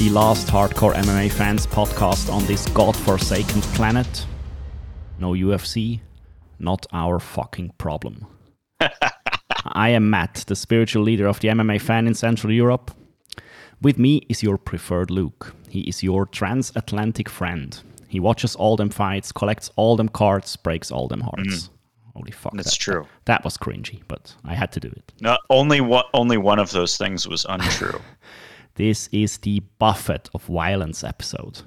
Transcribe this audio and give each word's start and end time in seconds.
the 0.00 0.08
last 0.08 0.48
hardcore 0.48 0.94
MMA 0.94 1.30
fans 1.30 1.66
podcast 1.66 2.32
on 2.32 2.42
this 2.46 2.66
godforsaken 2.68 3.60
planet. 3.76 4.24
No 5.18 5.32
UFC, 5.32 6.00
not 6.58 6.86
our 6.90 7.20
fucking 7.20 7.72
problem. 7.76 8.26
I 9.66 9.90
am 9.90 10.08
Matt, 10.08 10.44
the 10.46 10.56
spiritual 10.56 11.02
leader 11.02 11.26
of 11.26 11.40
the 11.40 11.48
MMA 11.48 11.82
fan 11.82 12.06
in 12.06 12.14
Central 12.14 12.50
Europe. 12.50 12.92
With 13.82 13.98
me 13.98 14.22
is 14.30 14.42
your 14.42 14.56
preferred 14.56 15.10
Luke. 15.10 15.54
He 15.70 15.80
is 15.82 16.02
your 16.02 16.26
transatlantic 16.26 17.28
friend. 17.28 17.80
He 18.08 18.18
watches 18.20 18.56
all 18.56 18.76
them 18.76 18.90
fights, 18.90 19.30
collects 19.30 19.70
all 19.76 19.96
them 19.96 20.08
cards, 20.08 20.56
breaks 20.56 20.90
all 20.90 21.06
them 21.06 21.20
hearts. 21.20 21.70
Holy 22.14 22.32
fuck. 22.32 22.52
That's 22.54 22.72
that- 22.72 22.80
true. 22.80 23.06
That 23.26 23.44
was 23.44 23.56
cringy, 23.56 24.02
but 24.08 24.34
I 24.44 24.54
had 24.54 24.72
to 24.72 24.80
do 24.80 24.88
it. 24.88 25.12
No, 25.20 25.38
only 25.48 25.80
one, 25.80 26.04
only 26.12 26.36
one 26.36 26.58
of 26.58 26.72
those 26.72 26.96
things 26.96 27.26
was 27.26 27.46
untrue. 27.48 28.00
This 28.76 29.08
is 29.12 29.36
the 29.38 29.60
Buffet 29.78 30.30
of 30.32 30.44
Violence 30.44 31.04
episode. 31.04 31.60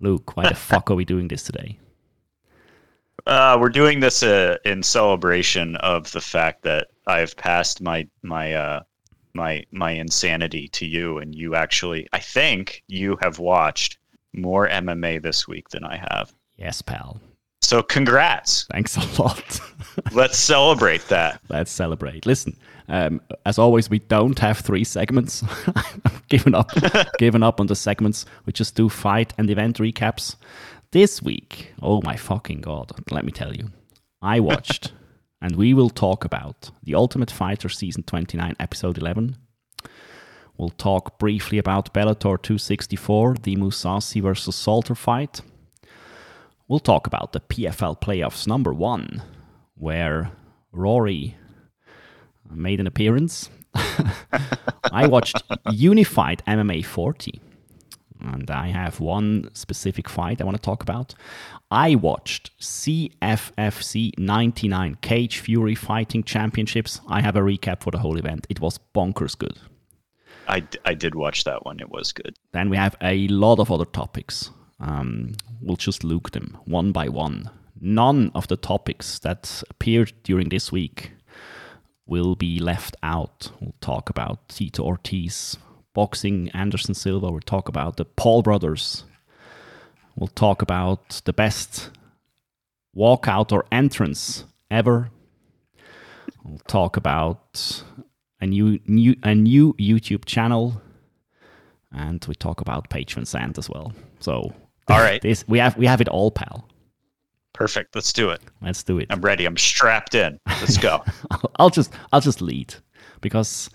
Luke, 0.00 0.36
why 0.36 0.48
the 0.48 0.54
fuck 0.54 0.90
are 0.90 0.94
we 0.94 1.04
doing 1.04 1.28
this 1.28 1.42
today? 1.42 1.78
uh, 3.26 3.58
we're 3.60 3.68
doing 3.68 4.00
this 4.00 4.22
uh, 4.22 4.56
in 4.64 4.82
celebration 4.82 5.76
of 5.76 6.10
the 6.12 6.20
fact 6.20 6.62
that 6.62 6.88
I've 7.06 7.36
passed 7.36 7.82
my 7.82 8.08
my 8.22 8.54
uh, 8.54 8.82
my 9.34 9.64
my 9.70 9.92
insanity 9.92 10.68
to 10.68 10.86
you, 10.86 11.18
and 11.18 11.34
you 11.34 11.54
actually, 11.54 12.08
I 12.12 12.18
think, 12.18 12.82
you 12.88 13.18
have 13.22 13.38
watched 13.38 13.98
more 14.32 14.68
MMA 14.68 15.22
this 15.22 15.46
week 15.46 15.68
than 15.70 15.84
I 15.84 15.96
have. 15.96 16.32
Yes, 16.56 16.82
pal. 16.82 17.20
So, 17.62 17.82
congrats! 17.82 18.66
Thanks 18.72 18.96
a 18.96 19.22
lot. 19.22 19.60
Let's 20.12 20.36
celebrate 20.36 21.06
that. 21.08 21.40
Let's 21.48 21.70
celebrate. 21.70 22.26
Listen, 22.26 22.56
um, 22.88 23.20
as 23.46 23.58
always, 23.58 23.88
we 23.88 24.00
don't 24.00 24.38
have 24.40 24.58
three 24.58 24.84
segments. 24.84 25.44
I'm 25.66 26.22
giving 26.28 26.54
up, 26.54 26.70
giving 27.18 27.42
up 27.42 27.60
on 27.60 27.68
the 27.68 27.76
segments. 27.76 28.26
We 28.46 28.52
just 28.52 28.74
do 28.74 28.88
fight 28.88 29.32
and 29.38 29.48
event 29.48 29.78
recaps. 29.78 30.36
This 30.90 31.22
week, 31.22 31.72
oh 31.80 32.02
my 32.02 32.16
fucking 32.16 32.60
god! 32.60 32.92
Let 33.10 33.24
me 33.24 33.32
tell 33.32 33.54
you, 33.54 33.70
I 34.20 34.40
watched, 34.40 34.92
and 35.42 35.56
we 35.56 35.74
will 35.74 35.90
talk 35.90 36.24
about 36.24 36.70
the 36.84 36.94
Ultimate 36.94 37.30
Fighter 37.30 37.68
season 37.68 38.04
29, 38.04 38.54
episode 38.60 38.96
11. 38.96 39.36
We'll 40.56 40.70
talk 40.70 41.18
briefly 41.18 41.58
about 41.58 41.92
Bellator 41.92 42.40
264, 42.40 43.34
the 43.42 43.56
Mousasi 43.56 44.22
versus 44.22 44.54
Salter 44.54 44.94
fight. 44.94 45.40
We'll 46.68 46.78
talk 46.78 47.08
about 47.08 47.32
the 47.32 47.40
PFL 47.40 48.00
playoffs 48.00 48.46
number 48.46 48.72
one, 48.72 49.20
where 49.74 50.30
Rory 50.70 51.36
made 52.48 52.78
an 52.78 52.86
appearance. 52.86 53.50
I 54.92 55.08
watched 55.08 55.42
Unified 55.72 56.44
MMA 56.46 56.84
40, 56.84 57.40
and 58.22 58.50
I 58.50 58.68
have 58.68 59.00
one 59.00 59.50
specific 59.52 60.08
fight 60.08 60.40
I 60.40 60.44
want 60.44 60.56
to 60.56 60.62
talk 60.62 60.82
about. 60.82 61.14
I 61.70 61.94
watched 61.94 62.50
CFFC 62.60 64.18
99 64.18 64.98
Cage 65.00 65.38
Fury 65.38 65.74
Fighting 65.74 66.22
Championships. 66.22 67.00
I 67.08 67.20
have 67.20 67.36
a 67.36 67.40
recap 67.40 67.82
for 67.82 67.90
the 67.90 67.98
whole 67.98 68.16
event. 68.16 68.46
It 68.48 68.60
was 68.60 68.78
bonkers 68.94 69.36
good. 69.36 69.58
I, 70.48 70.66
I 70.84 70.94
did 70.94 71.14
watch 71.14 71.44
that 71.44 71.64
one. 71.64 71.80
It 71.80 71.90
was 71.90 72.12
good. 72.12 72.36
Then 72.52 72.68
we 72.68 72.76
have 72.76 72.96
a 73.00 73.28
lot 73.28 73.58
of 73.58 73.70
other 73.70 73.84
topics. 73.84 74.50
Um, 74.80 75.34
we'll 75.60 75.76
just 75.76 76.04
look 76.04 76.32
them 76.32 76.58
one 76.64 76.92
by 76.92 77.08
one. 77.08 77.50
None 77.80 78.30
of 78.34 78.48
the 78.48 78.56
topics 78.56 79.18
that 79.20 79.62
appeared 79.70 80.12
during 80.24 80.48
this 80.48 80.70
week 80.70 81.12
will 82.06 82.34
be 82.34 82.58
left 82.58 82.96
out. 83.02 83.50
We'll 83.60 83.74
talk 83.80 84.10
about 84.10 84.48
Tito 84.48 84.82
Ortiz, 84.84 85.56
boxing, 85.94 86.48
Anderson 86.50 86.94
Silva. 86.94 87.30
We'll 87.30 87.40
talk 87.40 87.68
about 87.68 87.96
the 87.96 88.04
Paul 88.04 88.42
brothers. 88.42 89.04
We'll 90.16 90.28
talk 90.28 90.62
about 90.62 91.22
the 91.24 91.32
best 91.32 91.90
walkout 92.96 93.52
or 93.52 93.64
entrance 93.72 94.44
ever. 94.70 95.10
We'll 96.44 96.60
talk 96.66 96.96
about 96.96 97.82
a 98.40 98.46
new, 98.46 98.78
new 98.86 99.16
a 99.22 99.34
new 99.34 99.74
YouTube 99.74 100.24
channel 100.24 100.82
and 101.94 102.24
we 102.26 102.34
talk 102.34 102.60
about 102.60 102.88
Patron 102.90 103.26
Sand 103.26 103.58
as 103.58 103.68
well. 103.68 103.92
So, 104.20 104.52
All 104.88 105.00
right. 105.00 105.20
this 105.20 105.46
we 105.46 105.58
have 105.58 105.76
we 105.76 105.86
have 105.86 106.00
it 106.00 106.08
all, 106.08 106.30
pal. 106.30 106.68
Perfect. 107.52 107.94
Let's 107.94 108.12
do 108.12 108.30
it. 108.30 108.40
Let's 108.62 108.82
do 108.82 108.98
it. 108.98 109.06
I'm 109.10 109.20
ready. 109.20 109.44
I'm 109.44 109.58
strapped 109.58 110.14
in. 110.14 110.38
Let's 110.46 110.78
go. 110.78 111.04
I'll 111.56 111.70
just 111.70 111.92
I'll 112.12 112.20
just 112.20 112.40
lead 112.40 112.74
because 113.20 113.68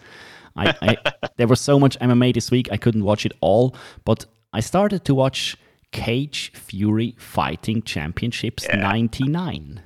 I, 0.57 0.75
I 0.81 0.97
there 1.37 1.47
was 1.47 1.61
so 1.61 1.79
much 1.79 1.97
MMA 1.99 2.33
this 2.33 2.51
week 2.51 2.67
I 2.71 2.77
couldn't 2.77 3.03
watch 3.03 3.25
it 3.25 3.33
all, 3.41 3.75
but 4.05 4.25
I 4.53 4.59
started 4.59 5.05
to 5.05 5.15
watch 5.15 5.55
Cage 5.91 6.51
Fury 6.55 7.15
Fighting 7.17 7.81
Championships 7.83 8.67
'99. 8.73 9.81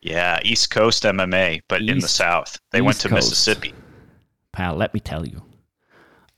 yeah, 0.00 0.38
East 0.44 0.70
Coast 0.70 1.02
MMA, 1.04 1.60
but 1.68 1.82
in 1.82 1.98
the 1.98 2.08
South. 2.08 2.58
They 2.72 2.80
went 2.80 2.98
to 3.00 3.08
Coast. 3.08 3.30
Mississippi. 3.30 3.74
pal 4.52 4.74
let 4.74 4.94
me 4.94 5.00
tell 5.00 5.26
you 5.26 5.42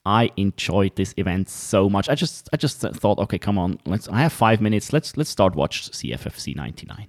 i 0.05 0.31
enjoyed 0.37 0.95
this 0.97 1.13
event 1.19 1.49
so 1.49 1.89
much 1.89 2.09
i 2.09 2.15
just 2.15 2.49
i 2.53 2.57
just 2.57 2.81
thought 2.81 3.19
okay 3.19 3.39
come 3.39 3.59
on 3.59 3.79
let's 3.87 4.09
i 4.09 4.21
have 4.21 4.33
five 4.33 4.61
minutes 4.61 4.93
let's 4.93 5.17
let's 5.17 5.31
start 5.31 5.55
watch 5.55 5.91
cffc 5.93 6.57
99 6.57 7.07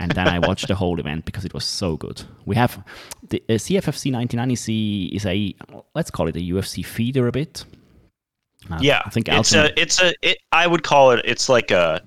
and 0.00 0.10
then 0.12 0.28
i 0.28 0.38
watched 0.38 0.68
the 0.68 0.74
whole 0.74 0.98
event 0.98 1.24
because 1.24 1.44
it 1.44 1.54
was 1.54 1.64
so 1.64 1.96
good 1.96 2.22
we 2.46 2.56
have 2.56 2.82
the 3.28 3.42
uh, 3.48 3.52
cffc 3.52 4.12
1990 4.12 5.06
is 5.14 5.26
a, 5.26 5.54
let's 5.94 6.10
call 6.10 6.26
it 6.28 6.36
a 6.36 6.40
ufc 6.40 6.84
feeder 6.84 7.26
a 7.28 7.32
bit 7.32 7.64
Uh, 8.70 8.78
yeah, 8.80 9.02
i 9.04 9.10
think 9.10 9.28
it's 9.28 9.54
Alton- 9.54 9.72
a 9.76 9.80
it's 9.80 10.00
a 10.00 10.14
it, 10.22 10.38
I 10.50 10.66
would 10.66 10.82
call 10.82 11.10
it 11.10 11.20
it's 11.24 11.48
like 11.48 11.70
a 11.70 12.00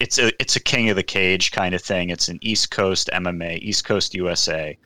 it's 0.00 0.18
a 0.18 0.32
it's 0.40 0.56
a 0.56 0.60
king 0.60 0.88
of 0.90 0.96
the 0.96 1.02
cage 1.02 1.52
kind 1.52 1.74
of 1.74 1.82
thing. 1.82 2.10
It's 2.10 2.28
an 2.28 2.38
East 2.40 2.70
Coast 2.70 3.10
MMA, 3.12 3.58
East 3.58 3.84
Coast 3.84 4.14
USA, 4.14 4.76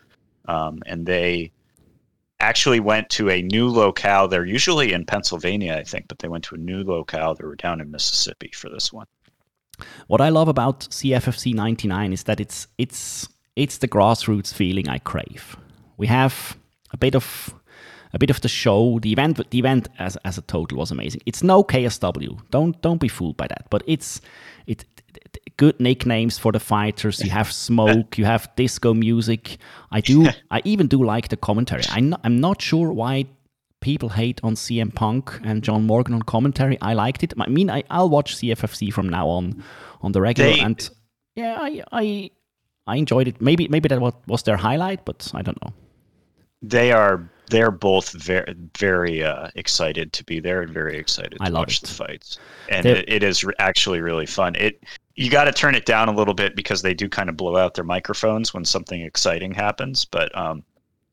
um, 0.47 0.83
and 0.87 1.07
they 1.07 1.53
actually 2.41 2.81
went 2.81 3.09
to 3.11 3.31
a 3.31 3.41
new 3.41 3.69
locale. 3.69 4.29
They're 4.29 4.45
usually 4.45 4.93
in 4.93 5.07
Pennsylvania, 5.07 5.77
I 5.77 5.85
think, 5.85 6.09
but 6.09 6.19
they 6.19 6.29
went 6.29 6.45
to 6.45 6.57
a 6.57 6.59
new 6.59 6.83
locale. 6.83 7.35
They 7.35 7.47
were 7.47 7.55
down 7.55 7.81
in 7.81 7.91
Mississippi 7.91 8.51
for 8.53 8.69
this 8.69 8.93
one. 8.93 9.07
What 10.07 10.21
I 10.21 10.29
love 10.29 10.49
about 10.49 10.81
CFFC 10.81 11.55
99 11.55 12.13
is 12.13 12.25
that 12.25 12.41
it's 12.41 12.67
it's 12.79 13.29
it's 13.57 13.79
the 13.79 13.89
grassroots 13.89 14.53
feeling 14.53 14.89
I 14.89 14.99
crave. 14.99 15.57
We 15.97 16.07
have 16.09 16.57
a 16.93 16.97
bit 16.97 17.15
of 17.15 17.55
a 18.13 18.19
bit 18.19 18.31
of 18.31 18.41
the 18.41 18.49
show. 18.49 18.99
The 19.01 19.13
event 19.13 19.51
the 19.51 19.59
event 19.59 19.89
as 19.99 20.17
as 20.25 20.39
a 20.39 20.43
total 20.43 20.79
was 20.79 20.91
amazing. 20.91 21.21
It's 21.27 21.43
no 21.43 21.63
KSW. 21.63 22.41
Don't 22.51 22.81
don't 22.83 23.01
be 23.01 23.09
fooled 23.09 23.37
by 23.37 23.47
that. 23.49 23.67
But 23.71 23.83
it's 23.87 24.21
it 24.67 24.85
good 25.57 25.79
nicknames 25.79 26.39
for 26.39 26.53
the 26.53 26.61
fighters. 26.61 27.23
You 27.23 27.31
have 27.31 27.53
smoke, 27.53 28.19
you 28.19 28.25
have 28.25 28.49
disco 28.57 28.95
music. 28.95 29.59
I 29.91 30.01
do 30.01 30.29
I 30.51 30.63
even 30.65 30.89
do 30.89 31.05
like 31.05 31.29
the 31.29 31.37
commentary. 31.37 31.85
I'm 31.91 32.11
not, 32.11 32.21
I'm 32.25 32.41
not 32.41 32.63
sure 32.63 32.93
why 32.93 33.27
people 33.85 34.09
hate 34.09 34.41
on 34.43 34.55
CM 34.57 34.93
Punk 34.95 35.39
and 35.45 35.63
John 35.63 35.87
Morgan 35.87 36.15
on 36.15 36.23
commentary. 36.23 36.77
I 36.81 36.95
liked 36.95 37.23
it. 37.23 37.35
I 37.39 37.49
mean, 37.49 37.71
I, 37.71 37.85
I'll 37.91 38.09
watch 38.09 38.37
CFFC 38.37 38.93
from 38.93 39.09
now 39.09 39.29
on 39.29 39.63
on 40.01 40.13
the 40.13 40.21
regular, 40.21 40.53
They- 40.55 40.61
and 40.61 40.91
yeah, 41.37 41.59
I, 41.61 41.83
I 41.93 42.31
I 42.87 42.97
enjoyed 42.97 43.29
it. 43.29 43.41
Maybe 43.41 43.69
maybe 43.69 43.89
that 43.89 44.01
was, 44.01 44.15
was 44.27 44.43
their 44.43 44.57
highlight, 44.57 45.05
but 45.05 45.31
I 45.35 45.43
don't 45.43 45.61
know. 45.65 45.73
They 46.63 46.93
are 46.93 47.31
they're 47.51 47.71
both 47.71 48.13
very 48.13 48.55
very 48.79 49.23
uh, 49.23 49.49
excited 49.55 50.13
to 50.15 50.25
be 50.25 50.41
there 50.41 50.63
and 50.63 50.73
very 50.73 50.97
excited 50.97 51.33
to 51.39 51.43
I 51.43 51.49
love 51.49 51.61
watch 51.63 51.83
it. 51.83 51.87
the 51.87 51.93
fights. 51.95 52.39
And 52.71 52.87
it, 52.87 53.05
it 53.09 53.23
is 53.23 53.45
actually 53.59 54.01
really 54.01 54.27
fun. 54.27 54.55
It 54.57 54.83
you 55.17 55.31
got 55.31 55.45
to 55.45 55.53
turn 55.53 55.75
it 55.75 55.85
down 55.87 56.09
a 56.09 56.13
little 56.13 56.35
bit 56.35 56.57
because 56.57 56.81
they 56.83 56.95
do 56.95 57.09
kind 57.09 57.29
of 57.29 57.37
blow 57.37 57.57
out 57.57 57.75
their 57.75 57.85
microphones 57.85 58.55
when 58.55 58.65
something 58.65 59.01
exciting 59.03 59.53
happens. 59.53 60.05
But 60.07 60.37
um, 60.37 60.65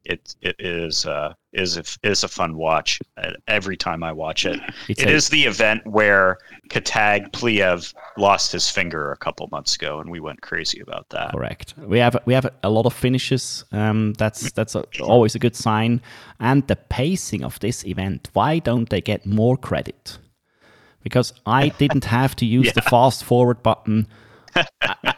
it 0.06 0.36
it 0.42 0.56
is 0.60 1.06
uh, 1.06 1.34
is 1.54 1.78
a, 1.78 1.84
is 2.04 2.24
a 2.24 2.28
fun 2.28 2.56
watch 2.56 3.00
uh, 3.18 3.32
every 3.48 3.76
time 3.78 4.04
I 4.04 4.12
watch 4.12 4.46
it. 4.46 4.60
It's 4.90 5.02
It 5.02 5.10
a- 5.10 5.12
is 5.12 5.30
the 5.30 5.44
event 5.46 5.86
where 5.86 6.38
Khetag 6.70 7.32
Pliev 7.32 7.94
lost 8.18 8.52
his 8.52 8.70
finger 8.70 9.12
a 9.12 9.18
couple 9.18 9.48
months 9.52 9.76
ago, 9.76 10.00
and 10.00 10.10
we 10.10 10.20
went 10.20 10.42
crazy 10.42 10.80
about 10.80 11.10
that. 11.10 11.32
Correct. 11.32 11.74
We 11.78 12.00
have 12.00 12.16
we 12.26 12.34
have 12.34 12.50
a 12.64 12.70
lot 12.70 12.86
of 12.86 12.94
finishes. 12.94 13.66
Um, 13.72 14.14
that's 14.14 14.52
that's 14.54 14.76
a, 14.76 14.84
always 15.02 15.36
a 15.36 15.40
good 15.40 15.56
sign. 15.56 16.02
And 16.40 16.66
the 16.68 16.76
pacing 16.76 17.44
of 17.44 17.60
this 17.60 17.86
event. 17.86 18.30
Why 18.34 18.60
don't 18.60 18.90
they 18.90 19.02
get 19.02 19.26
more 19.26 19.58
credit? 19.58 20.18
Because 21.04 21.34
I 21.46 21.70
didn't 21.80 22.06
have 22.06 22.36
to 22.38 22.46
use 22.46 22.74
the 22.74 22.82
fast 22.82 23.24
forward 23.24 23.62
button. 23.64 24.08
I, 24.56 24.66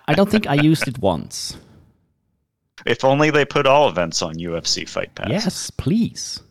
I 0.07 0.13
don't 0.13 0.29
think 0.29 0.47
I 0.47 0.55
used 0.55 0.87
it 0.87 0.99
once. 0.99 1.57
If 2.85 3.03
only 3.05 3.29
they 3.29 3.45
put 3.45 3.65
all 3.67 3.87
events 3.89 4.21
on 4.21 4.35
UFC 4.35 4.87
Fight 4.87 5.13
Pass. 5.15 5.29
Yes, 5.29 5.69
please. 5.71 6.41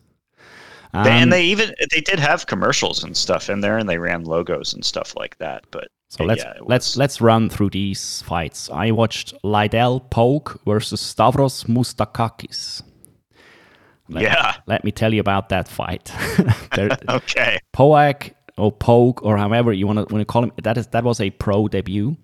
Um, 0.93 1.07
and 1.07 1.33
they 1.33 1.43
even 1.45 1.73
they 1.91 2.01
did 2.01 2.19
have 2.19 2.45
commercials 2.45 3.03
and 3.03 3.17
stuff 3.17 3.49
in 3.49 3.61
there, 3.61 3.77
and 3.77 3.89
they 3.89 3.97
ran 3.97 4.23
logos 4.23 4.73
and 4.73 4.85
stuff 4.85 5.15
like 5.15 5.37
that. 5.39 5.65
But 5.71 5.87
So 6.09 6.23
let's 6.23 6.43
yeah, 6.43 6.53
let's 6.61 6.95
let's 6.95 7.19
run 7.19 7.49
through 7.49 7.71
these 7.71 8.21
fights. 8.21 8.69
I 8.69 8.91
watched 8.91 9.33
Lydell 9.43 10.09
Pogue 10.11 10.59
versus 10.65 11.01
Stavros 11.01 11.63
Mustakakis. 11.63 12.83
Let, 14.09 14.23
yeah, 14.23 14.55
let 14.67 14.83
me 14.83 14.91
tell 14.91 15.13
you 15.13 15.21
about 15.21 15.49
that 15.49 15.67
fight. 15.67 16.11
There- 16.75 16.97
okay, 17.09 17.59
Poag 17.73 18.33
or 18.57 18.71
Pogue 18.71 19.23
or 19.23 19.37
however 19.37 19.73
you 19.73 19.87
want 19.87 20.07
to 20.07 20.13
want 20.13 20.21
to 20.21 20.25
call 20.25 20.43
him. 20.43 20.51
That 20.61 20.77
is 20.77 20.87
that 20.87 21.03
was 21.03 21.19
a 21.21 21.31
pro 21.31 21.67
debut. 21.67 22.17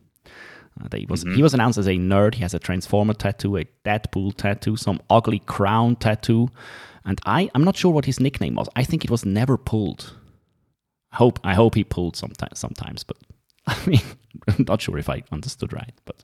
Uh, 0.81 0.87
they 0.89 1.05
was 1.09 1.23
he 1.23 1.43
was 1.43 1.53
announced 1.53 1.77
as 1.77 1.87
a 1.87 1.95
nerd. 1.95 2.35
He 2.35 2.41
has 2.41 2.53
a 2.53 2.59
Transformer 2.59 3.13
tattoo, 3.13 3.57
a 3.57 3.65
Deadpool 3.85 4.35
tattoo, 4.35 4.77
some 4.77 5.01
ugly 5.09 5.39
crown 5.39 5.95
tattoo, 5.95 6.49
and 7.05 7.19
I 7.25 7.49
I'm 7.53 7.63
not 7.63 7.75
sure 7.75 7.91
what 7.91 8.05
his 8.05 8.19
nickname 8.19 8.55
was. 8.55 8.69
I 8.75 8.83
think 8.83 9.03
it 9.03 9.11
was 9.11 9.25
never 9.25 9.57
pulled. 9.57 10.13
I 11.11 11.17
hope 11.17 11.39
I 11.43 11.53
hope 11.55 11.75
he 11.75 11.83
pulled 11.83 12.15
sometimes 12.15 12.59
sometimes, 12.59 13.03
but 13.03 13.17
I 13.67 13.77
mean 13.85 14.01
I'm 14.47 14.65
not 14.67 14.81
sure 14.81 14.97
if 14.97 15.09
I 15.09 15.23
understood 15.31 15.73
right. 15.73 15.93
But 16.05 16.23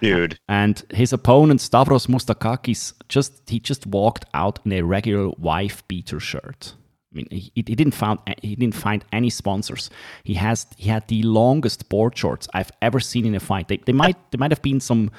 dude. 0.00 0.38
and 0.48 0.82
his 0.92 1.12
opponent 1.12 1.60
Stavros 1.60 2.06
Mustakakis 2.06 2.92
just 3.08 3.48
he 3.48 3.58
just 3.58 3.86
walked 3.86 4.26
out 4.34 4.60
in 4.64 4.72
a 4.72 4.82
regular 4.82 5.30
wife 5.38 5.86
beater 5.88 6.20
shirt. 6.20 6.74
I 7.14 7.16
mean, 7.16 7.28
he, 7.30 7.52
he 7.54 7.62
didn't 7.62 7.94
found 7.94 8.18
he 8.42 8.56
didn't 8.56 8.74
find 8.74 9.04
any 9.12 9.30
sponsors. 9.30 9.88
He 10.24 10.34
has 10.34 10.66
he 10.76 10.88
had 10.88 11.06
the 11.08 11.22
longest 11.22 11.88
board 11.88 12.16
shorts 12.18 12.48
I've 12.52 12.72
ever 12.82 12.98
seen 12.98 13.24
in 13.24 13.34
a 13.34 13.40
fight. 13.40 13.68
They, 13.68 13.76
they 13.76 13.92
might 13.92 14.16
they 14.32 14.38
might 14.38 14.50
have 14.50 14.62
been 14.62 14.80
some 14.80 15.10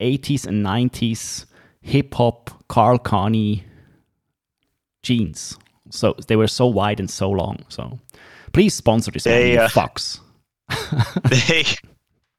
80s 0.00 0.46
and 0.46 0.64
90s 0.64 1.46
hip 1.80 2.14
hop 2.14 2.50
Karl 2.68 2.98
Kani 2.98 3.62
jeans. 5.02 5.56
So 5.90 6.14
they 6.26 6.36
were 6.36 6.48
so 6.48 6.66
wide 6.66 7.00
and 7.00 7.10
so 7.10 7.30
long. 7.30 7.64
So 7.68 7.98
please 8.52 8.74
sponsor 8.74 9.10
this 9.10 9.24
They, 9.24 9.52
you 9.54 9.60
uh, 9.60 9.68
fucks. 9.68 10.20
they 11.30 11.64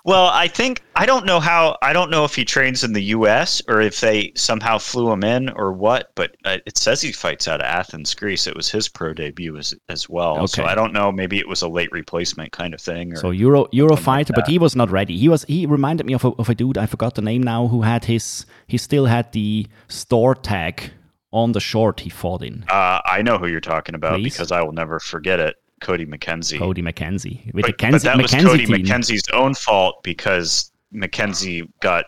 well 0.05 0.27
i 0.33 0.47
think 0.47 0.81
i 0.95 1.05
don't 1.05 1.25
know 1.25 1.39
how 1.39 1.77
i 1.81 1.93
don't 1.93 2.09
know 2.11 2.23
if 2.25 2.35
he 2.35 2.43
trains 2.43 2.83
in 2.83 2.93
the 2.93 3.01
us 3.03 3.61
or 3.67 3.81
if 3.81 4.01
they 4.01 4.31
somehow 4.35 4.77
flew 4.77 5.11
him 5.11 5.23
in 5.23 5.49
or 5.49 5.71
what 5.71 6.11
but 6.15 6.35
uh, 6.45 6.57
it 6.65 6.77
says 6.77 7.01
he 7.01 7.11
fights 7.11 7.47
out 7.47 7.59
of 7.61 7.65
athens 7.65 8.13
greece 8.13 8.45
it 8.47 8.55
was 8.55 8.69
his 8.69 8.89
pro 8.89 9.13
debut 9.13 9.57
as, 9.57 9.73
as 9.89 10.09
well 10.09 10.45
so 10.47 10.63
i 10.65 10.75
don't 10.75 10.93
know 10.93 11.11
maybe 11.11 11.37
it 11.39 11.47
was 11.47 11.61
a 11.61 11.67
late 11.67 11.91
replacement 11.91 12.51
kind 12.51 12.73
of 12.73 12.81
thing 12.81 13.13
or, 13.13 13.15
So 13.17 13.31
Euro 13.31 13.67
Euro 13.71 13.95
something 13.95 14.05
like 14.13 14.27
fighter, 14.27 14.33
but 14.35 14.47
he 14.47 14.57
was 14.59 14.75
not 14.75 14.89
ready. 14.91 15.17
He 15.17 15.29
was 15.29 15.43
he 15.45 15.65
reminded 15.65 16.05
me 16.05 16.13
of 16.13 16.25
a, 16.25 16.29
of 16.29 16.49
a 16.49 16.55
dude 16.55 16.77
I 16.77 16.85
forgot 16.85 17.15
the 17.15 17.21
name 17.21 17.41
now 17.43 17.67
who 17.67 17.81
had 17.83 18.05
his 18.05 18.45
he 18.67 18.77
still 18.77 19.05
had 19.05 19.31
the 19.31 19.67
store 19.87 20.35
tag 20.35 20.91
on 21.31 21.51
the 21.53 21.59
short 21.59 22.01
he 22.01 22.09
fought 22.09 22.43
in. 22.43 22.63
uh, 22.69 22.99
i 23.05 23.21
know 23.23 23.37
who 23.39 23.47
you're 23.47 23.59
talking 23.59 23.95
about 23.95 24.19
Please? 24.19 24.33
because 24.33 24.51
i 24.51 24.61
will 24.61 24.71
never 24.71 24.99
forget 24.99 25.39
it 25.39 25.55
cody 25.83 26.05
mckenzie 26.05 26.57
Cody 26.57 26.81
McKenzie 26.81 27.53
with 27.53 27.65
but, 27.65 27.77
but 27.77 28.01
that 28.03 28.17
was 28.17 28.31
McKenzie 28.31 28.43
cody 28.45 28.65
team. 28.65 28.85
mckenzie's 28.85 29.29
own 29.33 29.53
fault 29.53 30.01
because 30.03 30.71
mckenzie 30.93 31.69
got 31.81 32.05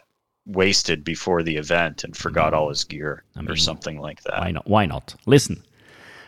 wasted 0.48 1.04
before 1.04 1.42
the 1.44 1.56
event 1.58 2.04
and 2.04 2.16
forgot 2.16 2.54
all 2.54 2.70
his 2.70 2.84
gear. 2.84 3.24
I 3.36 3.42
or 3.50 3.56
something 3.56 4.00
like 4.00 4.22
that 4.24 4.40
Why 4.40 4.52
not? 4.52 4.68
Why 4.68 4.86
not? 4.86 5.16
Listen, 5.26 5.64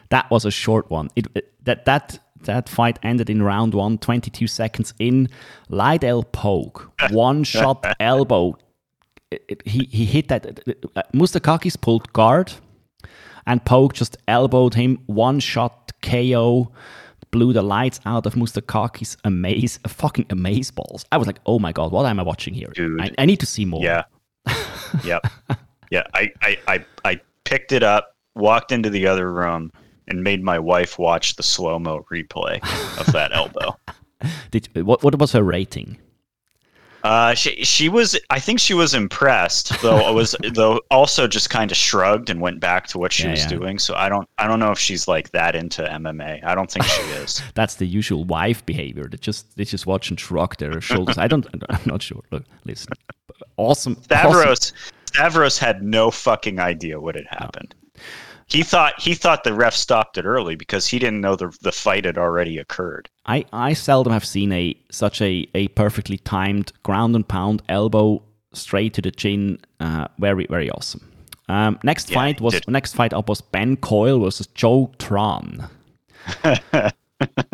that 0.10 0.30
was 0.32 0.44
a 0.46 0.52
short 0.52 0.90
one. 0.90 1.10
It, 1.16 1.28
it- 1.36 1.54
that 1.66 1.86
that 1.86 2.20
that 2.42 2.70
fight 2.70 2.98
ended 3.04 3.30
in 3.30 3.42
round 3.44 3.74
one, 3.74 3.98
22 3.98 4.48
seconds 4.48 4.94
in. 5.00 5.28
Lydell 5.70 6.24
Pogue, 6.32 6.82
one 7.12 7.44
shot 7.44 7.86
elbow. 8.00 8.58
It- 9.32 9.44
it- 9.50 9.68
he 9.68 9.86
he 9.92 10.06
hit 10.06 10.28
that. 10.30 10.46
Uh, 10.96 11.02
Mustakakis 11.14 11.80
pulled 11.80 12.12
guard, 12.14 12.54
and 13.46 13.64
Poke 13.66 13.94
just 13.94 14.18
elbowed 14.28 14.74
him. 14.76 15.00
One 15.08 15.40
shot 15.40 15.92
KO. 16.02 16.72
Blew 17.32 17.54
the 17.54 17.62
lights 17.62 18.00
out 18.06 18.26
of 18.26 18.36
Mustakakis 18.36 19.18
amaze, 19.24 19.80
fucking 19.88 20.28
amaze 20.30 20.72
balls. 20.72 21.06
I 21.12 21.18
was 21.18 21.28
like, 21.28 21.40
oh 21.46 21.60
my 21.60 21.72
god, 21.72 21.92
what 21.92 22.06
am 22.06 22.20
I 22.20 22.24
watching 22.24 22.54
here? 22.54 22.72
Dude. 22.74 23.02
I, 23.02 23.12
I 23.18 23.26
need 23.26 23.40
to 23.42 23.46
see 23.46 23.66
more. 23.66 23.84
Yeah. 23.84 24.04
yep. 25.04 25.26
Yeah. 25.92 26.04
I, 26.14 26.32
I, 26.42 26.58
I, 26.68 26.86
I 27.04 27.22
picked 27.44 27.72
it 27.72 27.84
up, 27.84 28.16
walked 28.36 28.72
into 28.72 28.90
the 28.90 29.08
other 29.08 29.32
room, 29.32 29.72
and 30.08 30.24
made 30.24 30.42
my 30.44 30.58
wife 30.58 30.98
watch 30.98 31.36
the 31.36 31.44
slow 31.44 31.78
mo 31.80 32.06
replay 32.12 32.62
of 33.00 33.12
that 33.14 33.32
elbow. 33.34 33.78
Did, 34.52 34.70
what 34.86 35.04
what 35.04 35.20
was 35.20 35.34
her 35.34 35.44
rating? 35.44 35.98
Uh, 37.04 37.34
she 37.34 37.64
she 37.64 37.90
was 37.90 38.20
I 38.30 38.40
think 38.40 38.60
she 38.60 38.74
was 38.74 38.94
impressed 38.94 39.82
though 39.82 39.98
I 39.98 40.10
was 40.10 40.36
though 40.54 40.82
also 40.92 41.28
just 41.28 41.50
kind 41.50 41.72
of 41.72 41.78
shrugged 41.78 42.30
and 42.30 42.42
went 42.42 42.60
back 42.60 42.88
to 42.88 42.98
what 42.98 43.14
she 43.14 43.24
Yeah, 43.24 43.32
was 43.32 43.44
yeah. 43.44 43.50
doing. 43.50 43.80
So 43.80 43.96
I 43.96 44.10
don't 44.10 44.28
I 44.38 44.48
don't 44.48 44.60
know 44.60 44.72
if 44.72 44.80
she's 44.80 45.08
like 45.08 45.32
that 45.32 45.56
into 45.56 45.84
MMA. 45.84 46.44
I 46.44 46.56
don't 46.56 46.70
think 46.70 46.86
she 46.86 47.02
is. 47.04 47.42
That's 47.54 47.76
the 47.76 47.86
usual 47.86 48.26
wife 48.26 48.66
behavior. 48.66 49.08
They 49.10 49.18
just 49.18 49.56
they 49.56 49.64
just 49.64 49.86
watch 49.86 50.10
and 50.10 50.20
shrug 50.20 50.58
their 50.58 50.82
shoulders. 50.82 51.18
I 51.18 51.28
don't. 51.28 51.46
I'm 51.70 51.80
not 51.86 52.02
sure. 52.02 52.24
Look, 52.32 52.44
listen. 52.66 52.94
Awesome. 53.58 53.94
awesome. 53.94 54.04
Stavros 54.04 54.74
Stavros 55.06 55.58
had 55.58 55.84
no 55.84 56.12
fucking 56.12 56.60
idea 56.60 57.00
what 57.00 57.16
had 57.16 57.28
happened. 57.30 57.74
He 58.48 58.64
thought 58.64 59.00
he 59.00 59.14
thought 59.14 59.44
the 59.44 59.54
ref 59.54 59.74
stopped 59.76 60.18
it 60.18 60.26
early 60.26 60.56
because 60.56 60.88
he 60.88 61.00
didn't 61.00 61.20
know 61.20 61.36
the 61.36 61.56
the 61.62 61.72
fight 61.72 62.06
had 62.06 62.18
already 62.18 62.58
occurred. 62.58 63.10
I, 63.26 63.46
I 63.52 63.74
seldom 63.74 64.14
have 64.14 64.26
seen 64.26 64.54
a 64.54 64.76
such 64.90 65.22
a, 65.22 65.48
a 65.54 65.68
perfectly 65.70 66.18
timed 66.18 66.72
ground 66.84 67.16
and 67.16 67.28
pound 67.28 67.62
elbow 67.68 68.24
straight 68.54 68.94
to 68.94 69.02
the 69.02 69.12
chin. 69.12 69.60
Uh, 69.82 70.08
very 70.18 70.48
very 70.48 70.70
awesome. 70.72 71.12
Um, 71.50 71.78
next 71.84 72.10
Yeah, 72.10 72.16
fight 72.16 72.42
was 72.42 72.60
next 72.68 72.94
fight 72.94 73.14
up 73.14 73.28
was 73.28 73.42
Ben 73.42 73.76
Coyle 73.76 74.22
versus 74.22 74.48
Joe 74.48 74.92
Tron. 74.98 75.70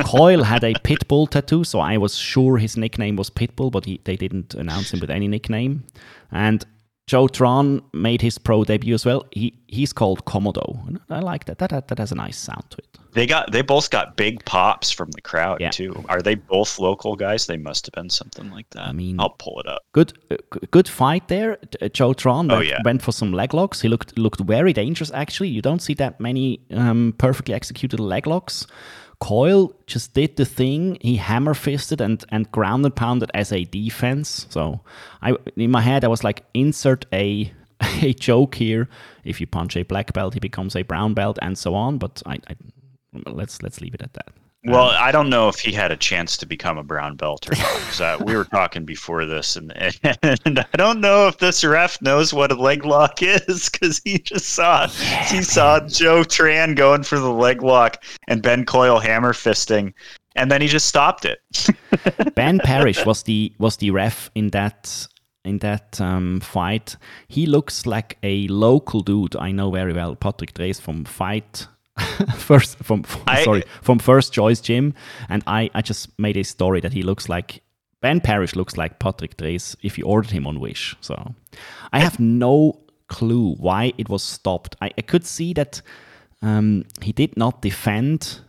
Coyle 0.05 0.43
had 0.43 0.63
a 0.63 0.73
Pitbull 0.73 1.29
tattoo, 1.29 1.63
so 1.63 1.79
I 1.79 1.97
was 1.97 2.15
sure 2.15 2.57
his 2.57 2.75
nickname 2.75 3.15
was 3.15 3.29
Pitbull, 3.29 3.71
but 3.71 3.85
he, 3.85 3.99
they 4.03 4.17
didn't 4.17 4.53
announce 4.53 4.93
him 4.93 4.99
with 4.99 5.09
any 5.09 5.27
nickname. 5.27 5.83
And 6.31 6.65
Joe 7.05 7.27
Tron 7.27 7.81
made 7.93 8.21
his 8.21 8.37
pro 8.37 8.63
debut 8.63 8.93
as 8.93 9.05
well. 9.05 9.25
He 9.31 9.53
he's 9.67 9.91
called 9.91 10.23
Komodo. 10.25 10.99
I 11.09 11.19
like 11.19 11.45
that. 11.45 11.57
That, 11.57 11.71
that. 11.71 11.87
that 11.89 11.97
has 11.97 12.11
a 12.13 12.15
nice 12.15 12.37
sound 12.37 12.63
to 12.69 12.77
it. 12.77 12.87
They 13.11 13.27
got 13.27 13.51
they 13.51 13.61
both 13.61 13.89
got 13.89 14.15
big 14.15 14.43
pops 14.45 14.89
from 14.89 15.11
the 15.11 15.19
crowd 15.21 15.59
Yeah. 15.59 15.69
too. 15.69 16.03
Are 16.07 16.21
they 16.21 16.35
both 16.35 16.79
local 16.79 17.15
guys? 17.17 17.45
They 17.45 17.57
must 17.57 17.85
have 17.87 17.91
been 17.93 18.09
something 18.09 18.49
like 18.51 18.69
that. 18.71 18.87
I 18.87 18.91
mean- 18.93 19.19
I'll 19.19 19.31
pull 19.37 19.59
it 19.59 19.67
up. 19.67 19.81
Good 19.91 20.13
uh, 20.31 20.37
good 20.71 20.87
fight 20.87 21.27
there. 21.27 21.57
Uh, 21.81 21.89
Joe 21.89 22.13
Tron 22.13 22.49
Oh, 22.49 22.55
went, 22.57 22.69
yeah. 22.69 22.79
went 22.85 23.01
for 23.01 23.11
some 23.11 23.33
leg 23.33 23.53
locks. 23.53 23.81
He 23.81 23.89
looked 23.89 24.17
looked 24.17 24.39
very 24.39 24.71
dangerous 24.71 25.11
actually. 25.11 25.49
You 25.49 25.61
don't 25.61 25.81
see 25.81 25.93
that 25.95 26.19
many 26.21 26.61
um, 26.71 27.13
perfectly 27.17 27.53
executed 27.53 27.99
leg 27.99 28.27
locks. 28.27 28.65
Coyle 29.23 29.73
just 29.87 30.13
did 30.13 30.35
the 30.35 30.43
thing. 30.43 30.97
He 30.99 31.15
hammer 31.15 31.53
fisted 31.53 32.01
and 32.01 32.25
and 32.27 32.51
ground 32.51 32.83
and 32.83 32.93
pounded 32.93 33.31
as 33.33 33.53
a 33.53 33.63
defense. 33.63 34.47
So 34.49 34.81
I 35.21 35.37
in 35.55 35.71
my 35.71 35.79
head 35.79 36.03
I 36.03 36.09
was 36.09 36.25
like 36.25 36.43
insert 36.53 37.05
a 37.13 37.49
a 38.01 38.13
joke 38.13 38.55
here. 38.55 38.89
If 39.23 39.39
you 39.39 39.47
punch 39.47 39.77
a 39.77 39.83
black 39.83 40.11
belt, 40.11 40.33
he 40.33 40.41
becomes 40.41 40.75
a 40.75 40.81
brown 40.83 41.13
belt 41.13 41.39
and 41.41 41.57
so 41.57 41.73
on. 41.73 41.99
But 41.99 42.21
I, 42.25 42.33
I 42.49 42.55
let's 43.27 43.63
let's 43.63 43.79
leave 43.79 43.93
it 43.93 44.01
at 44.01 44.13
that. 44.13 44.42
Well, 44.65 44.89
I 44.89 45.11
don't 45.11 45.29
know 45.29 45.49
if 45.49 45.59
he 45.59 45.73
had 45.73 45.91
a 45.91 45.97
chance 45.97 46.37
to 46.37 46.45
become 46.45 46.77
a 46.77 46.83
brown 46.83 47.15
belt 47.17 47.47
or 47.49 47.55
not. 47.55 47.65
'cause, 47.65 47.99
uh, 48.01 48.17
we 48.23 48.35
were 48.35 48.45
talking 48.45 48.85
before 48.85 49.25
this, 49.25 49.57
and, 49.57 49.73
and 50.45 50.59
I 50.59 50.77
don't 50.77 51.01
know 51.01 51.27
if 51.27 51.37
this 51.37 51.63
ref 51.65 52.01
knows 52.01 52.33
what 52.33 52.51
a 52.51 52.55
leg 52.55 52.85
lock 52.85 53.21
is 53.21 53.69
because 53.69 53.99
he 54.05 54.19
just 54.19 54.49
saw 54.49 54.87
he 54.87 55.41
saw 55.41 55.79
Joe 55.81 56.23
Tran 56.23 56.75
going 56.77 57.03
for 57.03 57.19
the 57.19 57.31
leg 57.31 57.61
lock 57.61 58.03
and 58.27 58.41
Ben 58.41 58.65
Coyle 58.65 58.99
hammer 58.99 59.33
fisting, 59.33 59.93
and 60.35 60.49
then 60.49 60.61
he 60.61 60.67
just 60.69 60.87
stopped 60.87 61.25
it. 61.25 61.39
Ben 62.35 62.59
Parrish 62.59 63.05
was 63.05 63.23
the 63.23 63.53
was 63.59 63.77
the 63.77 63.91
ref 63.91 64.31
in 64.33 64.49
that 64.51 65.07
in 65.43 65.57
that 65.59 65.99
um, 65.99 66.39
fight. 66.39 66.95
He 67.27 67.45
looks 67.47 67.85
like 67.85 68.17
a 68.23 68.47
local 68.47 69.01
dude 69.01 69.35
I 69.35 69.51
know 69.51 69.71
very 69.71 69.91
well, 69.91 70.15
Patrick 70.15 70.53
Drees 70.53 70.79
from 70.79 71.03
Fight. 71.03 71.67
first 72.37 72.77
from, 72.83 73.03
from- 73.03 73.21
I- 73.27 73.43
sorry 73.43 73.63
from 73.81 73.99
First 73.99 74.33
Choice 74.33 74.61
Gym, 74.61 74.93
and 75.29 75.43
I 75.47 75.69
I 75.73 75.81
just 75.81 76.17
made 76.19 76.37
a 76.37 76.43
story 76.43 76.81
that 76.81 76.93
he 76.93 77.03
looks 77.03 77.29
like 77.29 77.61
Ben 78.01 78.19
Parrish 78.19 78.55
looks 78.55 78.77
like 78.77 78.99
Patrick 78.99 79.37
Drees 79.37 79.75
if 79.81 79.97
you 79.97 80.05
ordered 80.05 80.31
him 80.31 80.47
on 80.47 80.59
Wish. 80.59 80.95
So 81.01 81.33
I 81.93 81.99
have 81.99 82.19
no 82.19 82.79
clue 83.07 83.55
why 83.55 83.93
it 83.97 84.09
was 84.09 84.23
stopped. 84.23 84.75
I, 84.81 84.89
I 84.97 85.01
could 85.01 85.25
see 85.25 85.53
that 85.53 85.81
um, 86.41 86.83
he 87.01 87.11
did 87.11 87.37
not 87.37 87.61
defend. 87.61 88.41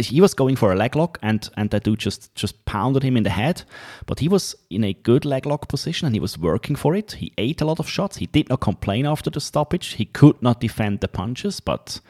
He 0.00 0.20
was 0.20 0.34
going 0.34 0.56
for 0.56 0.72
a 0.72 0.76
leg 0.76 0.96
lock, 0.96 1.18
and 1.22 1.48
and 1.56 1.70
that 1.70 1.84
dude 1.84 2.00
just 2.00 2.34
just 2.34 2.64
pounded 2.64 3.04
him 3.04 3.16
in 3.16 3.22
the 3.22 3.30
head. 3.30 3.62
But 4.06 4.18
he 4.20 4.28
was 4.28 4.56
in 4.70 4.82
a 4.82 4.92
good 4.94 5.24
leg 5.24 5.46
lock 5.46 5.68
position, 5.68 6.06
and 6.06 6.16
he 6.16 6.20
was 6.20 6.36
working 6.38 6.74
for 6.76 6.96
it. 6.96 7.12
He 7.12 7.32
ate 7.38 7.60
a 7.60 7.66
lot 7.66 7.78
of 7.78 7.88
shots. 7.88 8.16
He 8.16 8.26
did 8.26 8.48
not 8.48 8.60
complain 8.60 9.06
after 9.06 9.30
the 9.30 9.40
stoppage. 9.40 9.92
He 9.98 10.04
could 10.06 10.42
not 10.42 10.60
defend 10.60 10.98
the 11.00 11.06
punches, 11.08 11.60
but 11.60 12.00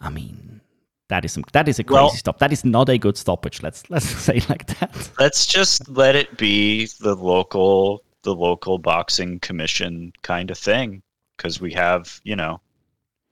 I 0.00 0.10
mean, 0.10 0.60
that 1.08 1.24
is 1.24 1.32
some, 1.32 1.44
that 1.52 1.68
is 1.68 1.78
a 1.78 1.84
crazy 1.84 2.00
Well- 2.00 2.10
stop. 2.10 2.38
That 2.38 2.52
is 2.52 2.64
not 2.64 2.88
a 2.88 2.98
good 2.98 3.16
stoppage. 3.16 3.62
Let's 3.62 3.88
let's 3.90 4.06
say 4.26 4.40
like 4.48 4.66
that. 4.78 5.10
Let's 5.18 5.46
just 5.46 5.88
let 5.88 6.16
it 6.16 6.36
be 6.36 6.86
the 7.00 7.14
local 7.14 8.02
the 8.22 8.34
local 8.34 8.78
boxing 8.78 9.40
commission 9.40 10.12
kind 10.22 10.50
of 10.50 10.58
thing 10.58 11.02
because 11.36 11.60
we 11.60 11.72
have 11.72 12.20
you 12.24 12.36
know 12.36 12.60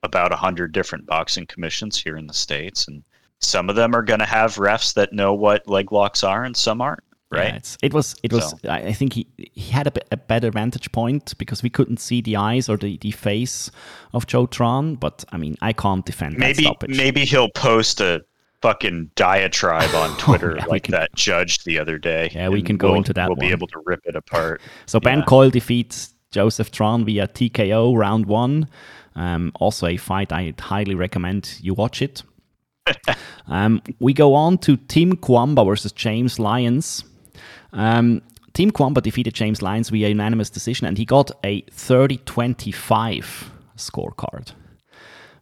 about 0.03 0.33
a 0.33 0.37
hundred 0.37 0.73
different 0.73 1.07
boxing 1.07 1.47
commissions 1.47 2.01
here 2.01 2.17
in 2.17 2.27
the 2.27 2.35
states, 2.35 2.87
and 2.89 3.03
some 3.41 3.69
of 3.71 3.77
them 3.77 3.95
are 3.95 4.03
going 4.03 4.21
to 4.21 4.27
have 4.27 4.57
refs 4.57 4.95
that 4.95 5.13
know 5.13 5.35
what 5.35 5.69
leg 5.69 5.93
locks 5.93 6.23
are, 6.25 6.45
and 6.45 6.57
some 6.57 6.81
aren't. 6.81 7.03
Right? 7.31 7.53
Yeah, 7.83 7.87
it 7.87 7.93
was. 7.93 8.17
It 8.23 8.33
was. 8.33 8.51
So- 8.51 8.71
I 8.71 8.93
think 8.93 9.13
he 9.13 9.27
he 9.37 9.71
had 9.71 9.87
a, 10.11 10.17
better 10.17 10.51
vantage 10.51 10.91
point 10.93 11.37
because 11.37 11.63
we 11.63 11.69
couldn't 11.71 11.99
see 11.99 12.23
the 12.23 12.37
eyes 12.37 12.69
or 12.71 12.77
the, 12.79 12.97
the 12.99 13.11
face 13.11 13.71
of 14.15 14.27
Joe 14.27 14.47
Tron. 14.47 14.95
But 14.95 15.25
I 15.31 15.37
mean, 15.37 15.57
I 15.61 15.73
can't 15.75 16.07
defend 16.07 16.35
that 16.37 16.41
maybe 16.41 16.63
stoppage. 16.65 16.97
maybe 16.97 17.25
he'll 17.27 17.51
post 17.51 18.01
a 18.01 18.25
fucking 18.63 19.11
diatribe 19.15 19.95
on 19.95 20.17
Twitter 20.19 20.57
yeah, 20.57 20.65
like 20.67 20.85
can- 20.85 20.93
that 20.93 21.15
judge 21.15 21.65
the 21.65 21.79
other 21.79 21.99
day. 21.99 22.31
Yeah, 22.33 22.49
we 22.49 22.63
can 22.63 22.77
go 22.79 22.89
we'll- 22.89 22.97
into 22.97 23.13
that 23.13 23.29
We'll 23.29 23.37
be 23.37 23.51
able 23.51 23.67
to 23.69 23.83
rip 23.85 24.01
it 24.07 24.17
apart. 24.17 24.61
So 24.87 24.99
Ben 24.99 25.19
Yeah. 25.19 25.25
Coyle 25.27 25.51
defeats 25.51 26.15
Joseph 26.31 26.71
Tron 26.71 27.05
via 27.05 27.29
TKO 27.29 27.95
round 27.97 28.25
one. 28.27 28.69
Um, 29.15 29.53
also 29.57 29.87
a 29.87 29.97
fight 29.97 30.33
I 30.33 30.55
highly 30.59 30.95
recommend 30.95 31.59
you 31.61 31.75
watch 31.75 32.01
it. 32.03 32.23
um, 33.49 33.83
we 34.01 34.15
go 34.15 34.35
on 34.35 34.59
to 34.59 34.77
Tim 34.77 35.15
Kwamba 35.17 35.67
versus 35.67 35.93
James 35.93 36.39
Lyons. 36.39 37.05
Um, 37.73 38.23
Tim 38.55 38.71
Kwamba 38.71 39.03
defeated 39.03 39.35
James 39.35 39.63
Lyons 39.63 39.89
via 39.91 40.09
unanimous 40.09 40.51
decision, 40.51 40.87
and 40.87 40.99
he 40.99 41.05
got 41.05 41.31
a 41.45 41.63
30-25 41.63 43.49
scorecard. 43.77 44.53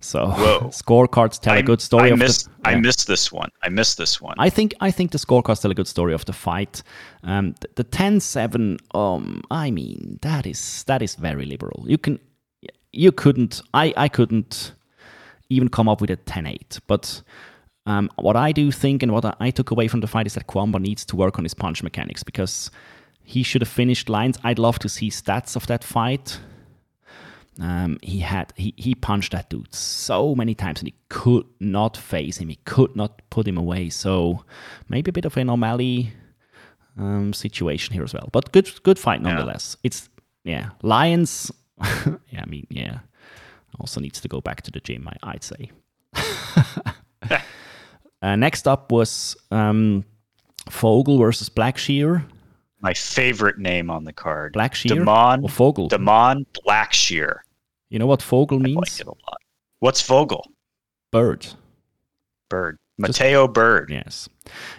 So 0.00 0.28
Whoa. 0.28 0.61
scorecards 0.71 1.40
tell 1.40 1.54
a 1.54 1.59
I- 1.59 1.62
good 1.62 1.80
story 1.80 2.11
I 2.11 2.12
of 2.12 2.18
missed. 2.18 2.49
the. 2.62 2.68
I 2.68 2.75
missed 2.76 3.06
this 3.06 3.33
one. 3.33 3.50
I 3.62 3.68
missed 3.71 3.97
this 3.99 4.21
one. 4.21 4.35
I 4.38 4.50
think 4.50 4.75
I 4.80 4.90
think 4.90 5.11
the 5.12 5.18
scorecards 5.18 5.62
tell 5.62 5.71
a 5.71 5.75
good 5.75 5.88
story 5.88 6.12
of 6.14 6.25
the 6.26 6.33
fight. 6.33 6.83
Um, 7.25 7.54
the, 7.61 7.68
the 7.76 7.85
10-7, 7.85 8.78
um, 8.95 9.42
I 9.50 9.71
mean 9.71 10.18
that 10.23 10.47
is 10.47 10.85
that 10.85 11.00
is 11.02 11.14
very 11.14 11.47
liberal. 11.47 11.85
You 11.88 11.99
can 11.99 12.18
you 12.92 13.11
couldn't 13.12 13.62
I 13.73 13.95
I 13.97 14.09
couldn't 14.09 14.73
even 15.49 15.68
come 15.68 15.88
up 15.88 16.00
with 16.00 16.11
a 16.11 16.16
10-8. 16.18 16.80
But 16.87 17.23
um, 17.86 18.10
what 18.16 18.36
I 18.36 18.50
do 18.50 18.72
think 18.72 19.02
and 19.02 19.12
what 19.12 19.36
I, 19.40 19.50
took 19.50 19.70
away 19.70 19.86
from 19.86 20.00
the 20.00 20.08
fight 20.08 20.26
is 20.26 20.34
that 20.34 20.48
Kwamba 20.48 20.80
needs 20.80 21.04
to 21.06 21.16
work 21.16 21.38
on 21.38 21.44
his 21.44 21.54
punch 21.54 21.84
mechanics 21.84 22.24
because 22.24 22.70
he 23.22 23.44
should 23.44 23.62
have 23.62 23.68
finished 23.68 24.08
Lyons. 24.08 24.38
I'd 24.42 24.58
love 24.58 24.80
to 24.80 24.88
see 24.88 25.08
stats 25.08 25.54
of 25.54 25.68
that 25.68 25.84
fight. 25.84 26.40
Um, 27.60 27.98
he 28.02 28.18
had 28.18 28.52
he, 28.56 28.74
he 28.76 28.94
punched 28.94 29.32
that 29.32 29.48
dude 29.48 29.74
so 29.74 30.34
many 30.34 30.54
times 30.54 30.80
and 30.80 30.88
he 30.88 30.94
could 31.08 31.46
not 31.60 31.96
face 31.96 32.38
him. 32.38 32.48
He 32.48 32.58
could 32.64 32.94
not 32.96 33.22
put 33.30 33.46
him 33.46 33.56
away. 33.56 33.88
So 33.88 34.44
maybe 34.88 35.08
a 35.08 35.12
bit 35.12 35.24
of 35.24 35.36
an 35.36 35.48
O'Malley 35.48 36.12
um, 36.98 37.32
situation 37.32 37.94
here 37.94 38.02
as 38.02 38.12
well. 38.12 38.28
But 38.32 38.52
good 38.52 38.68
good 38.82 38.98
fight 38.98 39.22
nonetheless. 39.22 39.76
It's 39.82 40.10
yeah 40.44 40.70
Lyons. 40.82 41.50
yeah, 42.06 42.42
I 42.42 42.46
mean 42.46 42.66
yeah. 42.68 42.98
Also 43.78 44.00
needs 44.00 44.20
to 44.20 44.28
go 44.28 44.40
back 44.40 44.62
to 44.62 44.70
the 44.70 44.80
gym. 44.80 45.08
I, 45.08 45.30
I'd 45.30 45.44
say. 45.44 45.70
uh, 48.26 48.37
next 48.37 48.66
up 48.66 48.90
was 48.92 49.37
um, 49.50 50.04
Fogel 50.68 51.18
versus 51.18 51.49
Blackshear. 51.49 52.25
My 52.80 52.92
favorite 52.95 53.59
name 53.59 53.90
on 53.90 54.04
the 54.04 54.12
card. 54.12 54.54
Blackshear 54.54 54.88
Damon. 54.90 55.45
or 55.45 55.49
Fogel. 55.49 55.88
Damon 55.88 56.47
Blackshear. 56.66 57.38
you 57.88 57.99
know 57.99 58.06
what 58.06 58.23
Fogel 58.23 58.59
I 58.59 58.62
means? 58.62 58.76
like 58.76 59.00
it 59.00 59.06
a 59.06 59.11
lot. 59.11 59.38
What's 59.80 60.00
Fogel? 60.00 60.50
Bird. 61.12 61.47
Bird. 62.49 62.78
Mateo 62.99 63.47
Bird 63.47 63.90
Yes, 63.90 64.26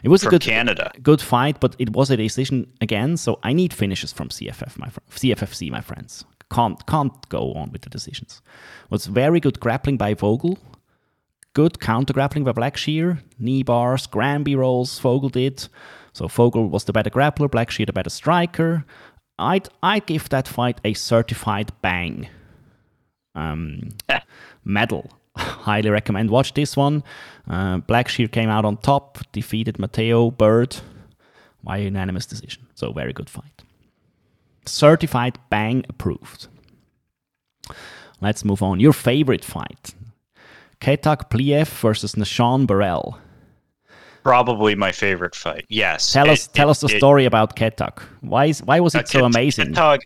it 0.02 0.10
was 0.10 0.24
a 0.26 0.30
good 0.30 0.42
Canada. 0.42 0.92
good 1.04 1.22
fight, 1.22 1.60
but 1.60 1.76
it 1.78 1.92
was 1.92 2.10
a 2.10 2.18
decision 2.18 2.66
again. 2.82 3.16
So 3.16 3.38
I 3.44 3.54
need 3.54 3.74
finishes 3.74 4.12
from 4.12 4.30
CFF, 4.30 4.76
my 4.80 4.90
fr- 4.90 5.00
CFFC, 5.12 5.70
my 5.70 5.82
friends. 5.82 6.26
Can't 6.52 6.84
can't 6.88 7.14
go 7.30 7.54
on 7.54 7.72
with 7.72 7.82
the 7.84 7.92
decisions. 7.92 8.42
Was 8.90 9.06
very 9.06 9.40
good 9.40 9.60
grappling 9.60 9.98
by 9.98 10.16
Vogel. 10.16 10.58
Good 11.58 11.80
counter 11.80 12.14
grappling 12.14 12.44
by 12.44 12.52
Blackshear. 12.52 13.18
Knee 13.40 13.64
bars, 13.64 14.06
Granby 14.06 14.56
rolls. 14.56 15.00
Vogel 15.00 15.30
did. 15.30 15.68
So 16.14 16.28
Vogel 16.28 16.70
was 16.70 16.84
the 16.84 16.94
better 16.94 17.10
grappler. 17.10 17.50
Blackshear 17.50 17.88
the 17.88 17.94
better 17.94 18.12
striker. 18.12 18.86
I'd 19.40 19.68
I'd 19.82 20.06
give 20.06 20.30
that 20.30 20.48
fight 20.48 20.80
a 20.86 20.94
certified 20.94 21.72
bang. 21.82 22.30
Um, 23.34 23.90
medal. 24.64 25.10
Highly 25.36 25.90
recommend. 25.90 26.30
Watch 26.30 26.54
this 26.54 26.78
one. 26.78 27.04
Uh, 27.50 27.80
Blackshear 27.80 28.32
came 28.32 28.50
out 28.50 28.64
on 28.64 28.78
top, 28.78 29.18
defeated 29.32 29.80
Mateo 29.80 30.30
Bird 30.30 30.78
by 31.64 31.78
unanimous 31.78 32.28
decision. 32.28 32.68
So 32.76 32.94
very 32.94 33.14
good 33.14 33.32
fight. 33.32 33.64
Certified 34.68 35.40
bang 35.50 35.88
approved. 35.90 36.50
Let's 38.22 38.46
move 38.46 38.62
on. 38.62 38.80
Your 38.80 38.94
favorite 38.94 39.44
fight. 39.44 39.96
Khetag 40.82 41.30
Pliev 41.30 41.68
versus 41.68 42.14
Nashawn 42.16 42.68
Burrell. 42.68 43.20
Probably 44.24 44.76
my 44.76 44.92
favorite 44.92 45.36
fight. 45.36 45.66
Yes. 45.70 46.12
Tell 46.12 46.28
It- 46.28 46.32
us 46.32 46.48
tell 46.48 46.68
it- 46.68 46.72
us 46.72 46.82
the 46.82 46.88
it- 46.88 46.98
story 46.98 47.26
about 47.26 47.56
Khetag. 47.56 48.00
Why 48.22 48.46
is 48.46 48.62
why 48.64 48.80
was 48.80 48.94
it 48.96 49.08
so 49.08 49.20
Ket- 49.20 49.26
amazing? 49.36 49.74
Ketog, 49.74 50.00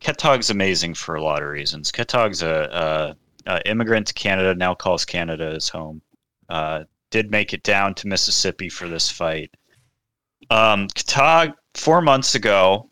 Ketog's 0.00 0.48
amazing 0.50 0.94
for 0.94 1.14
a 1.14 1.22
lot 1.22 1.42
of 1.42 1.48
reasons. 1.48 1.92
Ketog's 1.92 2.42
a, 2.42 3.16
a, 3.46 3.50
a 3.52 3.68
immigrant 3.68 4.06
to 4.08 4.14
Canada, 4.14 4.54
now 4.54 4.74
calls 4.74 5.04
Canada 5.04 5.52
his 5.52 5.68
home. 5.68 6.00
Uh, 6.48 6.84
did 7.10 7.30
make 7.30 7.52
it 7.52 7.62
down 7.62 7.94
to 7.96 8.08
Mississippi 8.08 8.68
for 8.68 8.88
this 8.88 9.10
fight. 9.10 9.50
Um, 10.48 10.88
Ketog, 10.88 11.52
four 11.74 12.00
months 12.00 12.34
ago, 12.34 12.88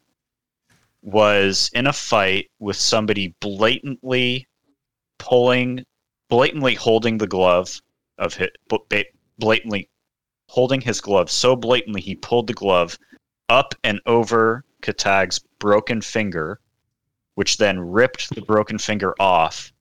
was 1.02 1.70
in 1.72 1.86
a 1.86 1.92
fight 1.92 2.50
with 2.58 2.76
somebody 2.76 3.34
blatantly 3.40 4.46
pulling, 5.18 5.84
blatantly 6.28 6.74
holding 6.74 7.18
the 7.18 7.26
glove 7.26 7.80
of 8.18 8.34
his, 8.34 8.48
blatantly 9.38 9.88
holding 10.48 10.80
his 10.80 11.00
glove 11.00 11.30
so 11.30 11.54
blatantly 11.54 12.00
he 12.00 12.14
pulled 12.14 12.46
the 12.46 12.54
glove 12.54 12.98
up 13.48 13.74
and 13.84 14.00
over 14.06 14.64
Khetag's 14.82 15.40
broken 15.58 16.00
finger, 16.00 16.60
which 17.34 17.56
then 17.56 17.80
ripped 17.80 18.34
the 18.34 18.42
broken 18.42 18.78
finger 18.78 19.14
off, 19.18 19.72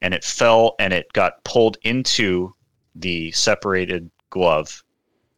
and 0.00 0.14
it 0.14 0.24
fell 0.24 0.74
and 0.78 0.92
it 0.92 1.12
got 1.12 1.42
pulled 1.44 1.78
into 1.82 2.54
the 2.94 3.32
separated 3.32 4.10
glove. 4.30 4.82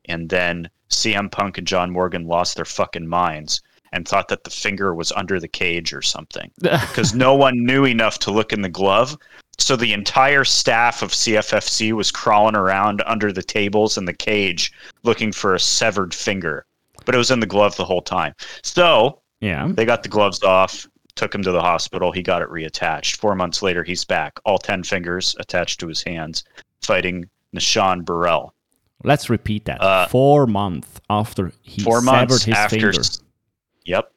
And 0.07 0.29
then 0.29 0.71
CM 0.91 1.31
Punk 1.31 1.59
and 1.59 1.67
John 1.67 1.91
Morgan 1.91 2.27
lost 2.27 2.57
their 2.57 2.65
fucking 2.65 3.07
minds 3.07 3.63
and 3.93 4.07
thought 4.07 4.29
that 4.29 4.45
the 4.45 4.51
finger 4.51 4.95
was 4.95 5.13
under 5.13 5.41
the 5.41 5.49
cage 5.49 5.93
or 5.93 6.03
something 6.03 6.51
because 6.61 7.15
no 7.15 7.35
one 7.35 7.65
knew 7.65 7.85
enough 7.85 8.19
to 8.21 8.31
look 8.31 8.53
in 8.53 8.63
the 8.63 8.69
glove. 8.69 9.17
So 9.59 9.77
the 9.77 9.93
entire 9.93 10.45
staff 10.45 11.03
of 11.03 11.11
CFFC 11.11 11.93
was 11.93 12.11
crawling 12.11 12.55
around 12.55 13.03
under 13.07 13.33
the 13.33 13.43
tables 13.43 13.99
in 13.99 14.05
the 14.05 14.15
cage 14.15 14.73
looking 15.03 15.33
for 15.33 15.55
a 15.55 15.61
severed 15.61 16.15
finger, 16.15 16.65
but 17.05 17.15
it 17.15 17.19
was 17.19 17.31
in 17.31 17.41
the 17.41 17.47
glove 17.47 17.77
the 17.77 17.85
whole 17.85 18.03
time. 18.03 18.35
So 18.63 19.21
yeah. 19.41 19.69
they 19.71 19.85
got 19.85 20.03
the 20.03 20.09
gloves 20.09 20.43
off, 20.43 20.87
took 21.17 21.35
him 21.35 21.43
to 21.43 21.51
the 21.51 21.61
hospital. 21.61 22.13
He 22.13 22.23
got 22.23 22.41
it 22.41 22.49
reattached. 22.49 23.17
Four 23.17 23.35
months 23.35 23.61
later, 23.61 23.83
he's 23.83 24.05
back, 24.05 24.39
all 24.45 24.59
10 24.59 24.85
fingers 24.85 25.35
attached 25.41 25.81
to 25.81 25.89
his 25.89 26.03
hands, 26.03 26.45
fighting 26.81 27.29
Nishan 27.55 28.05
Burrell. 28.05 28.55
Let's 29.05 29.29
repeat 29.31 29.65
that. 29.67 29.81
Uh, 29.81 30.07
Four 30.09 30.47
months 30.47 31.01
after 31.11 31.53
he 31.63 31.83
Four 31.83 32.01
severed 32.01 32.29
months 32.29 32.45
his 32.45 32.55
after. 32.55 32.93
finger. 32.93 33.03
Yep. 33.85 34.13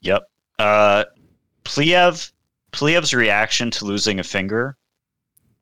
Yep. 0.00 0.22
Uh, 0.58 1.04
Pliev, 1.64 2.31
Pliev's 2.72 3.14
reaction 3.14 3.70
to 3.72 3.84
losing 3.84 4.18
a 4.20 4.24
finger 4.24 4.76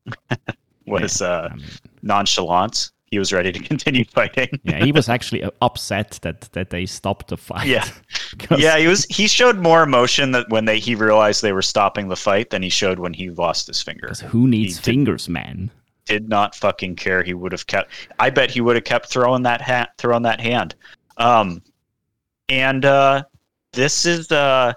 was 0.86 1.20
uh, 1.22 1.48
I 1.52 1.54
mean, 1.56 1.66
nonchalance. 2.02 2.92
He 3.10 3.18
was 3.18 3.32
ready 3.32 3.50
to 3.50 3.58
continue 3.72 4.04
fighting. 4.04 4.48
yeah, 4.62 4.84
he 4.84 4.92
was 4.92 5.08
actually 5.08 5.42
upset 5.60 6.18
that 6.22 6.42
that 6.52 6.70
they 6.70 6.86
stopped 6.86 7.28
the 7.28 7.36
fight. 7.36 7.66
Yeah. 7.66 7.86
Yeah, 8.56 8.78
he 8.78 8.86
was. 8.86 9.04
He 9.06 9.26
showed 9.26 9.58
more 9.58 9.82
emotion 9.82 10.30
that 10.32 10.48
when 10.50 10.64
they 10.64 10.78
he 10.78 10.94
realized 10.94 11.42
they 11.42 11.52
were 11.52 11.62
stopping 11.62 12.06
the 12.06 12.14
fight 12.16 12.50
than 12.50 12.62
he 12.62 12.68
showed 12.68 13.00
when 13.00 13.12
he 13.12 13.28
lost 13.30 13.66
his 13.66 13.82
finger. 13.82 14.12
who 14.28 14.46
needs 14.46 14.76
did- 14.76 14.84
fingers, 14.84 15.28
man? 15.28 15.68
Did 16.06 16.28
not 16.28 16.54
fucking 16.54 16.94
care. 16.94 17.24
He 17.24 17.34
would 17.34 17.50
have 17.50 17.66
kept. 17.66 17.90
I 18.20 18.30
bet 18.30 18.50
he 18.52 18.60
would 18.60 18.76
have 18.76 18.84
kept 18.84 19.08
throwing 19.08 19.42
that 19.42 19.60
hat, 19.60 19.90
throwing 19.98 20.22
that 20.22 20.40
hand. 20.40 20.76
Um, 21.16 21.60
and 22.48 22.84
uh, 22.84 23.24
this 23.72 24.06
is 24.06 24.30
uh, 24.30 24.74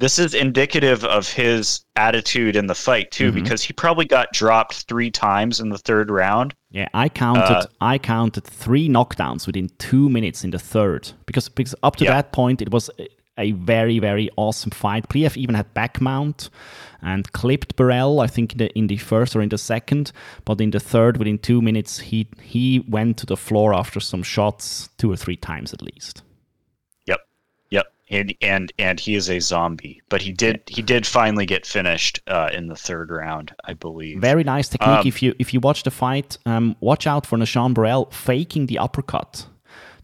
this 0.00 0.18
is 0.18 0.34
indicative 0.34 1.04
of 1.04 1.28
his 1.32 1.80
attitude 1.96 2.56
in 2.56 2.66
the 2.66 2.74
fight 2.74 3.10
too, 3.10 3.30
Mhm. 3.30 3.34
because 3.34 3.62
he 3.62 3.72
probably 3.72 4.06
got 4.06 4.32
dropped 4.32 4.74
three 4.88 5.10
times 5.10 5.60
in 5.60 5.68
the 5.68 5.78
third 5.78 6.10
round. 6.10 6.54
Yeah, 6.70 6.88
I 6.94 7.08
counted. 7.08 7.42
Uh, 7.58 7.66
I 7.80 7.98
counted 7.98 8.44
three 8.44 8.88
knockdowns 8.88 9.46
within 9.46 9.70
two 9.78 10.08
minutes 10.08 10.42
in 10.44 10.50
the 10.50 10.58
third 10.58 11.02
because 11.26 11.48
because 11.48 11.74
up 11.82 11.96
to 11.96 12.04
Yeah. 12.04 12.14
that 12.16 12.32
point 12.32 12.62
it 12.62 12.70
was 12.72 12.90
a, 12.98 13.06
a 13.38 13.52
very 13.52 13.98
very 13.98 14.28
awesome 14.36 14.70
fight. 14.70 15.08
Pliev 15.08 15.36
even 15.36 15.54
had 15.54 15.72
back 15.74 16.00
mount 16.00 16.50
and 17.02 17.30
clipped 17.32 17.76
Burrell. 17.76 18.20
I 18.20 18.26
think 18.26 18.52
in 18.52 18.58
the 18.58 18.68
in 18.78 18.86
the 18.86 18.96
first 18.98 19.34
or 19.36 19.42
in 19.42 19.48
the 19.48 19.58
second, 19.58 20.12
but 20.44 20.60
in 20.60 20.70
the 20.70 20.80
third 20.80 21.16
within 21.18 21.38
two 21.38 21.60
minutes 21.62 21.98
he 22.10 22.26
he 22.42 22.84
went 22.88 23.16
to 23.18 23.26
the 23.26 23.36
floor 23.36 23.74
after 23.74 24.00
some 24.00 24.22
shots 24.22 24.88
two 24.98 25.10
or 25.10 25.16
three 25.16 25.36
times 25.36 25.72
at 25.74 25.82
least. 25.82 26.22
And 28.10 28.34
and 28.42 28.72
and 28.78 28.98
he 28.98 29.14
is 29.14 29.30
a 29.30 29.38
zombie. 29.40 30.02
But 30.08 30.20
he 30.22 30.32
did 30.32 30.62
he 30.66 30.82
did 30.82 31.06
finally 31.06 31.46
get 31.46 31.64
finished 31.64 32.20
uh, 32.26 32.50
in 32.52 32.66
the 32.66 32.74
third 32.76 33.10
round, 33.10 33.54
I 33.64 33.74
believe. 33.74 34.20
Very 34.20 34.42
nice 34.44 34.68
technique. 34.68 34.88
Um, 35.02 35.06
if 35.06 35.22
you 35.22 35.34
if 35.38 35.54
you 35.54 35.60
watch 35.60 35.84
the 35.84 35.90
fight, 35.92 36.36
um, 36.44 36.74
watch 36.80 37.06
out 37.06 37.24
for 37.26 37.38
Nashan 37.38 37.72
Burrell 37.72 38.06
faking 38.10 38.66
the 38.66 38.78
uppercut 38.78 39.46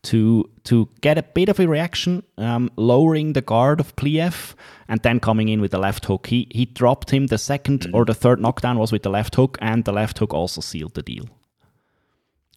to 0.02 0.48
to 0.64 0.88
get 1.00 1.18
a 1.18 1.22
bit 1.24 1.48
of 1.48 1.58
a 1.58 1.66
reaction, 1.66 2.22
um, 2.38 2.70
lowering 2.76 3.32
the 3.32 3.40
guard 3.42 3.80
of 3.80 3.96
Pliev, 3.96 4.54
and 4.86 5.00
then 5.02 5.18
coming 5.18 5.48
in 5.48 5.60
with 5.60 5.72
the 5.72 5.78
left 5.78 6.04
hook. 6.04 6.28
He 6.28 6.46
he 6.52 6.64
dropped 6.64 7.10
him. 7.10 7.26
The 7.26 7.36
2nd 7.38 7.78
Mm-hmm. 7.78 7.94
or 7.96 8.04
the 8.04 8.14
third 8.14 8.40
knockdown 8.40 8.78
was 8.78 8.92
with 8.92 9.02
the 9.02 9.10
left 9.10 9.34
hook, 9.34 9.58
and 9.60 9.84
the 9.84 9.92
left 9.92 10.18
hook 10.18 10.32
also 10.32 10.60
sealed 10.60 10.94
the 10.94 11.02
deal. 11.02 11.24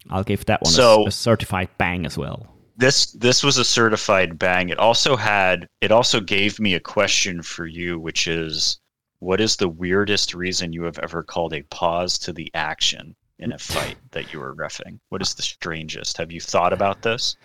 I'll 0.08 0.24
give 0.24 0.44
that 0.46 0.62
one 0.62 0.72
a- 0.72 1.08
a, 1.08 1.10
certified 1.10 1.68
bang 1.76 2.06
as 2.06 2.16
well. 2.16 2.46
This 2.80 3.12
this 3.12 3.42
was 3.42 3.58
a 3.58 3.64
certified 3.64 4.38
bang. 4.38 4.70
It 4.70 4.78
also 4.78 5.16
had 5.16 5.66
it 5.80 5.92
also 5.92 6.20
gave 6.20 6.58
me 6.58 6.74
a 6.74 6.80
question 6.80 7.42
for 7.42 7.66
you, 7.66 7.98
which 7.98 8.26
is 8.26 8.80
what 9.18 9.40
is 9.40 9.56
the 9.56 9.68
weirdest 9.68 10.34
reason 10.34 10.72
you 10.72 10.84
have 10.84 10.98
ever 11.00 11.22
called 11.22 11.52
a 11.52 11.62
pause 11.64 12.18
to 12.18 12.32
the 12.32 12.50
action 12.54 13.14
in 13.38 13.52
a 13.52 13.58
fight 13.58 13.96
that 14.12 14.32
you 14.32 14.40
were 14.40 14.54
refing? 14.54 14.98
What 15.10 15.22
is 15.22 15.34
the 15.34 15.42
strangest? 15.42 16.16
Have 16.16 16.32
you 16.32 16.40
thought 16.40 16.72
about 16.72 17.02
this? 17.02 17.36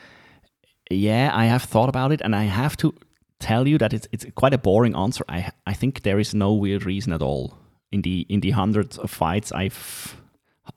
Yeah, 0.89 1.31
I 1.33 1.45
have 1.45 1.63
thought 1.63 1.89
about 1.89 2.11
it, 2.11 2.21
and 2.21 2.35
I 2.35 2.43
have 2.43 2.77
to 2.77 2.93
tell 3.39 3.67
you 3.67 3.77
that 3.77 3.93
it's 3.93 4.07
it's 4.11 4.25
quite 4.35 4.53
a 4.53 4.57
boring 4.57 4.95
answer. 4.95 5.25
I 5.27 5.51
I 5.67 5.73
think 5.73 6.01
there 6.01 6.19
is 6.19 6.33
no 6.33 6.53
weird 6.53 6.85
reason 6.85 7.13
at 7.13 7.21
all 7.21 7.57
in 7.91 8.01
the 8.01 8.25
in 8.29 8.39
the 8.39 8.51
hundreds 8.51 8.97
of 8.97 9.11
fights 9.11 9.51
I've. 9.51 10.15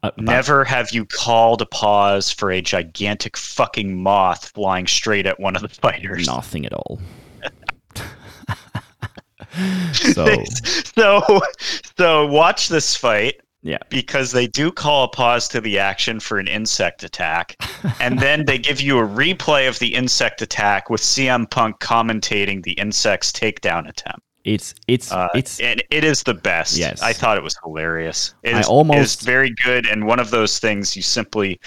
Uh, 0.03 0.11
Never 0.17 0.65
have 0.65 0.93
you 0.93 1.05
called 1.05 1.63
a 1.63 1.67
pause 1.67 2.31
for 2.31 2.51
a 2.51 2.61
gigantic 2.61 3.37
fucking 3.37 4.01
moth 4.01 4.51
flying 4.51 4.87
straight 4.87 5.27
at 5.27 5.41
one 5.41 5.57
of 5.57 5.63
the 5.63 5.69
fighters. 5.69 6.27
nothing 6.27 6.67
at 6.67 6.73
all. 6.73 7.01
so 9.93 10.45
so 10.95 11.41
so 11.97 12.27
watch 12.27 12.69
this 12.69 12.95
fight 12.95 13.41
yeah, 13.63 13.79
because 13.89 14.31
they 14.31 14.47
do 14.47 14.71
call 14.71 15.05
a 15.05 15.09
pause 15.09 15.49
to 15.49 15.61
the 15.61 15.81
action 15.81 16.21
for 16.21 16.39
an 16.39 16.47
insect 16.47 17.03
attack 17.03 17.57
and 18.01 18.21
then 18.21 18.45
they 18.45 18.57
give 18.57 18.81
you 18.81 18.99
a 18.99 19.07
replay 19.07 19.69
of 19.69 19.81
the 19.81 19.95
insect 19.95 20.43
attack 20.43 20.89
with 20.89 21.01
CM 21.01 21.51
Punk 21.51 21.81
commentating 21.81 22.63
the 22.63 22.73
insect's 22.73 23.33
takedown 23.33 23.89
attempt. 23.89 24.21
It's 24.45 24.75
it's 24.87 25.11
Uh, 25.13 25.29
it's 25.35 25.61
and 25.61 25.83
it 25.91 26.05
is 26.05 26.23
the 26.23 26.35
best. 26.35 26.77
Yes. 26.77 27.03
I 27.03 27.13
thought 27.13 27.37
it 27.37 27.43
was 27.43 27.57
hilarious. 27.65 28.35
It 28.43 28.55
I 28.55 28.61
is, 28.61 28.67
almost- 28.69 28.99
it 28.99 29.03
is 29.03 29.17
very 29.17 29.51
good 29.65 29.87
and 29.87 30.07
one 30.07 30.21
of 30.21 30.31
those 30.31 30.59
things 30.59 30.95
you 30.97 31.03
simply 31.03 31.61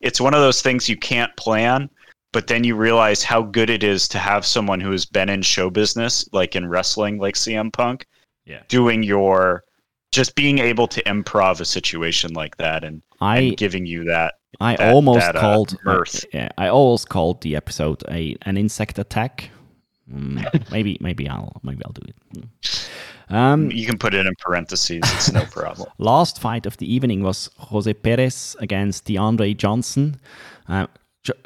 it's 0.00 0.20
one 0.20 0.34
of 0.34 0.40
those 0.40 0.60
things 0.62 0.88
you 0.88 0.96
can't 0.96 1.34
plan, 1.36 1.88
but 2.32 2.46
then 2.46 2.62
you 2.62 2.76
realize 2.76 3.22
how 3.22 3.42
good 3.42 3.70
it 3.70 3.82
is 3.82 4.06
to 4.08 4.18
have 4.18 4.44
someone 4.44 4.80
who 4.80 4.90
has 4.92 5.06
been 5.06 5.28
in 5.30 5.40
show 5.40 5.70
business, 5.70 6.28
like 6.32 6.54
in 6.56 6.68
wrestling, 6.68 7.18
like 7.18 7.34
CM 7.36 7.72
Punk, 7.72 8.06
Yeah. 8.44 8.60
doing 8.68 9.02
your 9.02 9.64
just 10.12 10.34
being 10.36 10.58
able 10.60 10.86
to 10.86 11.02
improv 11.04 11.60
a 11.60 11.64
situation 11.64 12.32
like 12.34 12.56
that 12.58 12.84
and, 12.84 13.02
I 13.20 13.38
and 13.38 13.56
giving 13.56 13.84
you 13.86 14.04
that. 14.04 14.34
I 14.60 14.76
that- 14.76 14.92
almost 14.94 15.20
that, 15.20 15.34
uh, 15.36 15.40
called 15.40 15.76
mirth. 15.84 16.24
yeah 16.32 16.48
I 16.56 16.68
almost 16.68 17.08
called 17.08 17.40
the 17.42 17.56
episode 17.56 18.02
a 18.08 18.36
an 18.42 18.56
insect 18.56 18.98
attack. 18.98 19.50
Mm, 20.12 20.70
maybe 20.70 20.98
maybe 21.00 21.28
I'll 21.28 21.60
maybe 21.62 21.82
I'll 21.84 21.92
do 21.92 22.02
it. 22.06 22.16
Mm. 22.36 23.34
Um, 23.34 23.70
You 23.70 23.86
can 23.86 23.96
put 23.96 24.14
it 24.14 24.26
in 24.26 24.34
parentheses. 24.38 25.00
It's 25.02 25.32
no 25.32 25.44
problem. 25.46 25.88
last 25.98 26.40
fight 26.40 26.66
of 26.66 26.76
the 26.76 26.92
evening 26.92 27.22
was 27.22 27.50
Jose 27.58 27.92
Perez 27.94 28.54
against 28.60 29.06
DeAndre 29.06 29.56
Johnson. 29.56 30.20
Uh, 30.68 30.86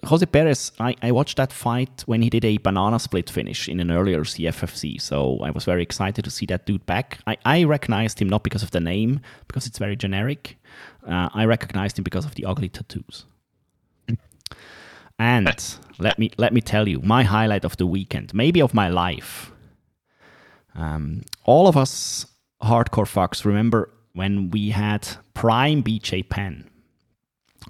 Jose 0.06 0.26
Perez, 0.26 0.72
I, 0.80 0.96
I 1.02 1.12
watched 1.12 1.36
that 1.36 1.52
fight 1.52 2.02
when 2.06 2.20
he 2.20 2.28
did 2.28 2.44
a 2.44 2.58
banana 2.58 2.98
split 2.98 3.30
finish 3.30 3.68
in 3.68 3.78
an 3.78 3.92
earlier 3.92 4.22
CFFC, 4.22 5.00
so 5.00 5.38
I 5.40 5.50
was 5.52 5.64
very 5.64 5.84
excited 5.84 6.24
to 6.24 6.30
see 6.32 6.46
that 6.46 6.66
dude 6.66 6.84
back. 6.86 7.20
I, 7.28 7.36
I 7.44 7.62
recognized 7.62 8.20
him 8.20 8.28
not 8.28 8.42
because 8.42 8.64
of 8.64 8.72
the 8.72 8.80
name, 8.80 9.20
because 9.46 9.68
it's 9.68 9.78
very 9.78 9.94
generic. 9.94 10.56
Uh, 11.06 11.28
I 11.32 11.44
recognized 11.44 11.96
him 11.96 12.02
because 12.02 12.24
of 12.24 12.34
the 12.34 12.44
ugly 12.44 12.68
tattoos. 12.68 13.26
And 15.18 15.48
let 15.98 16.18
me 16.18 16.30
let 16.38 16.52
me 16.52 16.60
tell 16.60 16.88
you, 16.88 17.00
my 17.00 17.22
highlight 17.24 17.64
of 17.64 17.76
the 17.76 17.86
weekend, 17.86 18.32
maybe 18.34 18.60
of 18.60 18.74
my 18.74 18.88
life. 18.88 19.52
Um, 20.74 21.22
all 21.44 21.66
of 21.66 21.76
us 21.76 22.26
hardcore 22.62 23.06
fucks 23.06 23.44
remember 23.44 23.90
when 24.12 24.50
we 24.50 24.70
had 24.70 25.08
prime 25.34 25.82
BJ 25.82 26.28
Penn 26.28 26.68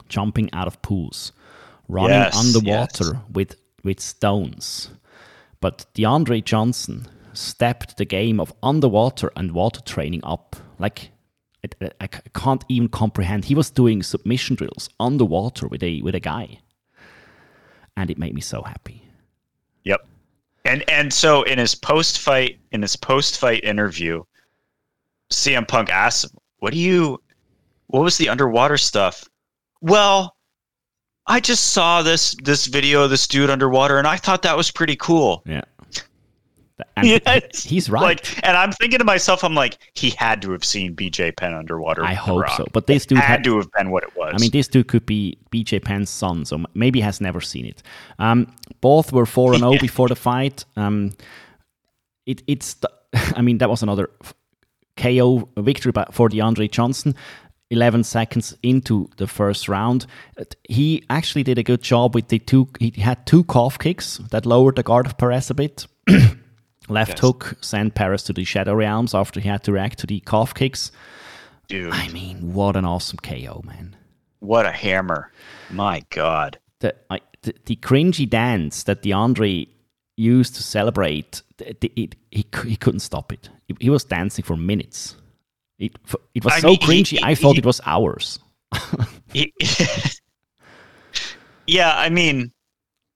jumping 0.08 0.50
out 0.52 0.66
of 0.66 0.80
pools, 0.82 1.32
running 1.88 2.10
Yes, 2.10 2.36
underwater 2.36 3.04
yes. 3.14 3.22
with 3.32 3.56
with 3.82 4.00
stones. 4.00 4.90
But 5.60 5.86
DeAndre 5.94 6.44
Johnson 6.44 7.06
stepped 7.32 7.96
the 7.96 8.04
game 8.04 8.40
of 8.40 8.52
underwater 8.62 9.32
and 9.36 9.52
water 9.52 9.80
training 9.80 10.20
up. 10.22 10.56
Like 10.78 11.10
I 12.00 12.06
can't 12.06 12.64
even 12.68 12.88
comprehend. 12.88 13.46
He 13.46 13.54
was 13.54 13.70
doing 13.70 14.02
submission 14.02 14.56
drills 14.56 14.88
underwater 15.00 15.66
with 15.66 15.82
a 15.82 16.02
with 16.02 16.14
a 16.14 16.20
guy, 16.20 16.60
and 17.98 18.10
it 18.10 18.18
made 18.18 18.34
me 18.34 18.40
so 18.40 18.62
happy. 18.62 19.02
Yep. 19.84 20.06
And 20.64 20.88
and 20.88 21.12
so 21.12 21.42
in 21.42 21.58
his 21.58 21.74
post 21.74 22.18
fight 22.18 22.58
in 22.72 22.82
his 22.82 22.96
post 22.96 23.38
fight 23.38 23.64
interview, 23.64 24.22
CM 25.30 25.66
Punk 25.66 25.90
asked 25.90 26.24
him, 26.24 26.30
"What 26.58 26.72
do 26.72 26.78
you? 26.78 27.20
What 27.88 28.02
was 28.02 28.16
the 28.16 28.28
underwater 28.28 28.76
stuff?" 28.76 29.28
Well, 29.80 30.36
I 31.26 31.40
just 31.40 31.72
saw 31.72 32.02
this 32.02 32.36
this 32.42 32.66
video 32.66 33.02
of 33.02 33.10
this 33.10 33.26
dude 33.26 33.50
underwater, 33.50 33.98
and 33.98 34.06
I 34.06 34.16
thought 34.16 34.42
that 34.42 34.56
was 34.56 34.70
pretty 34.70 34.96
cool. 34.96 35.42
Yeah. 35.46 35.62
And 36.96 37.06
Yes. 37.06 37.64
he's 37.64 37.90
right. 37.90 38.02
Like, 38.02 38.46
and 38.46 38.56
I'm 38.56 38.72
thinking 38.72 38.98
to 38.98 39.04
myself, 39.04 39.42
I'm 39.44 39.54
like, 39.54 39.78
he 39.94 40.10
had 40.10 40.42
to 40.42 40.52
have 40.52 40.64
seen 40.64 40.94
BJ 40.94 41.36
Penn 41.36 41.54
underwater. 41.54 42.04
I 42.04 42.14
hope 42.14 42.48
so. 42.50 42.66
But 42.72 42.86
this 42.86 43.06
dude 43.06 43.18
had 43.18 43.26
had, 43.26 43.44
to 43.44 43.56
have 43.56 43.70
been 43.72 43.90
what 43.90 44.02
it 44.02 44.16
was. 44.16 44.34
I 44.34 44.38
mean, 44.38 44.50
this 44.50 44.68
dude 44.68 44.88
could 44.88 45.06
be 45.06 45.38
BJ 45.50 45.82
Penn's 45.82 46.10
son, 46.10 46.44
so 46.44 46.64
maybe 46.74 47.00
has 47.00 47.20
never 47.20 47.40
seen 47.40 47.66
it. 47.66 47.82
Um, 48.18 48.52
both 48.80 49.12
were 49.12 49.26
four 49.26 49.52
and 49.52 49.60
zero 49.64 49.78
before 49.78 50.08
the 50.08 50.16
fight. 50.16 50.64
Um, 50.76 51.12
it 52.26 52.42
it's 52.46 52.74
the, 52.74 52.90
I 53.36 53.42
mean 53.42 53.58
that 53.58 53.70
was 53.70 53.82
another 53.82 54.10
KO 54.96 55.48
victory 55.56 55.92
for 56.12 56.28
DeAndre 56.28 56.70
Johnson. 56.70 57.14
11 57.70 58.02
seconds 58.02 58.56
into 58.62 59.10
the 59.18 59.26
first 59.26 59.68
round. 59.68 60.06
He 60.66 61.04
actually 61.10 61.42
did 61.42 61.58
a 61.58 61.62
good 61.62 61.82
job 61.82 62.14
with 62.14 62.28
the 62.28 62.38
two. 62.38 62.66
He 62.80 62.90
had 62.92 63.26
two 63.26 63.44
calf 63.44 63.78
kicks 63.78 64.16
that 64.30 64.46
lowered 64.46 64.76
the 64.76 64.82
guard 64.82 65.04
of 65.04 65.18
Perez 65.18 65.50
a 65.50 65.54
bit. 65.54 65.86
Left 66.88 67.10
Yes. 67.10 67.20
hook 67.20 67.56
sent 67.60 67.94
Paris 67.94 68.22
to 68.24 68.32
the 68.32 68.44
Shadow 68.44 68.74
Realms 68.74 69.14
after 69.14 69.40
he 69.40 69.48
had 69.48 69.62
to 69.64 69.72
react 69.72 69.98
to 70.00 70.06
the 70.06 70.20
calf 70.20 70.54
kicks. 70.54 70.90
dude, 71.68 71.92
I 71.92 72.08
mean, 72.08 72.54
what 72.54 72.76
an 72.76 72.84
awesome 72.84 73.18
KO, 73.18 73.62
man. 73.64 73.94
what 74.40 74.64
a 74.66 74.72
hammer! 74.72 75.30
My 75.70 76.02
God. 76.10 76.58
the, 76.80 76.94
I, 77.10 77.20
the 77.42 77.54
the 77.66 77.76
cringy 77.76 78.28
dance 78.28 78.84
that 78.84 79.02
DeAndre 79.02 79.68
used 80.16 80.54
to 80.56 80.62
celebrate, 80.62 81.42
the, 81.58 81.76
the, 81.80 81.92
it, 81.96 82.14
he 82.30 82.46
he 82.66 82.76
couldn't 82.76 83.00
stop 83.00 83.32
it. 83.32 83.48
He, 83.66 83.76
he 83.80 83.90
was 83.90 84.04
dancing 84.04 84.44
for 84.44 84.56
minutes. 84.56 85.14
It 85.78 85.92
it 86.34 86.44
was 86.44 86.54
I 86.54 86.60
so 86.60 86.68
mean, 86.68 86.78
cringy. 86.78 87.18
he- 87.18 87.22
I 87.22 87.34
thought 87.34 87.58
it 87.58 87.66
was 87.66 87.80
hours. 87.84 88.38
Yeah, 91.66 91.92
I 91.94 92.08
mean, 92.08 92.50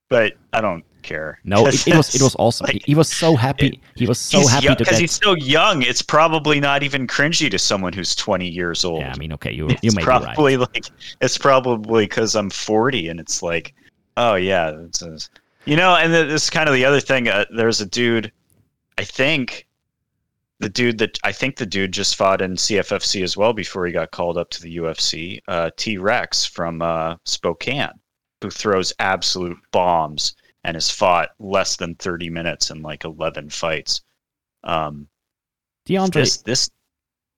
but 0.09 0.33
I 0.53 0.61
don't 0.61 0.85
care. 1.03 1.39
No, 1.43 1.67
it, 1.67 1.87
it 1.87 1.95
was 1.95 2.15
it 2.15 2.21
was 2.21 2.35
awesome. 2.39 2.67
he, 2.67 2.73
Like, 2.73 2.85
he 2.85 2.95
was 2.95 3.09
so 3.09 3.35
happy. 3.35 3.81
he 3.95 4.07
was 4.07 4.19
so 4.19 4.47
happy 4.47 4.67
to 4.67 4.75
because 4.75 4.97
he's 4.97 5.11
so 5.11 5.35
young. 5.35 5.81
It's 5.81 6.01
probably 6.01 6.59
not 6.59 6.83
even 6.83 7.07
cringy 7.07 7.51
to 7.51 7.59
someone 7.59 7.93
who's 7.93 8.15
20 8.15 8.47
years 8.47 8.83
old. 8.83 9.01
yeah, 9.01 9.13
I 9.13 9.17
mean, 9.17 9.33
okay, 9.33 9.51
you 9.51 9.67
it's 9.67 9.83
you 9.83 9.91
may 9.91 10.01
be 10.01 10.07
right. 10.07 10.23
probably 10.23 10.57
like 10.57 10.85
it's 11.21 11.37
probably 11.37 12.05
because 12.05 12.35
I'm 12.35 12.49
40 12.49 13.09
and 13.09 13.19
it's 13.19 13.43
like, 13.43 13.73
oh 14.17 14.35
yeah, 14.35 14.69
a, 14.69 15.19
you 15.65 15.75
know. 15.75 15.95
And 15.95 16.11
th- 16.11 16.27
this 16.27 16.45
is 16.45 16.49
kind 16.49 16.67
of 16.67 16.75
the 16.75 16.85
other 16.85 16.99
thing. 16.99 17.27
Uh, 17.27 17.45
there's 17.55 17.81
a 17.81 17.85
dude, 17.85 18.31
I 18.97 19.03
think, 19.03 19.67
the 20.59 20.69
dude 20.69 20.97
that 20.99 21.19
I 21.23 21.31
think 21.31 21.57
the 21.57 21.65
dude 21.65 21.91
just 21.91 22.15
fought 22.15 22.41
in 22.41 22.53
CFFC 22.53 23.23
as 23.23 23.35
well 23.35 23.53
before 23.53 23.85
he 23.85 23.91
got 23.91 24.11
called 24.11 24.37
up 24.37 24.49
to 24.51 24.61
the 24.61 24.77
UFC. 24.77 25.41
Uh, 25.47 25.69
T 25.75 25.97
Rex 25.97 26.45
from 26.45 26.81
uh, 26.81 27.17
Spokane, 27.25 27.89
who 28.41 28.49
throws 28.49 28.93
absolute 28.99 29.57
bombs 29.71 30.35
and 30.63 30.75
has 30.75 30.89
fought 30.89 31.29
less 31.39 31.75
than 31.75 31.95
30 31.95 32.29
minutes 32.29 32.69
in 32.71 32.81
like 32.81 33.03
11 33.03 33.49
fights. 33.49 34.01
Um, 34.63 35.07
DeAndre, 35.87 36.13
this 36.13 36.37
this 36.43 36.69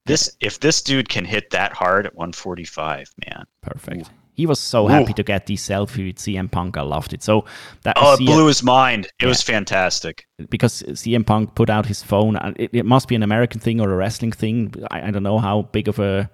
this 0.05 0.37
if 0.39 0.59
this 0.59 0.81
dude 0.83 1.09
can 1.09 1.25
hit 1.25 1.49
that 1.49 1.73
hard 1.73 2.05
at 2.05 2.15
145, 2.15 3.07
man. 3.25 3.45
perfect. 3.61 4.09
He 4.35 4.45
was 4.45 4.59
so 4.59 4.83
Ooh. 4.85 4.89
happy 4.89 5.13
to 5.13 5.23
get 5.23 5.45
the 5.45 5.55
selfie 5.55 6.07
with 6.07 6.17
CM 6.17 6.51
Punk. 6.51 6.75
I 6.77 6.81
loved 6.81 7.13
it. 7.13 7.23
So 7.23 7.45
that 7.83 7.95
Oh, 7.97 8.13
it 8.13 8.19
CM 8.19 8.25
blew 8.25 8.47
his 8.47 8.61
mind. 8.61 9.05
It 9.05 9.13
Yeah. 9.23 9.29
was 9.29 9.41
fantastic. 9.41 10.27
because 10.49 10.83
CM 10.83 11.25
Punk 11.25 11.55
put 11.55 11.69
out 11.69 11.85
his 11.85 12.03
phone. 12.03 12.35
and 12.35 12.55
It, 12.59 12.69
it 12.73 12.85
must 12.85 13.07
be 13.07 13.15
an 13.15 13.23
American 13.23 13.61
thing 13.61 13.79
or 13.79 13.91
a 13.91 13.95
wrestling 13.95 14.33
thing. 14.33 14.73
I, 14.91 15.07
I 15.07 15.11
don't 15.11 15.23
know 15.23 15.39
how 15.39 15.63
big 15.71 15.87
of 15.87 15.99
a 15.99 16.29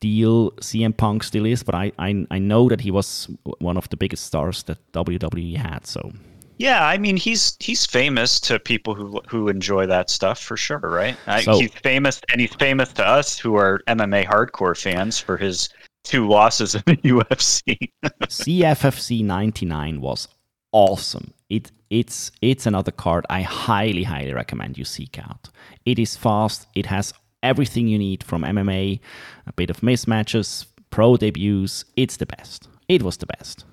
deal 0.00 0.50
CM 0.52 0.96
Punk 0.96 1.22
still 1.22 1.46
is, 1.46 1.62
but 1.62 1.74
I, 1.74 1.92
I 1.98 2.26
I 2.30 2.38
know 2.38 2.68
that 2.68 2.80
he 2.80 2.90
was 2.90 3.28
one 3.58 3.76
of 3.76 3.88
the 3.90 3.96
biggest 3.96 4.24
stars 4.24 4.62
that 4.64 4.78
WWE 4.92 5.56
had. 5.56 5.86
So 5.86 6.12
Yeah, 6.58 6.84
I 6.86 6.98
mean 6.98 7.16
he's 7.16 7.56
he's 7.60 7.86
famous 7.86 8.40
to 8.40 8.58
people 8.58 8.94
who 8.94 9.20
who 9.28 9.48
enjoy 9.48 9.86
that 9.86 10.10
stuff 10.10 10.40
for 10.40 10.56
sure, 10.56 10.78
right? 10.78 11.16
So- 11.44 11.58
he's 11.60 11.72
famous, 11.82 12.20
and 12.32 12.40
he's 12.40 12.54
famous 12.54 12.92
to 12.94 13.06
us 13.06 13.38
who 13.38 13.56
are 13.56 13.80
MMA 13.86 14.26
hardcore 14.26 14.76
fans 14.76 15.18
for 15.18 15.36
his 15.36 15.68
two 16.04 16.26
losses 16.28 16.74
in 16.74 16.82
the 16.86 16.96
UFC. 17.14 17.90
CFFC 18.26 19.22
99 19.24 20.00
was 20.00 20.28
awesome. 20.72 21.32
It 21.48 21.70
it's 21.90 22.30
it's 22.40 22.66
another 22.66 22.92
card 22.92 23.26
I 23.28 23.42
highly 23.42 24.04
highly 24.04 24.32
recommend 24.32 24.78
you 24.78 24.84
seek 24.84 25.18
out. 25.18 25.48
It 25.84 25.98
is 25.98 26.16
fast. 26.16 26.68
It 26.74 26.86
has 26.86 27.12
everything 27.42 27.88
you 27.88 27.98
need 27.98 28.22
from 28.22 28.42
MMA, 28.42 29.00
a 29.46 29.52
bit 29.52 29.70
of 29.70 29.80
mismatches, 29.80 30.66
pro 30.90 31.16
debuts. 31.16 31.84
It's 31.96 32.16
the 32.16 32.26
best. 32.26 32.68
It 32.88 33.02
was 33.02 33.16
the 33.18 33.26
best. 33.26 33.64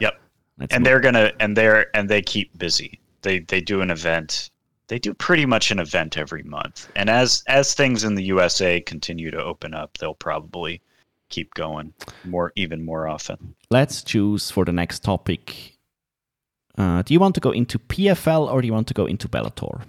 yep, 0.00 0.20
Let's 0.58 0.72
and 0.74 0.82
move- 0.82 0.84
they're 0.86 1.00
gonna 1.00 1.32
and 1.40 1.56
they're 1.56 1.96
and 1.96 2.08
they 2.08 2.22
keep 2.22 2.56
busy. 2.58 3.00
They 3.22 3.40
they 3.40 3.60
do 3.60 3.80
an 3.80 3.90
event. 3.90 4.50
They 4.88 4.98
do 5.00 5.14
pretty 5.14 5.46
much 5.46 5.70
an 5.72 5.80
event 5.80 6.16
every 6.16 6.44
month, 6.44 6.88
and 6.94 7.10
as 7.10 7.42
as 7.48 7.74
things 7.74 8.04
in 8.04 8.14
the 8.14 8.22
USA 8.24 8.80
continue 8.80 9.30
to 9.32 9.42
open 9.42 9.74
up, 9.74 9.98
they'll 9.98 10.14
probably 10.14 10.80
keep 11.28 11.52
going 11.54 11.92
more 12.24 12.52
even 12.54 12.84
more 12.84 13.08
often. 13.08 13.54
let's 13.70 14.04
choose 14.04 14.48
for 14.48 14.64
the 14.64 14.72
next 14.72 15.00
topic. 15.02 15.72
Uh, 16.78 17.02
do 17.02 17.12
you 17.14 17.18
want 17.18 17.34
to 17.34 17.40
go 17.40 17.50
into 17.50 17.78
PFL 17.80 18.48
or 18.48 18.60
do 18.60 18.66
you 18.68 18.72
want 18.72 18.86
to 18.86 18.94
go 18.94 19.06
into 19.06 19.26
Bellator? 19.28 19.82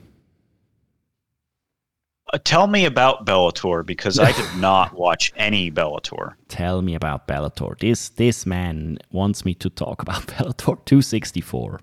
Uh, 2.34 2.38
tell 2.44 2.68
me 2.68 2.86
about 2.86 3.26
Bellator 3.26 3.86
because 3.86 4.20
I 4.20 4.32
did 4.32 4.60
not 4.60 4.94
watch 4.98 5.32
any 5.36 5.72
Bellator. 5.72 6.34
Tell 6.50 6.82
me 6.82 6.96
about 6.96 7.28
Bellator. 7.28 7.80
This 7.80 8.10
this 8.10 8.46
man 8.46 8.98
wants 9.12 9.46
me 9.46 9.54
to 9.56 9.70
talk 9.70 10.02
about 10.02 10.28
Bellator 10.28 10.84
264. 10.86 11.80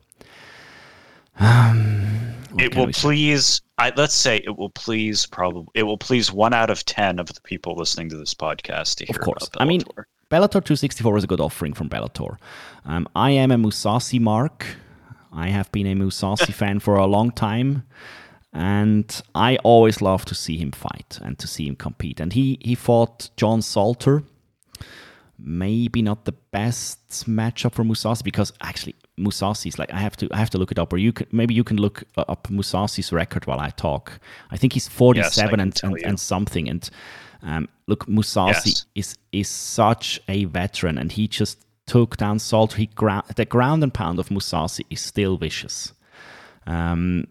Um, 1.40 2.34
it 2.58 2.76
will 2.76 2.92
please 2.92 3.60
I, 3.78 3.92
let's 3.96 4.14
say 4.14 4.36
it 4.44 4.56
will 4.56 4.70
please 4.70 5.26
probably 5.26 5.66
it 5.74 5.82
will 5.82 5.98
please 5.98 6.30
one 6.30 6.54
out 6.54 6.70
of 6.70 6.84
ten 6.84 7.18
of 7.18 7.26
the 7.32 7.40
people 7.40 7.74
listening 7.74 8.08
to 8.10 8.16
this 8.16 8.34
podcast 8.34 8.96
to 8.96 9.06
hear 9.06 9.16
Of 9.16 9.22
course. 9.22 9.50
I 9.58 9.64
mean, 9.64 9.82
Bellator. 9.82 10.04
Bellator 10.30 10.64
264 10.64 11.18
is 11.18 11.24
a 11.24 11.26
good 11.26 11.40
offering 11.40 11.74
from 11.74 11.88
Bellator. 11.88 12.36
Um, 12.84 13.08
I 13.14 13.30
am 13.30 13.50
a 13.50 13.56
Mousasi 13.56 14.20
mark. 14.20 14.66
I 15.32 15.48
have 15.48 15.70
been 15.72 15.86
a 15.86 15.94
Mousasi 15.94 16.52
fan 16.60 16.78
for 16.80 16.96
a 16.96 17.06
long 17.06 17.30
time. 17.30 17.84
And 18.54 19.20
I 19.34 19.56
always 19.64 20.00
love 20.00 20.24
to 20.26 20.34
see 20.34 20.56
him 20.56 20.70
fight 20.70 21.18
and 21.20 21.36
to 21.40 21.48
see 21.48 21.66
him 21.66 21.74
compete. 21.74 22.20
And 22.20 22.32
he, 22.32 22.58
he 22.62 22.76
fought 22.76 23.30
John 23.36 23.60
Salter. 23.62 24.22
Maybe 25.36 26.00
not 26.00 26.24
the 26.24 26.32
best 26.52 27.26
matchup 27.26 27.72
for 27.72 27.82
Mousasi 27.82 28.22
because 28.22 28.52
actually 28.62 28.94
Mousasi 29.18 29.66
is 29.66 29.78
like 29.80 29.92
I 29.92 29.98
have 29.98 30.16
to 30.18 30.28
I 30.32 30.36
have 30.36 30.50
to 30.50 30.58
look 30.58 30.70
it 30.70 30.78
up 30.78 30.92
or 30.92 30.96
you 30.96 31.12
can 31.12 31.26
maybe 31.32 31.54
you 31.54 31.64
can 31.64 31.76
look 31.76 32.04
up 32.16 32.46
Mousasi's 32.48 33.12
record 33.12 33.44
while 33.46 33.58
I 33.58 33.70
talk. 33.70 34.20
I 34.52 34.56
think 34.56 34.74
he's 34.74 34.86
47 34.86 35.50
can 35.50 35.60
and, 35.60 35.80
and, 35.82 35.96
and 36.04 36.20
something 36.20 36.68
and 36.68 36.88
um, 37.42 37.68
look 37.88 38.06
Mousasi 38.06 38.66
Yes. 38.66 38.86
is 38.94 39.18
is 39.32 39.48
such 39.48 40.20
a 40.28 40.44
veteran 40.44 40.98
and 40.98 41.10
he 41.10 41.26
just 41.26 41.66
took 41.86 42.16
down 42.16 42.38
Salter. 42.38 42.76
He 42.76 42.86
ground 42.86 43.24
the 43.34 43.44
ground 43.44 43.82
and 43.82 43.92
pound 43.92 44.20
of 44.20 44.28
Mousasi 44.28 44.86
is 44.88 45.00
still 45.00 45.36
vicious. 45.36 45.92
Um, 46.64 47.26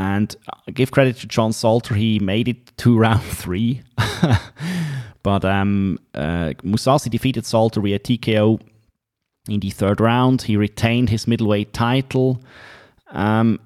and 0.00 0.34
uh, 0.48 0.56
give 0.72 0.90
credit 0.90 1.16
to 1.18 1.26
John 1.26 1.52
Salter, 1.52 1.94
he 1.94 2.18
made 2.18 2.48
it 2.48 2.74
to 2.78 2.98
round 3.06 3.22
three. 3.22 3.82
but 5.22 5.44
um, 5.44 5.98
uh, 6.14 6.54
Mousasi 6.64 7.10
defeated 7.10 7.44
Salter 7.44 7.82
via 7.82 7.98
TKO 7.98 8.60
in 9.48 9.60
the 9.60 9.68
third 9.70 10.00
round. 10.00 10.42
He 10.42 10.56
retained 10.56 11.10
his 11.10 11.26
middleweight 11.26 11.74
title. 11.74 12.42
Um, 13.08 13.60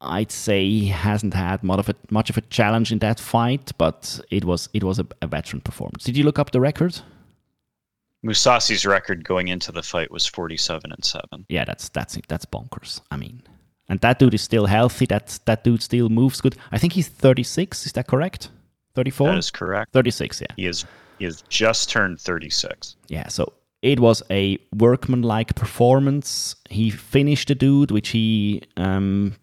I'd 0.00 0.32
say 0.32 0.64
he 0.64 0.86
hasn't 0.86 1.34
had 1.34 1.62
much 1.62 1.80
of 1.80 1.88
a 1.90 1.94
much 2.10 2.30
of 2.30 2.38
a 2.38 2.42
challenge 2.42 2.90
in 2.90 2.98
that 3.00 3.20
fight, 3.20 3.72
but 3.76 4.20
it 4.30 4.44
was 4.44 4.68
it 4.72 4.82
was 4.82 4.98
a, 4.98 5.06
a 5.20 5.26
veteran 5.26 5.60
performance. 5.60 6.04
Did 6.04 6.16
you 6.16 6.24
look 6.24 6.38
up 6.38 6.52
the 6.52 6.60
record? 6.60 7.00
Mousasi's 8.24 8.86
record 8.86 9.24
going 9.24 9.48
into 9.48 9.72
the 9.72 9.82
fight 9.82 10.10
was 10.10 10.26
forty-seven 10.26 10.90
and 10.92 11.04
seven. 11.04 11.44
yeah, 11.48 11.64
that's 11.64 11.88
that's 11.90 12.18
that's 12.28 12.46
bonkers. 12.46 13.00
I 13.10 13.16
mean, 13.16 13.42
and 13.88 14.00
that 14.00 14.18
dude 14.18 14.34
is 14.34 14.42
still 14.42 14.66
healthy. 14.66 15.06
That 15.06 15.38
that 15.44 15.64
dude 15.64 15.82
still 15.82 16.08
moves 16.08 16.40
good. 16.40 16.56
I 16.72 16.78
think 16.78 16.92
he's 16.94 17.08
36. 17.08 17.86
Is 17.86 17.92
that 17.92 18.06
correct? 18.06 18.50
34. 18.94 19.28
That 19.28 19.38
is 19.38 19.50
correct. 19.50 19.92
36. 19.92 20.40
Yeah, 20.40 20.46
He 20.56 20.66
is 20.66 20.84
he 21.18 21.24
has 21.24 21.42
just 21.48 21.90
turned 21.90 22.20
thirty-six. 22.20 22.96
yeah. 23.08 23.28
So 23.28 23.52
it 23.82 24.00
was 24.00 24.22
a 24.30 24.58
workmanlike 24.74 25.54
performance. 25.54 26.56
He 26.68 26.90
finished 26.90 27.48
the 27.48 27.54
dude, 27.54 27.90
which 27.90 28.08
he 28.10 28.62
um 28.76 29.34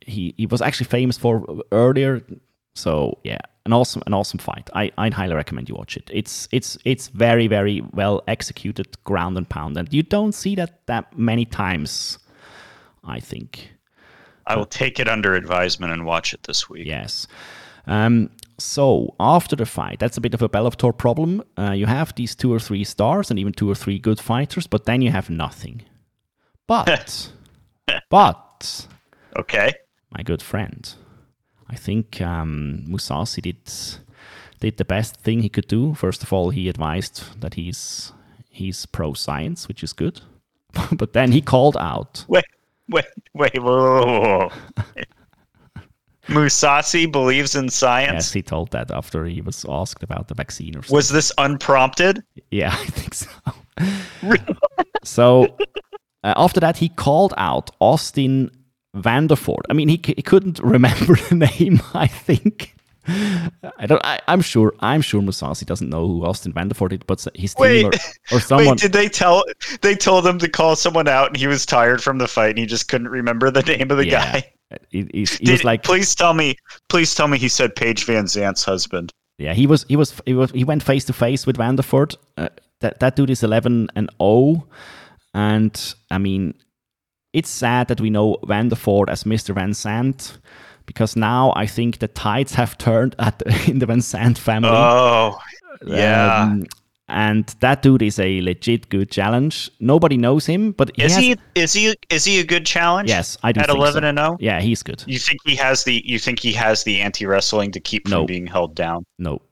he 0.00 0.34
he 0.36 0.46
was 0.46 0.60
actually 0.62 0.86
famous 0.86 1.16
for 1.18 1.44
earlier. 1.70 2.22
So 2.74 3.18
yeah, 3.24 3.38
an 3.66 3.72
awesome 3.72 4.02
an 4.06 4.14
awesome 4.14 4.38
fight. 4.38 4.68
I 4.74 4.90
I'd 4.98 5.14
highly 5.14 5.34
recommend 5.34 5.68
you 5.68 5.74
watch 5.76 5.96
it. 5.96 6.10
It's 6.12 6.48
it's 6.52 6.76
it's 6.84 7.08
very 7.08 7.46
very 7.46 7.82
well 7.92 8.22
executed 8.26 8.86
ground 9.04 9.36
and 9.38 9.48
pound, 9.48 9.76
and 9.76 9.92
you 9.92 10.02
don't 10.02 10.32
see 10.32 10.54
that 10.56 10.86
that 10.86 11.16
many 11.16 11.44
times. 11.44 12.18
I 13.04 13.20
think. 13.20 13.72
I 14.46 14.56
will 14.56 14.66
take 14.66 14.98
it 14.98 15.08
under 15.08 15.34
advisement 15.34 15.92
and 15.92 16.04
watch 16.04 16.34
it 16.34 16.42
this 16.44 16.68
week. 16.68 16.86
Yes. 16.86 17.26
Um, 17.86 18.30
so 18.58 19.14
after 19.18 19.56
the 19.56 19.66
fight, 19.66 19.98
that's 19.98 20.16
a 20.16 20.20
bit 20.20 20.34
of 20.34 20.42
a 20.42 20.48
Bellator 20.48 20.96
problem. 20.96 21.42
Uh, 21.58 21.72
you 21.72 21.86
have 21.86 22.14
these 22.14 22.34
two 22.34 22.52
or 22.52 22.58
three 22.60 22.84
stars 22.84 23.30
and 23.30 23.38
even 23.38 23.52
two 23.52 23.70
or 23.70 23.74
three 23.74 23.98
good 23.98 24.20
fighters, 24.20 24.66
but 24.66 24.84
then 24.84 25.02
you 25.02 25.10
have 25.10 25.30
nothing. 25.30 25.82
But, 26.66 27.32
but, 28.10 28.86
Okay. 29.36 29.72
my 30.10 30.22
good 30.22 30.42
friend, 30.42 30.92
I 31.68 31.76
think 31.76 32.20
um, 32.20 32.84
Mousasi 32.88 33.42
did 33.42 33.58
did 34.60 34.76
the 34.76 34.84
best 34.84 35.16
thing 35.16 35.42
he 35.42 35.48
could 35.48 35.66
do. 35.66 35.92
First 35.94 36.22
of 36.22 36.32
all, 36.32 36.50
he 36.50 36.68
advised 36.68 37.40
that 37.40 37.54
he's 37.54 38.12
he's 38.48 38.86
pro 38.86 39.12
science, 39.14 39.66
which 39.66 39.82
is 39.82 39.92
good. 39.92 40.20
but 40.92 41.12
then 41.12 41.32
he 41.32 41.40
called 41.40 41.76
out 41.76 42.24
Wait, 42.28 42.44
wait, 42.88 43.04
wait, 43.34 43.62
whoa, 43.62 44.04
whoa, 44.04 44.48
whoa. 44.48 44.52
Mousasi 46.28 47.10
believes 47.10 47.54
in 47.56 47.68
science. 47.68 48.12
Yes, 48.12 48.32
he 48.32 48.42
told 48.42 48.70
that 48.70 48.90
after 48.90 49.24
he 49.24 49.40
was 49.40 49.66
asked 49.68 50.02
about 50.02 50.28
the 50.28 50.34
vaccine 50.34 50.76
or 50.76 50.82
something. 50.82 50.94
Was 50.94 51.08
this 51.08 51.32
unprompted? 51.38 52.22
Yeah, 52.50 52.68
I 52.72 52.86
think 52.86 53.14
so. 53.14 53.28
so 55.02 55.44
uh, 56.22 56.34
after 56.36 56.60
that, 56.60 56.76
he 56.76 56.88
called 56.88 57.34
out 57.36 57.70
Austin 57.80 58.50
Vanderford. 58.96 59.62
I 59.68 59.72
mean, 59.72 59.88
he, 59.88 60.00
c- 60.04 60.14
he 60.16 60.22
couldn't 60.22 60.60
remember 60.60 61.16
the 61.28 61.34
name. 61.58 61.80
I 61.92 62.06
think. 62.06 62.76
I 63.06 63.86
don't. 63.86 64.04
I, 64.04 64.20
I'm 64.28 64.40
sure. 64.40 64.74
I'm 64.80 65.00
sure 65.00 65.20
Mousasi 65.20 65.66
doesn't 65.66 65.88
know 65.88 66.06
who 66.06 66.24
Austin 66.24 66.52
Vanderford 66.52 66.92
is, 66.92 67.00
but 67.06 67.26
his 67.34 67.54
team 67.54 67.62
Wait, 67.62 67.84
or, 67.84 68.36
or 68.36 68.40
someone. 68.40 68.66
Wait, 68.68 68.78
did 68.78 68.92
they 68.92 69.08
tell 69.08 69.44
they 69.80 69.94
told 69.94 70.26
him 70.26 70.38
to 70.38 70.48
call 70.48 70.76
someone 70.76 71.08
out 71.08 71.28
and 71.28 71.36
he 71.36 71.46
was 71.46 71.66
tired 71.66 72.02
from 72.02 72.18
the 72.18 72.28
fight 72.28 72.50
and 72.50 72.58
he 72.58 72.66
just 72.66 72.88
couldn't 72.88 73.08
remember 73.08 73.50
the 73.50 73.62
name 73.62 73.90
of 73.90 73.96
the 73.96 74.06
yeah, 74.06 74.32
guy? 74.40 74.52
he, 74.90 75.00
he- 75.12 75.24
he 75.24 75.24
Did- 75.44 75.50
was 75.50 75.64
like, 75.64 75.82
please 75.82 76.14
tell 76.14 76.32
me, 76.34 76.56
please 76.88 77.14
tell 77.14 77.28
me 77.28 77.38
he 77.38 77.48
said 77.48 77.74
Paige 77.74 78.04
Van 78.04 78.26
Zant's 78.26 78.64
husband. 78.64 79.10
Yeah, 79.38 79.54
he 79.54 79.66
was 79.66 79.84
he 79.88 79.96
was 79.96 80.20
he 80.24 80.34
was 80.34 80.50
he 80.52 80.62
went 80.64 80.82
face 80.82 81.04
to 81.06 81.12
face 81.12 81.46
with 81.46 81.56
Vanderford. 81.56 82.16
Uh, 82.36 82.48
that 82.80 83.00
that 83.00 83.16
dude 83.16 83.30
is 83.30 83.42
eleven 83.42 83.88
and 83.96 84.08
zero, 84.20 84.68
and 85.34 85.94
I 86.10 86.18
mean, 86.18 86.54
it's 87.32 87.48
sad 87.50 87.88
that 87.88 88.00
we 88.00 88.10
know 88.10 88.36
Vanderford 88.44 89.08
as 89.08 89.26
Mister 89.26 89.54
VanZant 89.54 90.38
because 90.86 91.16
now 91.16 91.52
I 91.56 91.66
think 91.66 91.98
the 91.98 92.08
tides 92.08 92.54
have 92.54 92.76
turned 92.78 93.14
at 93.18 93.38
the, 93.38 93.64
in 93.70 93.78
the 93.78 93.86
VanZant 93.86 94.38
family. 94.38 94.70
Oh, 94.72 95.38
yeah. 95.86 96.42
Um, 96.44 96.64
and 97.08 97.46
that 97.60 97.82
dude 97.82 98.00
is 98.02 98.18
a 98.18 98.40
legit 98.40 98.88
good 98.88 99.10
challenge. 99.10 99.70
Nobody 99.80 100.16
knows 100.16 100.46
him, 100.46 100.72
but 100.72 100.90
he 100.96 101.02
is 101.02 101.14
has- 101.14 101.22
he 101.24 101.36
is 101.54 101.72
he 101.74 101.94
is 102.08 102.24
he 102.24 102.40
a 102.40 102.44
good 102.44 102.64
challenge? 102.64 103.08
Yes, 103.10 103.36
I 103.42 103.52
do. 103.52 103.60
At 103.60 103.66
think 103.66 103.76
eleven 103.78 104.02
so. 104.02 104.08
and 104.08 104.18
zero, 104.18 104.36
Yeah, 104.40 104.60
he's 104.62 104.82
good. 104.82 105.04
you 105.06 105.18
think 105.18 105.40
he 105.44 105.54
has 105.56 105.84
the 105.84 106.00
you 106.06 106.18
think 106.18 106.38
he 106.40 106.52
has 106.52 106.84
the 106.84 107.00
anti 107.00 107.26
wrestling 107.26 107.70
to 107.72 107.80
keep 107.80 108.08
from 108.08 108.24
being 108.26 108.46
held 108.46 108.74
down? 108.74 109.04
No, 109.18 109.42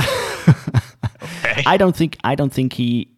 Okay. 0.00 1.62
I 1.66 1.76
don't 1.76 1.94
think 1.94 2.16
I 2.24 2.34
don't 2.34 2.52
think 2.52 2.72
he 2.72 3.08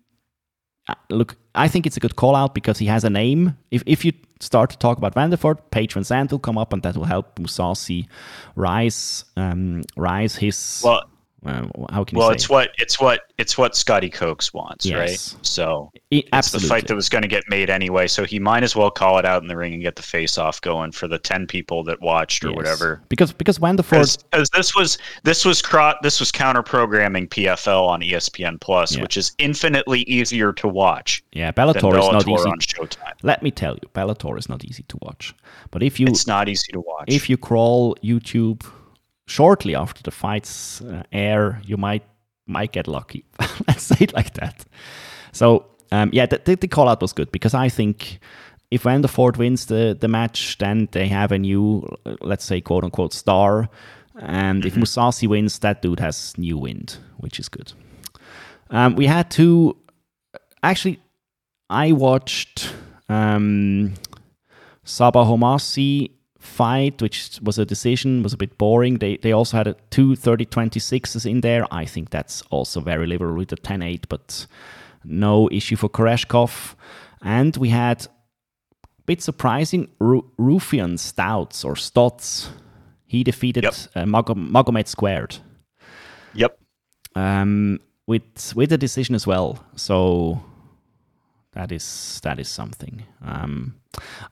uh, 0.88 0.94
look. 1.11 1.37
I 1.57 1.69
think 1.69 1.87
it's 1.87 1.97
a 1.97 2.01
good 2.01 2.16
call 2.16 2.37
out 2.37 2.55
because 2.55 2.79
he 2.79 2.87
has 2.87 3.05
a 3.05 3.11
name. 3.11 3.57
If 3.71 3.83
if 3.87 4.05
you 4.05 4.12
start 4.40 4.71
to 4.71 4.79
talk 4.79 4.99
about 4.99 5.14
Vanderford, 5.14 5.59
Paige 5.71 5.95
VanZant 5.95 6.31
will 6.31 6.38
come 6.38 6.59
up, 6.59 6.73
and 6.73 6.83
that 6.83 6.97
will 6.97 7.05
help 7.05 7.38
Mousasi 7.38 8.07
rise 8.55 9.25
um, 9.37 9.83
rise 9.97 10.37
his. 10.37 10.83
well, 10.85 11.03
Uh, 11.44 11.66
how 11.90 12.03
can 12.03 12.18
well, 12.18 12.29
you 12.29 12.33
say? 12.33 12.35
it's 12.37 12.49
what 12.49 12.70
it's 12.79 13.01
what 13.01 13.20
it's 13.38 13.59
what 13.59 13.77
Scotty 13.77 14.09
Coker 14.11 14.44
wants, 14.55 14.85
Yes. 14.87 14.96
right? 15.35 15.46
So 15.46 15.92
it's 16.11 16.51
the 16.51 16.59
fight 16.59 16.88
that 16.88 16.94
was 16.96 17.09
going 17.09 17.22
to 17.22 17.29
get 17.29 17.44
made 17.49 17.70
anyway. 17.70 18.09
So 18.09 18.25
he 18.25 18.38
might 18.40 18.62
as 18.64 18.75
well 18.75 18.90
call 18.90 19.18
it 19.18 19.25
out 19.25 19.42
in 19.42 19.49
the 19.49 19.57
ring 19.57 19.75
and 19.75 19.83
get 19.83 19.94
the 19.96 20.03
face 20.03 20.38
off 20.38 20.61
going 20.62 20.90
for 20.92 21.07
the 21.07 21.18
ten 21.18 21.46
people 21.46 21.85
that 21.85 22.01
watched 22.01 22.42
or 22.44 22.49
Yes. 22.49 22.57
whatever. 22.57 23.03
Because 23.09 23.33
because 23.33 23.61
when 23.61 23.77
the 23.77 23.83
Because 23.85 24.18
this 24.55 24.75
was 24.75 24.99
this 25.22 25.44
was 25.44 25.62
cro- 25.62 25.94
this 26.03 26.18
was 26.18 26.33
counter 26.33 26.62
programming 26.62 27.29
PFL 27.29 27.87
on 27.87 28.01
ESPN 28.03 28.59
Plus, 28.61 28.96
Yeah. 28.96 29.03
which 29.03 29.16
is 29.16 29.33
infinitely 29.38 30.01
easier 30.03 30.53
to 30.55 30.66
watch 30.66 31.22
yeah 31.33 31.51
than 31.53 31.66
Bellator 31.66 31.99
is 31.99 32.09
not 32.12 32.27
easy. 32.29 32.49
on 32.49 32.59
Showtime. 32.59 33.12
Let 33.22 33.42
me 33.42 33.51
tell 33.53 33.75
you, 33.75 33.88
Bellator 33.94 34.37
is 34.38 34.49
not 34.49 34.64
easy 34.64 34.85
to 34.88 34.99
watch. 35.03 35.35
But 35.70 35.83
if 35.83 36.01
you 36.01 36.07
It's 36.09 36.27
not 36.27 36.49
easy 36.49 36.72
to 36.72 36.81
watch. 36.81 37.05
if 37.09 37.29
you 37.31 37.37
crawl 37.37 37.94
YouTube 38.03 38.64
shortly 39.26 39.74
after 39.74 40.02
the 40.02 40.10
fights 40.10 40.80
uh, 40.80 41.02
air, 41.12 41.60
you 41.64 41.76
might 41.76 42.04
might 42.46 42.72
get 42.72 42.86
lucky. 42.86 43.24
Let's 43.66 43.82
say 43.82 43.96
it 44.00 44.12
like 44.12 44.34
that. 44.34 44.64
So 45.32 45.66
um, 45.92 46.10
yeah, 46.12 46.26
the, 46.26 46.40
the, 46.44 46.54
the 46.56 46.68
call 46.68 46.88
out 46.88 47.00
was 47.02 47.12
good 47.12 47.30
because 47.32 47.54
I 47.54 47.68
think 47.68 48.18
if 48.70 48.84
when 48.84 49.02
the 49.02 49.08
Ford 49.08 49.36
wins 49.36 49.66
the 49.66 49.96
the 49.98 50.08
match, 50.08 50.58
then 50.58 50.88
they 50.92 51.08
have 51.08 51.32
a 51.32 51.38
new, 51.38 51.86
let's 52.20 52.44
say 52.44 52.60
quote 52.60 52.84
unquote 52.84 53.12
star, 53.12 53.68
and 54.18 54.64
if 54.64 54.74
Mousasi 54.74 55.28
wins, 55.28 55.58
that 55.60 55.82
dude 55.82 56.00
has 56.00 56.36
new 56.36 56.58
wind, 56.58 56.98
which 57.18 57.38
is 57.38 57.48
good. 57.48 57.72
Um, 58.70 58.96
we 58.96 59.06
had 59.06 59.30
two. 59.30 59.76
Actually, 60.62 60.98
I 61.70 61.92
watched 61.92 62.72
um, 63.08 63.94
Sabah 64.84 65.24
Homasi 65.26 66.10
fight, 66.46 67.02
which 67.02 67.38
was 67.42 67.59
a 67.59 67.64
decision, 67.64 68.22
was 68.22 68.32
a 68.32 68.37
bit 68.37 68.56
boring. 68.59 68.98
They 68.98 69.16
they 69.18 69.32
also 69.32 69.56
had 69.56 69.66
a 69.66 69.74
two 69.90 70.14
30-26s 70.16 71.26
in 71.30 71.40
there. 71.40 71.66
I 71.70 71.87
think 71.87 72.11
that's 72.11 72.42
also 72.50 72.80
very 72.80 73.06
liberal 73.06 73.37
with 73.37 73.48
the 73.48 73.56
10-8, 73.56 74.04
but 74.09 74.46
no 75.04 75.48
issue 75.50 75.76
for 75.76 75.88
Koreshkov. 75.90 76.74
And 77.22 77.56
we 77.56 77.70
had 77.70 78.06
a 78.06 79.02
bit 79.06 79.22
surprising 79.22 79.88
Ru- 79.98 80.30
Raufeon 80.38 80.98
Stouts 80.98 81.64
or 81.64 81.74
Stots. 81.76 82.48
He 83.06 83.22
defeated 83.24 83.64
Yep. 83.64 83.74
uh, 83.94 84.04
Magom- 84.04 84.50
Magomed 84.50 84.87
Squared 84.88 85.37
yep. 86.35 86.59
um, 87.14 87.78
with 88.06 88.52
with 88.56 88.72
a 88.72 88.78
decision 88.78 89.14
as 89.14 89.26
well. 89.26 89.59
So 89.76 90.40
that 91.52 91.72
is 91.72 92.20
that 92.22 92.38
is 92.38 92.48
something. 92.48 93.04
Um, 93.24 93.74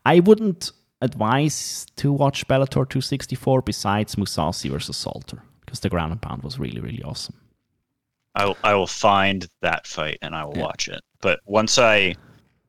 I 0.04 0.20
wouldn't 0.20 0.72
advise 1.02 1.86
to 1.96 2.12
watch 2.12 2.46
Bellator 2.48 2.88
264 2.88 3.62
besides 3.62 4.14
Mousasi 4.16 4.70
versus 4.70 4.96
Salter 4.96 5.42
because 5.64 5.80
the 5.80 5.88
ground 5.90 6.12
and 6.12 6.20
pound 6.22 6.42
was 6.42 6.58
really 6.58 6.80
really 6.80 7.02
awesome. 7.02 7.34
I 8.36 8.46
will, 8.46 8.56
I 8.64 8.74
will 8.74 8.86
find 8.88 9.46
that 9.62 9.86
fight 9.86 10.18
and 10.22 10.34
I 10.34 10.44
will 10.44 10.56
Yeah. 10.56 10.62
watch 10.64 10.88
it. 10.88 11.00
But 11.20 11.40
once 11.46 11.78
I 11.78 12.14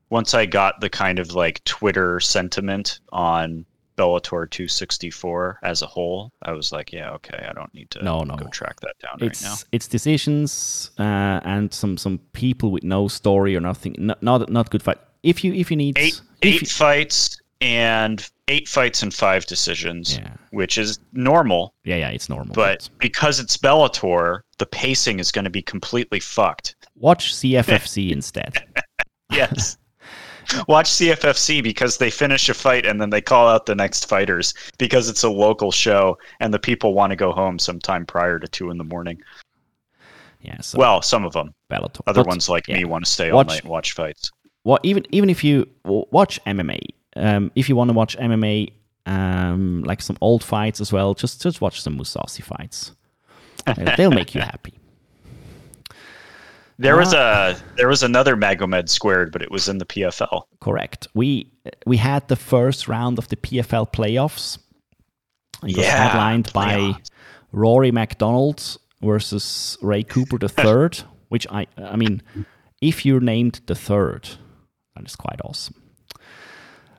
once 0.09 0.33
I 0.33 0.45
got 0.45 0.79
the 0.81 0.89
kind 0.89 1.17
of 1.19 1.31
like 1.33 1.63
Twitter 1.63 2.19
sentiment 2.19 2.99
on 3.11 3.65
Bellator 3.97 4.49
264 4.49 5.59
as 5.63 5.81
a 5.81 5.87
whole, 5.87 6.31
I 6.43 6.51
was 6.51 6.71
like, 6.71 6.91
yeah, 6.91 7.11
okay, 7.11 7.47
I 7.49 7.53
don't 7.53 7.73
need 7.73 7.89
to 7.91 8.03
No, 8.03 8.23
no. 8.23 8.35
go 8.35 8.47
track 8.49 8.79
that 8.81 8.93
down 9.01 9.17
It's 9.21 9.41
right 9.41 9.49
now. 9.51 9.55
it's 9.71 9.87
decisions 9.87 10.91
uh, 10.99 11.39
and 11.43 11.73
some 11.73 11.97
some 11.97 12.19
people 12.33 12.71
with 12.71 12.83
no 12.83 13.07
story 13.07 13.55
or 13.55 13.61
nothing. 13.61 13.95
Not 13.97 14.21
not, 14.21 14.49
not 14.49 14.69
good 14.69 14.83
fight. 14.83 14.99
If 15.23 15.43
you 15.43 15.53
if 15.53 15.71
you 15.71 15.77
need 15.77 15.97
Eight 15.97 16.21
if 16.41 16.55
eight 16.55 16.61
you- 16.61 16.67
fights 16.67 17.37
and 17.65 18.29
eight 18.47 18.67
fights 18.67 19.01
and 19.01 19.11
five 19.13 19.45
decisions, 19.47 20.17
Yeah. 20.17 20.29
which 20.51 20.77
is 20.77 20.99
normal. 21.13 21.73
yeah 21.83 21.95
yeah 21.95 22.09
it's 22.09 22.29
normal. 22.29 22.53
But 22.53 22.87
because 22.99 23.39
it's 23.39 23.57
Bellator, 23.57 24.41
the 24.59 24.65
pacing 24.67 25.19
is 25.19 25.31
going 25.31 25.45
to 25.45 25.49
be 25.51 25.61
completely 25.63 26.19
fucked. 26.19 26.75
watch 26.95 27.33
CFFC 27.39 28.11
instead. 28.11 28.53
Yes. 29.31 29.77
Watch 30.67 30.91
CFFC 30.91 31.63
because 31.63 31.97
they 31.97 32.11
finish 32.11 32.47
a 32.49 32.53
fight 32.53 32.85
and 32.85 33.01
then 33.01 33.09
they 33.09 33.19
call 33.19 33.47
out 33.47 33.65
the 33.65 33.73
next 33.73 34.07
fighters 34.07 34.53
because 34.77 35.09
it's 35.09 35.23
a 35.23 35.29
local 35.29 35.71
show 35.71 36.19
and 36.39 36.53
the 36.53 36.59
people 36.59 36.93
want 36.93 37.09
to 37.09 37.15
go 37.15 37.31
home 37.31 37.57
sometime 37.57 38.05
prior 38.05 38.37
to 38.37 38.47
two 38.47 38.69
in 38.69 38.77
the 38.77 38.83
morning. 38.83 39.19
Yeah, 40.41 40.61
so 40.61 40.77
Well, 40.77 41.01
some 41.01 41.25
of 41.25 41.33
them. 41.33 41.55
Bellator. 41.71 42.01
Other 42.05 42.21
But- 42.21 42.27
ones 42.27 42.47
like 42.47 42.67
yeah. 42.67 42.77
me 42.77 42.85
want 42.85 43.05
to 43.05 43.11
stay 43.11 43.31
all 43.31 43.43
night 43.43 43.61
and 43.61 43.71
watch 43.71 43.93
fights. 43.93 44.29
well, 44.63 44.77
even 44.83 45.03
even 45.09 45.31
if 45.31 45.43
you 45.43 45.67
watch 45.83 46.39
MMA, 46.45 46.79
um, 47.15 47.51
if 47.55 47.69
you 47.69 47.75
want 47.75 47.89
to 47.89 47.93
watch 47.93 48.17
MMA, 48.17 48.71
um, 49.05 49.83
like 49.83 50.01
some 50.01 50.17
old 50.21 50.43
fights 50.43 50.81
as 50.81 50.91
well, 50.93 51.13
just 51.13 51.41
just 51.41 51.61
watch 51.61 51.81
some 51.81 51.97
Mousasi 51.97 52.43
fights. 52.43 52.91
Uh, 53.67 53.95
They'll 53.95 54.11
make 54.11 54.35
you 54.35 54.41
happy. 54.41 54.73
There 56.77 56.97
was 56.97 57.13
Ah. 57.13 57.53
a 57.55 57.75
there 57.77 57.87
was 57.87 58.03
another 58.03 58.35
Magomed 58.35 58.89
squared, 58.89 59.31
but 59.31 59.41
it 59.41 59.49
was 59.49 59.69
in 59.69 59.77
the 59.77 59.85
PFL. 59.85 60.43
Correct. 60.59 61.07
We 61.13 61.47
we 61.85 61.95
had 61.97 62.27
the 62.27 62.35
first 62.35 62.87
round 62.89 63.17
of 63.17 63.29
the 63.29 63.37
PFL 63.37 63.85
playoffs. 63.93 64.57
It 65.63 65.67
was 65.67 65.77
Yeah, 65.77 66.09
headlined 66.09 66.51
by 66.53 66.75
playoffs. 66.75 67.09
Rory 67.53 67.91
MacDonald 67.91 68.77
versus 69.01 69.77
Ray 69.81 70.03
Cooper 70.03 70.37
the 70.37 70.49
third. 70.63 71.01
which 71.29 71.47
I 71.49 71.65
I 71.77 71.95
mean, 71.95 72.21
if 72.81 73.05
you're 73.05 73.21
named 73.23 73.61
the 73.67 73.75
third, 73.75 74.27
that 74.95 75.05
is 75.05 75.15
quite 75.15 75.39
awesome. 75.45 75.75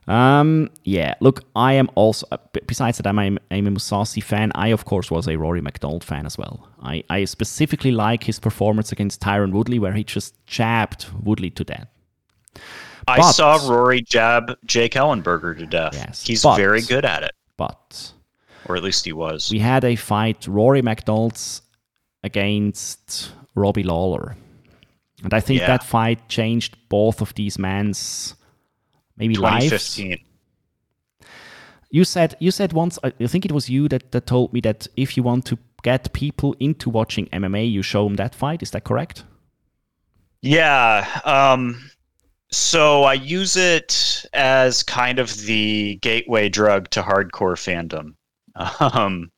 Um, 0.09 0.71
yeah, 0.85 1.15
look, 1.21 1.43
I 1.57 1.73
am 1.75 1.91
also, 1.97 2.27
uh, 2.31 2.37
besides 2.67 2.99
that, 2.99 3.07
I'm, 3.09 3.19
a 3.51 3.61
Mousasi 3.61 4.23
fan. 4.23 4.53
I, 4.55 4.69
of 4.69 4.85
course, 4.85 5.11
was 5.11 5.27
a 5.27 5.37
Rory 5.37 5.61
MacDonald 5.61 6.05
fan 6.05 6.27
as 6.27 6.39
well. 6.39 6.69
I, 6.81 7.03
I 7.11 7.25
specifically 7.25 7.91
like 7.91 8.23
his 8.23 8.39
performance 8.39 8.93
against 8.93 9.21
Tyron 9.21 9.51
Woodley, 9.51 9.79
where 9.81 9.93
he 9.95 10.05
just 10.05 10.35
jabbed 10.47 11.07
Woodley 11.23 11.51
to 11.51 11.65
death. 11.65 11.89
I 13.09 13.17
But- 13.19 13.33
saw 13.33 13.57
Rory 13.69 14.01
jab 14.03 14.57
Jake 14.65 14.93
Ellenberger 14.95 15.59
to 15.59 15.67
death. 15.67 15.95
Yes, 15.95 16.25
He's 16.27 16.43
but- 16.43 16.57
very 16.57 16.83
good 16.83 17.05
at 17.05 17.23
it, 17.25 17.33
But 17.57 18.13
or 18.67 18.77
at 18.77 18.83
least 18.85 19.05
he 19.05 19.13
was. 19.13 19.51
we 19.51 19.59
had 19.59 19.85
a 19.85 19.97
fight, 19.97 20.47
Rory 20.47 20.83
MacDonald's 20.83 21.63
against 22.23 23.33
Robbie 23.55 23.83
Lawler. 23.83 24.37
And 25.23 25.33
I 25.33 25.41
think 25.41 25.61
Yeah. 25.61 25.69
that 25.69 25.83
fight 25.85 26.29
changed 26.29 26.77
both 26.89 27.21
of 27.21 27.35
these 27.35 27.59
men's 27.59 28.35
maybe 29.17 29.37
lives. 29.37 29.67
2015. 29.67 30.19
You 31.91 32.05
said 32.05 32.37
you 32.41 32.51
said 32.51 32.73
once 32.73 32.99
I 33.03 33.11
think 33.27 33.45
it 33.45 33.53
was 33.53 33.71
you 33.71 33.89
that, 33.89 34.11
that 34.13 34.27
told 34.27 34.53
me 34.53 34.61
that 34.61 34.87
if 34.97 35.17
you 35.17 35.23
want 35.23 35.47
to 35.47 35.59
get 35.83 36.13
people 36.13 36.55
into 36.59 36.91
watching 36.91 37.27
MMA, 37.27 37.71
you 37.71 37.83
show 37.83 38.05
them 38.05 38.17
that 38.17 38.35
fight. 38.35 38.63
Is 38.63 38.73
that 38.73 38.85
correct? 38.85 39.25
Yeah. 40.43 41.21
Um, 41.25 41.91
so 42.51 43.05
I 43.05 43.15
use 43.15 43.57
it 43.57 44.25
as 44.33 44.83
kind 44.83 45.19
of 45.19 45.35
the 45.43 45.97
gateway 46.03 46.49
drug 46.49 46.91
to 46.91 47.03
hardcore 47.03 47.57
fandom. 47.57 48.15
Um, 48.81 49.31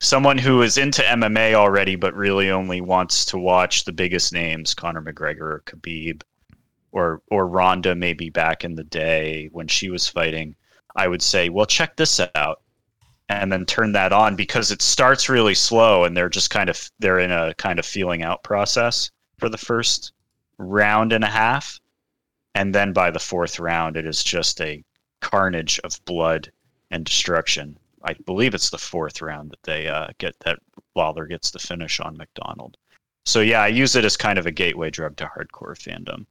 someone 0.00 0.36
who 0.38 0.62
is 0.62 0.76
into 0.76 1.02
MMA 1.02 1.54
already, 1.54 1.96
but 1.96 2.14
really 2.14 2.50
only 2.50 2.80
wants 2.80 3.24
to 3.26 3.38
watch 3.38 3.84
the 3.84 3.92
biggest 3.92 4.32
names, 4.32 4.74
Conor 4.74 5.00
McGregor 5.00 5.40
or 5.40 5.62
Khabib, 5.66 6.22
or 6.92 7.22
or 7.30 7.46
Ronda, 7.46 7.94
maybe 7.94 8.30
back 8.30 8.64
in 8.64 8.74
the 8.74 8.84
day 8.84 9.48
when 9.52 9.68
she 9.68 9.90
was 9.90 10.08
fighting. 10.08 10.54
I 10.96 11.08
would 11.08 11.22
say, 11.22 11.48
well, 11.50 11.66
check 11.66 11.96
this 11.96 12.20
out, 12.34 12.62
and 13.28 13.52
then 13.52 13.66
turn 13.66 13.92
that 13.92 14.12
on 14.12 14.36
because 14.36 14.70
it 14.70 14.82
starts 14.82 15.28
really 15.28 15.54
slow, 15.54 16.04
and 16.04 16.16
they're 16.16 16.28
just 16.28 16.50
kind 16.50 16.70
of 16.70 16.90
they're 16.98 17.18
in 17.18 17.32
a 17.32 17.54
kind 17.54 17.78
of 17.78 17.86
feeling 17.86 18.22
out 18.22 18.42
process 18.42 19.10
for 19.38 19.48
the 19.48 19.58
first 19.58 20.12
round 20.58 21.12
and 21.12 21.24
a 21.24 21.28
half. 21.28 21.80
And 22.54 22.74
then 22.74 22.92
by 22.94 23.10
the 23.10 23.18
fourth 23.18 23.58
round, 23.58 23.96
it 23.98 24.06
is 24.06 24.24
just 24.24 24.60
a 24.62 24.82
carnage 25.20 25.78
of 25.80 26.02
blood 26.06 26.50
and 26.90 27.04
destruction. 27.04 27.78
I 28.02 28.14
believe 28.24 28.54
it's 28.54 28.70
the 28.70 28.78
fourth 28.78 29.20
round 29.20 29.50
that 29.50 29.62
they 29.64 29.88
uh, 29.88 30.08
get 30.18 30.38
that 30.40 30.58
Lawler 30.94 31.26
gets 31.26 31.50
the 31.50 31.58
finish 31.58 32.00
on 32.00 32.16
MacDonald. 32.16 32.76
So 33.26 33.40
yeah, 33.40 33.60
I 33.60 33.68
use 33.68 33.96
it 33.96 34.04
as 34.04 34.16
kind 34.16 34.38
of 34.38 34.46
a 34.46 34.52
gateway 34.52 34.90
drug 34.90 35.16
to 35.16 35.26
hardcore 35.26 35.76
fandom. 35.76 36.26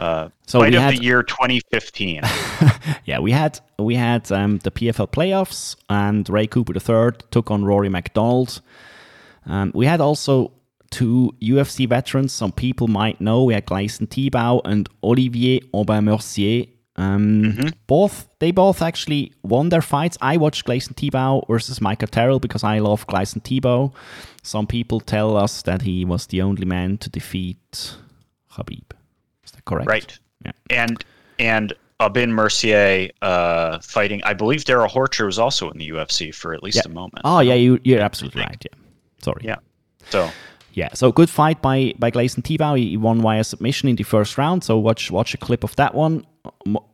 Uh, 0.00 0.28
So 0.46 0.60
fight 0.60 0.70
we 0.72 0.76
of 0.78 0.82
had 0.82 0.96
the 0.96 1.02
year 1.02 1.22
2015. 1.22 2.22
yeah, 3.04 3.18
we 3.20 3.32
had 3.32 3.60
we 3.78 3.94
had 3.96 4.32
um, 4.32 4.58
the 4.58 4.70
PFL 4.70 5.08
playoffs, 5.12 5.76
and 5.88 6.28
Ray 6.28 6.46
Cooper 6.46 6.72
III 6.74 7.12
took 7.30 7.50
on 7.50 7.64
Rory 7.64 7.88
MacDonald. 7.90 8.62
Um, 9.46 9.72
we 9.74 9.86
had 9.86 10.00
also 10.00 10.52
two 10.90 11.32
UFC 11.42 11.86
veterans. 11.88 12.32
Some 12.32 12.52
people 12.52 12.88
might 12.88 13.20
know. 13.20 13.44
We 13.44 13.54
had 13.54 13.66
Gleison 13.66 14.06
Tibau 14.08 14.60
and 14.64 14.88
Olivier 15.02 15.60
Aubin-Mercier. 15.72 16.66
Um, 16.96 17.56
Both 17.86 18.28
they 18.40 18.50
both 18.52 18.82
actually 18.82 19.32
won 19.42 19.68
their 19.68 19.82
fights. 19.82 20.18
I 20.20 20.36
watched 20.36 20.66
Gleison 20.66 20.94
Tibau 20.94 21.46
versus 21.46 21.80
Michael 21.80 22.08
Terrell 22.08 22.40
because 22.40 22.64
I 22.64 22.78
love 22.80 23.06
Gleison 23.06 23.40
Tibau. 23.42 23.92
Some 24.42 24.66
people 24.66 25.00
tell 25.00 25.36
us 25.36 25.62
that 25.62 25.82
he 25.82 26.04
was 26.04 26.26
the 26.26 26.42
only 26.42 26.64
man 26.64 26.98
to 26.98 27.08
defeat 27.10 27.96
Khabib. 28.52 28.84
Is 29.50 29.56
that 29.56 29.64
correct? 29.64 29.88
right. 29.88 30.18
Yeah. 30.44 30.52
And 30.70 31.04
and 31.38 31.72
Aubin 31.98 32.32
Mercier 32.32 33.10
uh, 33.22 33.78
fighting. 33.80 34.22
I 34.24 34.32
believe 34.34 34.64
Darrell 34.64 34.88
Horcher 34.88 35.26
was 35.26 35.38
also 35.38 35.70
in 35.70 35.78
the 35.78 35.88
UFC 35.90 36.34
for 36.34 36.54
at 36.54 36.62
least 36.62 36.76
Yeah. 36.76 36.82
a 36.86 36.94
moment. 36.94 37.20
Oh 37.24 37.40
yeah, 37.40 37.54
you, 37.54 37.78
you're 37.84 38.00
absolutely 38.00 38.42
right. 38.42 38.62
Yeah. 38.64 38.78
Sorry. 39.22 39.42
Yeah. 39.44 39.56
So 40.10 40.30
Yeah, 40.72 40.88
so 40.94 41.12
good 41.12 41.28
fight 41.28 41.60
by 41.60 41.92
by 41.98 42.10
Gleison 42.10 42.42
Tibau. 42.42 42.78
He 42.78 42.96
won 42.96 43.20
via 43.20 43.44
submission 43.44 43.88
in 43.88 43.96
the 43.96 44.04
first 44.04 44.38
round. 44.38 44.64
So 44.64 44.78
watch 44.78 45.10
watch 45.10 45.34
a 45.34 45.38
clip 45.38 45.64
of 45.64 45.74
that 45.76 45.94
one. 45.94 46.24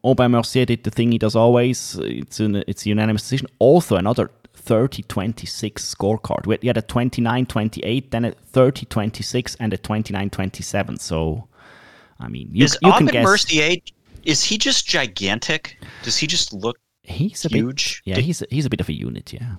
Aubin 0.02 0.30
Mercier 0.32 0.64
did 0.66 0.82
the 0.82 0.90
thing 0.90 1.12
he 1.12 1.18
does 1.18 1.36
always. 1.36 1.96
It's 2.00 2.40
an 2.40 2.64
it's 2.66 2.84
a 2.86 2.88
unanimous 2.88 3.22
decision. 3.22 3.46
Also 3.60 3.96
another 3.96 4.30
30-26 4.56 5.74
scorecard. 5.94 6.46
We 6.46 6.66
had 6.66 6.76
a 6.76 6.82
29-28, 6.82 8.10
then 8.10 8.24
a 8.24 8.32
30-26, 8.52 9.56
and 9.60 9.72
a 9.72 9.78
29-27. 9.78 10.98
So, 11.00 11.46
I 12.20 12.28
mean, 12.28 12.48
you, 12.52 12.64
is 12.64 12.78
you 12.82 12.90
Aubin 12.90 13.06
guess. 13.06 13.24
Mercier? 13.24 13.76
Is 14.24 14.42
he 14.42 14.58
just 14.58 14.86
gigantic? 14.86 15.78
Does 16.02 16.16
he 16.16 16.26
just 16.26 16.52
look 16.52 16.78
he's 17.02 17.44
a 17.44 17.48
huge? 17.48 18.02
bit, 18.04 18.10
yeah, 18.10 18.14
Did, 18.16 18.24
he's 18.24 18.42
a, 18.42 18.46
he's 18.50 18.66
a 18.66 18.70
bit 18.70 18.80
of 18.80 18.88
a 18.88 18.92
unit. 18.92 19.32
Yeah, 19.32 19.56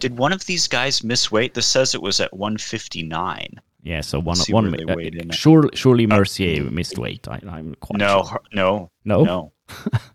did 0.00 0.18
one 0.18 0.32
of 0.32 0.44
these 0.46 0.66
guys 0.68 1.02
miss 1.02 1.32
weight? 1.32 1.54
This 1.54 1.66
says 1.66 1.94
it 1.94 2.02
was 2.02 2.20
at 2.20 2.32
159. 2.36 3.48
yeah. 3.82 4.00
So 4.02 4.18
one 4.20 4.36
See 4.36 4.52
one 4.52 4.68
uh, 4.68 4.94
weighed 4.94 5.14
in 5.14 5.30
at. 5.30 5.34
surely 5.34 5.70
surely 5.74 6.06
Mercier 6.06 6.62
mm. 6.64 6.70
missed 6.72 6.98
weight. 6.98 7.26
I, 7.28 7.40
I'm 7.48 7.74
quite 7.80 7.98
No, 7.98 8.24
sure. 8.28 8.42
No, 8.52 8.90
No? 9.04 9.24
no. 9.24 9.52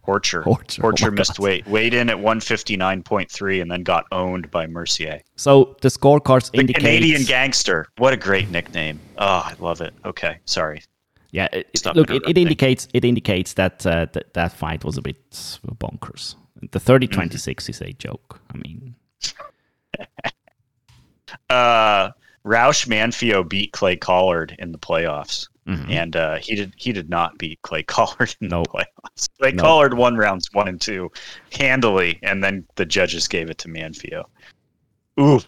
Horcher. 0.07 0.43
Horcher, 0.43 0.79
Horcher, 0.81 1.07
oh 1.07 1.11
missed 1.11 1.37
God. 1.37 1.43
weight. 1.43 1.67
Weighed 1.67 1.93
in 1.93 2.09
at 2.09 2.17
159.3 2.17 3.61
and 3.61 3.69
then 3.71 3.83
got 3.83 4.05
owned 4.11 4.49
by 4.51 4.65
Mercier. 4.67 5.21
So 5.35 5.75
the 5.81 5.89
scorecards 5.89 6.51
The 6.51 6.59
indicate 6.59 6.79
Canadian 6.79 7.23
gangster. 7.23 7.87
What 7.97 8.13
a 8.13 8.17
great 8.17 8.49
nickname. 8.49 8.99
Oh, 9.17 9.25
I 9.25 9.53
love 9.59 9.81
it. 9.81 9.93
Okay, 10.05 10.37
sorry. 10.45 10.81
Yeah, 11.31 11.47
it, 11.53 11.69
it- 11.73 11.95
look, 11.95 12.09
it, 12.11 12.21
it 12.27 12.37
indicates 12.37 12.87
it 12.93 13.05
indicates 13.05 13.53
that, 13.53 13.85
uh, 13.85 14.07
that 14.13 14.33
that 14.33 14.51
fight 14.53 14.83
was 14.83 14.97
a 14.97 15.01
bit 15.01 15.17
bonkers. 15.31 16.35
The 16.71 16.79
30-26 16.79 17.69
is 17.69 17.81
a 17.81 17.93
joke. 17.93 18.39
I 18.53 18.57
mean, 18.57 18.95
Uh, 21.49 22.11
Raush 22.43 22.87
Manfio 22.87 23.47
beat 23.47 23.71
Clay 23.71 23.95
Collard 23.95 24.55
in 24.59 24.71
the 24.71 24.77
playoffs. 24.77 25.47
mhm. 25.67 25.89
and 25.89 26.15
uh, 26.15 26.35
he 26.37 26.55
did 26.55 26.73
he 26.75 26.91
did 26.91 27.09
not 27.09 27.37
beat 27.37 27.61
Clay 27.61 27.83
Collard 27.95 28.35
in 28.41 28.49
Nope. 28.49 28.67
the 28.73 28.79
playoffs. 28.79 29.29
Clay 29.39 29.51
Nope. 29.51 29.61
Collard 29.63 29.93
won 29.93 30.17
rounds 30.17 30.49
one 30.53 30.67
and 30.67 30.81
two 30.81 31.09
handily, 31.53 32.19
and 32.23 32.43
then 32.43 32.65
the 32.75 32.85
judges 32.85 33.27
gave 33.27 33.49
it 33.49 33.57
to 33.59 33.67
Manfio. 33.69 34.23
Ooh, 35.19 35.39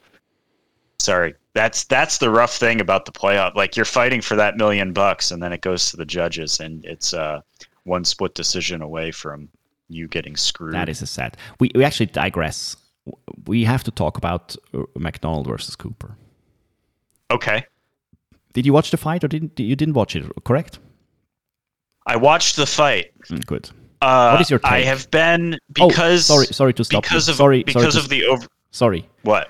sorry. 1.03 1.35
That's 1.53 1.83
that's 1.85 2.17
the 2.17 2.29
rough 2.29 2.55
thing 2.55 2.81
about 2.81 3.05
the 3.05 3.11
playoff. 3.11 3.55
Like 3.55 3.75
you're 3.75 3.85
fighting 3.85 4.21
for 4.21 4.35
that 4.35 4.57
million 4.57 4.93
bucks, 4.93 5.31
and 5.31 5.41
then 5.43 5.53
it 5.53 5.61
goes 5.61 5.91
to 5.91 5.97
the 5.97 6.05
judges, 6.05 6.59
and 6.59 6.83
it's 6.85 7.13
uh, 7.13 7.41
one 7.83 8.05
split 8.05 8.33
decision 8.33 8.81
away 8.81 9.11
from 9.11 9.49
you 9.89 10.07
getting 10.07 10.35
screwed. 10.35 10.73
that 10.73 10.89
is 10.89 11.01
a 11.01 11.07
sad. 11.07 11.37
We 11.59 11.69
we 11.75 11.83
actually 11.83 12.07
digress. 12.07 12.75
We 13.47 13.65
have 13.65 13.83
to 13.83 13.91
talk 13.91 14.17
about 14.17 14.55
uh, 14.73 14.83
MacDonald 14.97 15.45
versus 15.47 15.75
Cooper. 15.75 16.15
okay. 17.29 17.65
Did 18.53 18.65
you 18.67 18.73
watch 18.73 18.91
the 18.91 18.97
fight 18.97 19.23
or 19.23 19.27
didn't 19.27 19.59
you 19.59 19.75
didn't 19.75 19.95
watch 19.95 20.15
it? 20.15 20.23
Correct. 20.45 20.79
I 22.05 22.15
watched 22.17 22.55
the 22.55 22.65
fight. 22.65 23.11
Mm, 23.29 23.45
good. 23.45 23.69
Uh, 24.01 24.31
What 24.31 24.41
is 24.41 24.49
your 24.51 24.59
I 24.63 24.81
have 24.81 25.09
been 25.11 25.57
Oh, 25.79 25.87
because 25.87 26.25
sorry, 26.27 26.45
sorry 26.47 26.73
to 26.73 26.83
stop. 26.83 27.03
because 27.03 27.27
you. 27.27 27.31
of 27.31 27.37
sorry, 27.37 27.63
because 27.63 27.93
sorry 27.93 27.97
of 27.97 28.03
to, 28.03 28.09
the 28.09 28.25
over 28.25 28.47
sorry. 28.71 29.09
what 29.23 29.49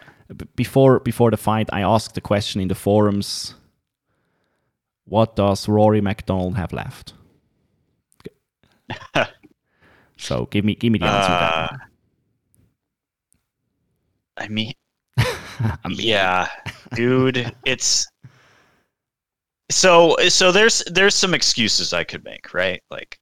Before 0.55 0.99
before 0.99 1.31
the 1.31 1.37
fight, 1.37 1.69
I 1.71 1.81
asked 1.81 2.15
the 2.15 2.21
question 2.21 2.61
in 2.61 2.67
the 2.67 2.75
forums. 2.75 3.55
What 5.05 5.35
does 5.35 5.67
Rory 5.67 6.01
MacDonald 6.01 6.55
have 6.55 6.71
left? 6.73 7.13
so 10.17 10.45
give 10.47 10.63
me 10.65 10.75
give 10.75 10.91
me 10.91 10.99
the 10.99 11.05
answer. 11.05 11.27
to 11.27 11.33
that 11.33 11.71
Uh. 11.71 11.77
I 14.37 14.47
mean, 14.47 14.73
I 15.17 15.87
mean, 15.87 15.99
yeah, 15.99 16.49
dude, 16.95 17.53
it's 17.65 18.07
so 19.69 20.15
so. 20.27 20.51
There's 20.51 20.83
there's 20.87 21.15
some 21.15 21.33
excuses 21.33 21.93
I 21.93 22.03
could 22.03 22.23
make, 22.23 22.53
right? 22.53 22.81
Like, 22.89 23.19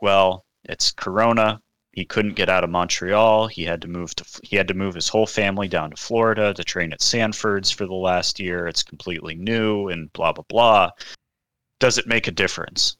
well, 0.00 0.44
it's 0.64 0.92
Corona. 0.92 1.60
He 1.96 2.04
couldn't 2.04 2.34
get 2.34 2.50
out 2.50 2.62
of 2.62 2.68
Montreal. 2.68 3.46
He 3.48 3.64
had 3.64 3.80
to 3.80 3.88
move 3.88 4.14
to 4.16 4.24
he 4.42 4.54
had 4.54 4.68
to 4.68 4.74
move 4.74 4.94
his 4.94 5.08
whole 5.08 5.26
family 5.26 5.66
down 5.66 5.90
to 5.90 5.96
Florida 5.96 6.52
to 6.52 6.62
train 6.62 6.92
at 6.92 7.00
Sanford's 7.00 7.70
for 7.70 7.86
the 7.86 7.94
last 7.94 8.38
year. 8.38 8.68
It's 8.68 8.82
completely 8.82 9.34
new 9.34 9.88
and 9.88 10.12
blah 10.12 10.32
blah 10.32 10.44
blah. 10.46 10.90
Does 11.78 11.96
it 11.96 12.06
make 12.06 12.28
a 12.28 12.32
difference? 12.32 12.98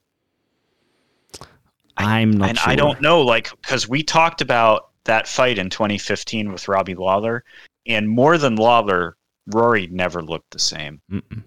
I'm 1.98 2.30
not 2.30 2.38
sure. 2.38 2.48
and 2.48 2.58
sure. 2.58 2.72
I 2.72 2.76
don't 2.76 3.00
know, 3.00 3.22
like, 3.22 3.50
because 3.62 3.88
we 3.88 4.02
talked 4.02 4.40
about 4.40 4.90
that 5.04 5.28
fight 5.28 5.58
in 5.58 5.70
2015 5.70 6.52
with 6.52 6.68
Robbie 6.68 6.94
Lawler, 6.94 7.44
and 7.86 8.08
more 8.08 8.36
than 8.36 8.56
Lawler, 8.56 9.16
Rory 9.46 9.86
never 9.88 10.22
looked 10.22 10.50
the 10.50 10.58
same. 10.58 11.00
Mm-mm. 11.10 11.42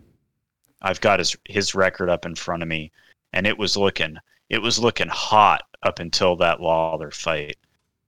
I've 0.83 1.01
got 1.01 1.19
his 1.19 1.35
his 1.45 1.73
record 1.73 2.09
up 2.09 2.27
in 2.27 2.35
front 2.35 2.61
of 2.61 2.69
me, 2.69 2.91
and 3.33 3.47
it 3.47 3.57
was 3.57 3.75
looking 3.75 4.17
it 4.49 4.59
was 4.59 4.77
looking 4.77 5.07
hot 5.07 5.63
up 5.83 5.99
until 5.99 6.35
that 6.37 6.59
Lawler 6.61 7.11
fight, 7.11 7.57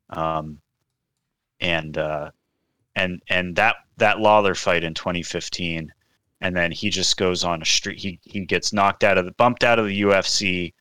um, 0.10 0.60
and 1.60 1.98
uh, 1.98 2.32
and 2.96 3.22
and 3.30 3.56
that 3.56 3.76
that 3.98 4.20
Lawler 4.20 4.56
fight 4.56 4.84
in 4.84 4.94
2015, 4.94 5.92
and 6.42 6.56
then 6.56 6.72
he 6.72 6.90
just 6.90 7.18
goes 7.18 7.44
on 7.44 7.62
a 7.62 7.66
street. 7.66 8.00
He 8.00 8.20
he 8.24 8.42
gets 8.46 8.74
knocked 8.74 9.04
out 9.04 9.18
of 9.18 9.26
the 9.26 9.32
bumped 9.32 9.64
out 9.64 9.80
of 9.80 9.88
the 9.88 10.02
UFC, 10.02 10.74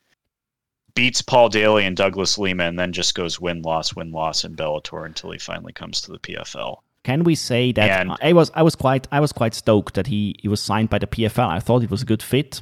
beats 0.94 1.22
Paul 1.22 1.48
Daley 1.48 1.84
and 1.84 1.96
Douglas 1.96 2.38
Lima, 2.38 2.64
and 2.64 2.78
then 2.78 2.92
just 2.92 3.14
goes 3.14 3.40
win 3.40 3.62
loss 3.62 3.94
win 3.94 4.10
loss 4.10 4.44
in 4.44 4.56
Bellator 4.56 5.06
until 5.06 5.30
he 5.30 5.38
finally 5.38 5.72
comes 5.72 6.00
to 6.02 6.12
the 6.12 6.18
PFL. 6.18 6.78
Can 7.02 7.24
we 7.24 7.34
say 7.34 7.72
that 7.72 8.00
And- 8.06 8.16
I 8.20 8.32
was 8.32 8.50
I 8.54 8.62
was 8.62 8.74
quite 8.76 9.06
I 9.12 9.20
was 9.20 9.32
quite 9.32 9.54
stoked 9.54 9.94
that 9.94 10.08
he, 10.08 10.36
he 10.40 10.48
was 10.48 10.60
signed 10.60 10.90
by 10.90 10.98
the 10.98 11.06
PFL. 11.06 11.48
I 11.48 11.60
thought 11.60 11.82
it 11.82 11.90
was 11.90 12.02
a 12.02 12.06
good 12.06 12.22
fit. 12.22 12.60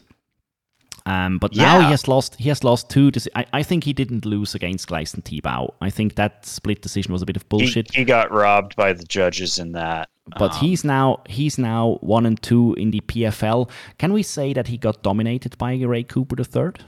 Um, 1.09 1.39
but 1.39 1.57
now 1.57 1.81
he 1.81 1.87
has 1.87 2.07
lost 2.07 2.35
he 2.37 2.51
has 2.51 2.63
lost 2.63 2.91
two. 2.91 3.11
deci- 3.11 3.29
I, 3.35 3.47
I 3.55 3.63
think 3.63 3.85
he 3.85 3.95
didn't 3.95 4.27
lose 4.27 4.55
against 4.55 4.89
Gleison 4.89 5.23
Tibau. 5.23 5.73
I 5.81 5.89
think 5.89 6.17
that 6.17 6.45
split 6.45 6.83
decision 6.83 7.13
was 7.15 7.23
a 7.23 7.27
bit 7.27 7.37
of 7.37 7.49
bullshit. 7.49 7.95
he 7.95 8.05
got 8.05 8.31
robbed 8.31 8.77
by 8.77 8.93
the 8.93 9.05
judges 9.05 9.59
in 9.59 9.73
that. 9.73 10.11
but 10.39 10.53
um, 10.53 10.59
he's 10.59 10.85
now 10.85 11.23
he's 11.27 11.57
now 11.57 11.97
one 12.03 12.27
and 12.27 12.41
two 12.43 12.75
in 12.75 12.91
the 12.91 13.01
PFL. 13.01 13.71
Can 13.97 14.13
we 14.13 14.23
say 14.23 14.53
that 14.53 14.67
he 14.67 14.77
got 14.77 15.03
dominated 15.03 15.57
by 15.57 15.75
Ray 15.77 16.03
Cooper 16.03 16.37
the 16.37 16.45
third? 16.45 16.85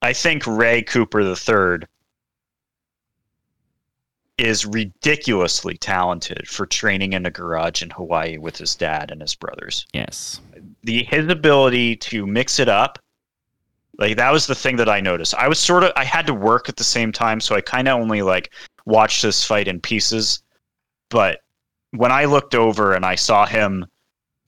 I 0.00 0.12
think 0.14 0.46
Ray 0.46 0.80
Cooper 0.82 1.20
III 1.20 1.86
is 4.36 4.66
ridiculously 4.66 5.76
talented 5.76 6.48
for 6.48 6.66
training 6.66 7.12
in 7.12 7.24
a 7.24 7.30
garage 7.30 7.82
in 7.82 7.90
Hawaii 7.90 8.36
with 8.36 8.56
his 8.56 8.74
dad 8.74 9.10
and 9.10 9.20
his 9.20 9.34
brothers. 9.34 9.86
Yes. 9.92 10.40
The 10.84 11.04
his 11.04 11.28
ability 11.28 11.96
to 11.96 12.26
mix 12.26 12.58
it 12.58 12.68
up, 12.68 12.98
like 13.98 14.16
that 14.16 14.32
was 14.32 14.46
the 14.46 14.54
thing 14.54 14.76
that 14.76 14.88
I 14.88 15.00
noticed. 15.00 15.34
I 15.34 15.48
was 15.48 15.58
sort 15.58 15.84
of 15.84 15.92
I 15.96 16.04
had 16.04 16.26
to 16.26 16.34
work 16.34 16.68
at 16.68 16.76
the 16.76 16.84
same 16.84 17.12
time, 17.12 17.40
so 17.40 17.54
I 17.54 17.60
kind 17.60 17.88
of 17.88 18.00
only 18.00 18.22
like 18.22 18.52
watched 18.86 19.22
this 19.22 19.44
fight 19.44 19.68
in 19.68 19.80
pieces. 19.80 20.42
But 21.10 21.40
when 21.92 22.12
I 22.12 22.24
looked 22.24 22.54
over 22.54 22.92
and 22.92 23.04
I 23.04 23.14
saw 23.14 23.46
him 23.46 23.86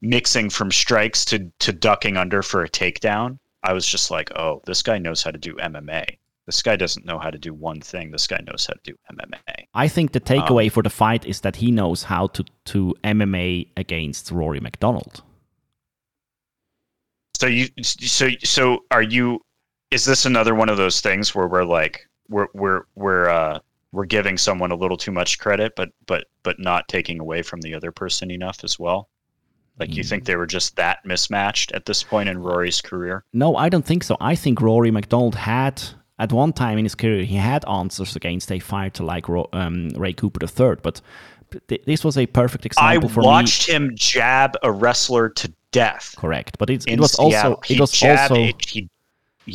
mixing 0.00 0.50
from 0.50 0.70
strikes 0.70 1.24
to 1.26 1.50
to 1.60 1.72
ducking 1.72 2.16
under 2.16 2.42
for 2.42 2.64
a 2.64 2.68
takedown, 2.68 3.38
I 3.62 3.72
was 3.72 3.86
just 3.86 4.10
like, 4.10 4.30
"Oh, 4.36 4.62
this 4.66 4.82
guy 4.82 4.98
knows 4.98 5.22
how 5.22 5.30
to 5.30 5.38
do 5.38 5.54
MMA. 5.54 6.04
This 6.46 6.62
guy 6.62 6.76
doesn't 6.76 7.06
know 7.06 7.18
how 7.18 7.30
to 7.30 7.38
do 7.38 7.52
one 7.52 7.80
thing. 7.80 8.10
This 8.10 8.26
guy 8.26 8.40
knows 8.46 8.66
how 8.66 8.74
to 8.74 8.80
do 8.82 8.94
MMA." 9.12 9.66
I 9.74 9.88
think 9.88 10.12
the 10.12 10.20
takeaway 10.20 10.64
um, 10.64 10.70
for 10.70 10.82
the 10.82 10.90
fight 10.90 11.24
is 11.24 11.40
that 11.40 11.56
he 11.56 11.70
knows 11.70 12.04
how 12.04 12.28
to, 12.28 12.44
to 12.66 12.94
MMA 13.04 13.68
against 13.76 14.30
Rory 14.30 14.60
MacDonald. 14.60 15.22
So 17.38 17.46
you 17.46 17.68
so 17.82 18.30
so 18.44 18.78
are 18.90 19.02
you 19.02 19.40
is 19.90 20.04
this 20.04 20.24
another 20.24 20.54
one 20.54 20.68
of 20.68 20.78
those 20.78 21.00
things 21.00 21.34
where 21.34 21.46
we're 21.46 21.64
like 21.64 22.08
we're 22.28 22.48
we're 22.54 22.82
we're 22.94 23.28
uh 23.28 23.58
we're 23.92 24.06
giving 24.06 24.38
someone 24.38 24.72
a 24.72 24.76
little 24.76 24.96
too 24.96 25.12
much 25.12 25.38
credit 25.38 25.74
but 25.76 25.90
but 26.06 26.24
but 26.42 26.58
not 26.58 26.88
taking 26.88 27.20
away 27.20 27.42
from 27.42 27.60
the 27.60 27.74
other 27.74 27.92
person 27.92 28.30
enough 28.30 28.64
as 28.64 28.78
well? 28.78 29.08
Like 29.78 29.94
you 29.94 30.02
think 30.02 30.24
they 30.24 30.36
were 30.36 30.46
just 30.46 30.76
that 30.76 31.04
mismatched 31.04 31.72
at 31.72 31.84
this 31.84 32.02
point 32.02 32.30
in 32.30 32.38
Rory's 32.38 32.80
career? 32.80 33.24
No, 33.34 33.56
I 33.56 33.68
don't 33.68 33.84
think 33.84 34.04
so. 34.04 34.16
I 34.20 34.34
think 34.34 34.62
Rory 34.62 34.90
MacDonald 34.90 35.34
had, 35.34 35.82
at 36.18 36.32
one 36.32 36.54
time 36.54 36.78
in 36.78 36.86
his 36.86 36.94
career, 36.94 37.24
he 37.24 37.34
had 37.36 37.62
answers 37.68 38.16
against 38.16 38.50
a 38.50 38.58
fighter 38.58 39.04
like 39.04 39.26
um, 39.28 39.90
Ray 39.90 40.14
Cooper 40.14 40.40
III, 40.42 40.76
but 40.82 41.02
th- 41.68 41.82
this 41.84 42.02
was 42.04 42.16
a 42.16 42.26
perfect 42.26 42.66
I 42.78 42.94
example 42.94 43.10
for 43.10 43.22
watched 43.22 43.68
me. 43.68 43.74
him 43.74 43.92
jab 43.94 44.56
a 44.62 44.72
wrestler 44.72 45.28
to 45.28 45.52
death. 45.80 46.14
Correct, 46.22 46.52
but 46.60 46.68
it, 46.70 46.80
it 46.86 46.98
was 46.98 47.14
also 47.24 47.30
Seattle. 47.30 47.62
it 47.72 47.80
was 47.80 47.92
jabbed- 47.92 48.32
also 48.32 48.58
he, 48.70 48.88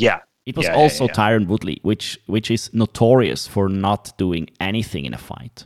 yeah. 0.06 0.20
it 0.46 0.56
was 0.56 0.66
Yeah, 0.66 0.74
yeah, 0.74 0.82
also 0.84 1.04
yeah. 1.06 1.14
Tyron 1.20 1.46
Woodley, 1.48 1.78
which 1.90 2.08
which 2.34 2.50
is 2.56 2.64
notorious 2.74 3.42
for 3.54 3.66
not 3.70 4.04
doing 4.18 4.44
anything 4.60 5.04
in 5.10 5.14
a 5.14 5.24
fight 5.32 5.58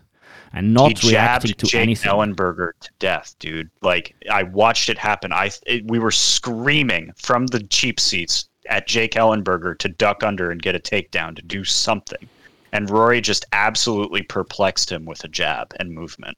and 0.56 0.74
not 0.74 0.98
he 1.00 1.10
reacting 1.10 1.54
to 1.54 1.66
Jake 1.66 1.82
anything. 1.82 2.12
Ellenberger 2.12 2.72
to 2.80 2.90
death, 2.98 3.36
dude. 3.40 3.70
Like 3.82 4.16
I 4.32 4.44
watched 4.44 4.90
it 4.90 4.98
happen. 4.98 5.32
I 5.34 5.52
it, 5.68 5.86
we 5.86 6.00
were 6.00 6.12
screaming 6.12 7.12
from 7.18 7.48
the 7.48 7.62
cheap 7.64 8.00
seats 8.00 8.48
at 8.68 8.88
Jake 8.88 9.12
Ellenberger 9.12 9.78
to 9.78 9.90
duck 9.90 10.24
under 10.24 10.50
and 10.52 10.62
get 10.62 10.74
a 10.74 10.80
takedown 10.80 11.36
to 11.36 11.42
do 11.42 11.64
something, 11.64 12.28
and 12.72 12.90
Rory 12.90 13.22
just 13.22 13.46
absolutely 13.52 14.24
perplexed 14.24 14.92
him 14.92 15.06
with 15.06 15.24
a 15.26 15.28
jab 15.28 15.74
and 15.80 15.92
movement, 15.92 16.38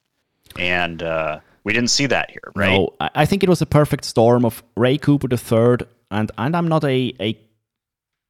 and 0.58 1.02
uh, 1.02 1.38
We 1.68 1.74
didn't 1.74 1.90
see 1.90 2.06
that 2.06 2.30
here, 2.30 2.50
right? 2.56 2.70
No, 2.70 2.94
I, 2.98 3.26
think 3.26 3.42
it 3.42 3.48
was 3.50 3.60
a 3.60 3.66
perfect 3.66 4.06
storm 4.06 4.46
of 4.46 4.62
Ray 4.74 4.96
Cooper 4.96 5.28
III, 5.30 5.86
and 6.10 6.32
and 6.38 6.56
I'm 6.56 6.66
not 6.66 6.82
a 6.82 7.12
a 7.20 7.38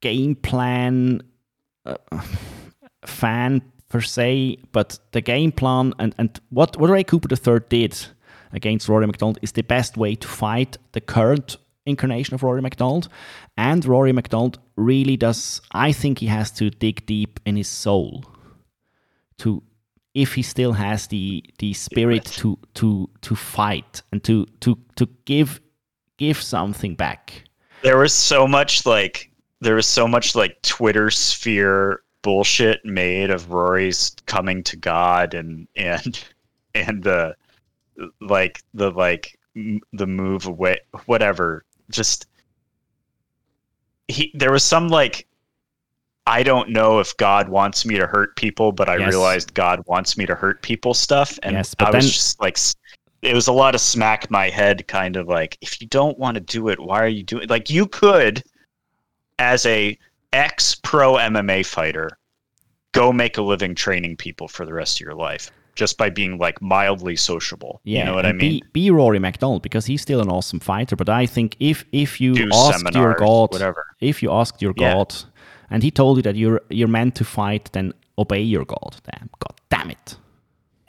game 0.01 0.35
plan 0.35 1.23
uh, 1.87 1.99
fan 3.07 3.63
per 3.91 4.01
se, 4.01 4.59
but 4.73 4.99
the 5.13 5.21
game 5.21 5.53
plan 5.53 5.95
and 6.01 6.17
and 6.19 6.41
what 6.51 6.77
what 6.79 6.91
Ray 6.91 7.05
Cooper 7.05 7.29
III 7.33 7.61
did 7.69 7.97
against 8.51 8.89
Rory 8.89 9.07
MacDonald 9.07 9.39
is 9.41 9.53
the 9.53 9.63
best 9.63 9.97
way 9.97 10.17
to 10.17 10.27
fight 10.27 10.77
the 10.91 11.01
current 11.01 11.59
incarnation 11.87 12.35
of 12.35 12.43
Rory 12.43 12.61
MacDonald. 12.61 13.07
And 13.57 13.85
Rory 13.85 14.11
MacDonald 14.11 14.59
really 14.75 15.17
does, 15.17 15.61
I 15.71 15.93
think 15.93 16.19
he 16.19 16.27
has 16.27 16.51
to 16.59 16.71
dig 16.71 17.07
deep 17.07 17.39
in 17.47 17.55
his 17.55 17.69
soul 17.69 18.25
to 19.39 19.63
if 20.19 20.35
he 20.35 20.43
still 20.43 20.73
has 20.73 21.07
the 21.07 21.45
the 21.61 21.73
spirit 21.73 22.25
to 22.25 22.59
to 22.75 23.09
to 23.21 23.37
fight 23.37 24.03
and 24.11 24.25
to 24.25 24.47
to 24.61 24.77
to 24.97 25.09
give 25.25 25.61
give 26.17 26.43
something 26.43 26.97
back. 26.97 27.45
There 27.83 27.99
was 27.99 28.13
so 28.13 28.49
much 28.49 28.85
like 28.85 29.31
there 29.61 29.77
was 29.77 29.87
so 29.87 30.09
much 30.09 30.35
like 30.35 30.61
Twitter 30.63 31.09
sphere 31.11 32.03
bullshit 32.23 32.85
made 32.85 33.31
of 33.31 33.53
Rory's 33.53 34.11
coming 34.27 34.65
to 34.65 34.77
God 34.77 35.35
and 35.35 35.69
and 35.77 36.25
and 36.75 37.05
the 37.05 37.37
like 38.21 38.61
the 38.75 38.91
like 38.91 39.39
m- 39.55 39.81
the 39.93 40.07
move 40.07 40.47
away 40.47 40.81
whatever 41.07 41.65
just 41.91 42.27
he 44.09 44.33
there 44.35 44.51
was 44.51 44.65
some 44.65 44.89
like 44.89 45.28
I 46.29 46.43
don't 46.43 46.69
know 46.69 46.99
if 46.99 47.17
God 47.17 47.49
wants 47.49 47.87
me 47.87 47.97
to 47.97 48.07
hurt 48.07 48.37
people, 48.37 48.71
but 48.71 48.89
I 48.89 48.99
Yes. 48.99 49.09
realized 49.09 49.55
God 49.55 49.83
wants 49.87 50.19
me 50.19 50.27
to 50.27 50.35
hurt 50.35 50.61
people 50.63 50.93
stuff, 50.93 51.39
and 51.43 51.55
Yes, 51.57 51.75
I 51.79 51.85
was 51.85 51.93
then- 51.93 52.03
just 52.03 52.41
like, 52.41 52.59
it 53.23 53.35
was 53.35 53.49
a 53.49 53.53
lot 53.53 53.75
of 53.75 53.81
smack 53.81 54.31
my 54.31 54.51
head, 54.51 54.87
kind 54.89 55.17
of 55.17 55.27
like, 55.27 55.57
if 55.63 55.81
you 55.81 55.87
don't 55.89 56.19
want 56.19 56.35
to 56.35 56.41
do 56.41 56.69
it, 56.69 56.79
why 56.79 57.03
are 57.03 57.09
you 57.09 57.23
doing? 57.23 57.45
it? 57.45 57.51
Like, 57.51 57.71
you 57.71 57.87
could, 57.87 58.43
as 59.39 59.65
a 59.65 59.97
ex 60.35 60.75
pro 60.75 61.15
MMA 61.17 61.63
fighter, 61.65 62.11
go 62.93 63.11
make 63.11 63.39
a 63.39 63.43
living 63.43 63.75
training 63.75 64.17
people 64.17 64.49
for 64.49 64.67
the 64.67 64.75
rest 64.75 64.99
of 65.01 65.05
your 65.07 65.15
life 65.15 65.51
just 65.77 65.97
by 65.97 66.11
being 66.11 66.37
like 66.37 66.61
mildly 66.61 67.17
sociable. 67.17 67.81
Yeah, 67.85 68.01
you 68.01 68.05
know 68.07 68.15
what 68.17 68.27
I 68.27 68.33
mean? 68.33 68.39
Be, 68.39 68.65
be 68.73 68.91
Rory 68.91 69.19
MacDonald 69.19 69.63
because 69.63 69.87
he's 69.87 70.03
still 70.03 70.21
an 70.21 70.29
awesome 70.29 70.61
fighter. 70.61 70.95
But 70.97 71.09
I 71.09 71.25
think 71.25 71.57
if 71.59 71.85
if 71.93 72.21
you 72.21 72.35
Do 72.35 72.51
asked 72.53 72.95
your 72.95 73.15
God, 73.15 73.53
whatever. 73.53 73.87
if 74.01 74.23
you 74.23 74.31
asked 74.31 74.61
your 74.61 74.75
Yeah. 74.77 74.93
God, 74.95 75.15
and 75.71 75.83
he 75.83 75.91
told 75.91 76.17
you 76.19 76.23
that 76.23 76.37
you're 76.37 76.61
you're 76.71 76.89
meant 76.89 77.15
to 77.17 77.25
fight, 77.25 77.71
then 77.73 77.93
obey 78.19 78.41
your 78.43 78.65
God. 78.65 78.97
Damn, 79.11 79.29
God 79.39 79.61
damn 79.71 79.91
it. 79.91 80.17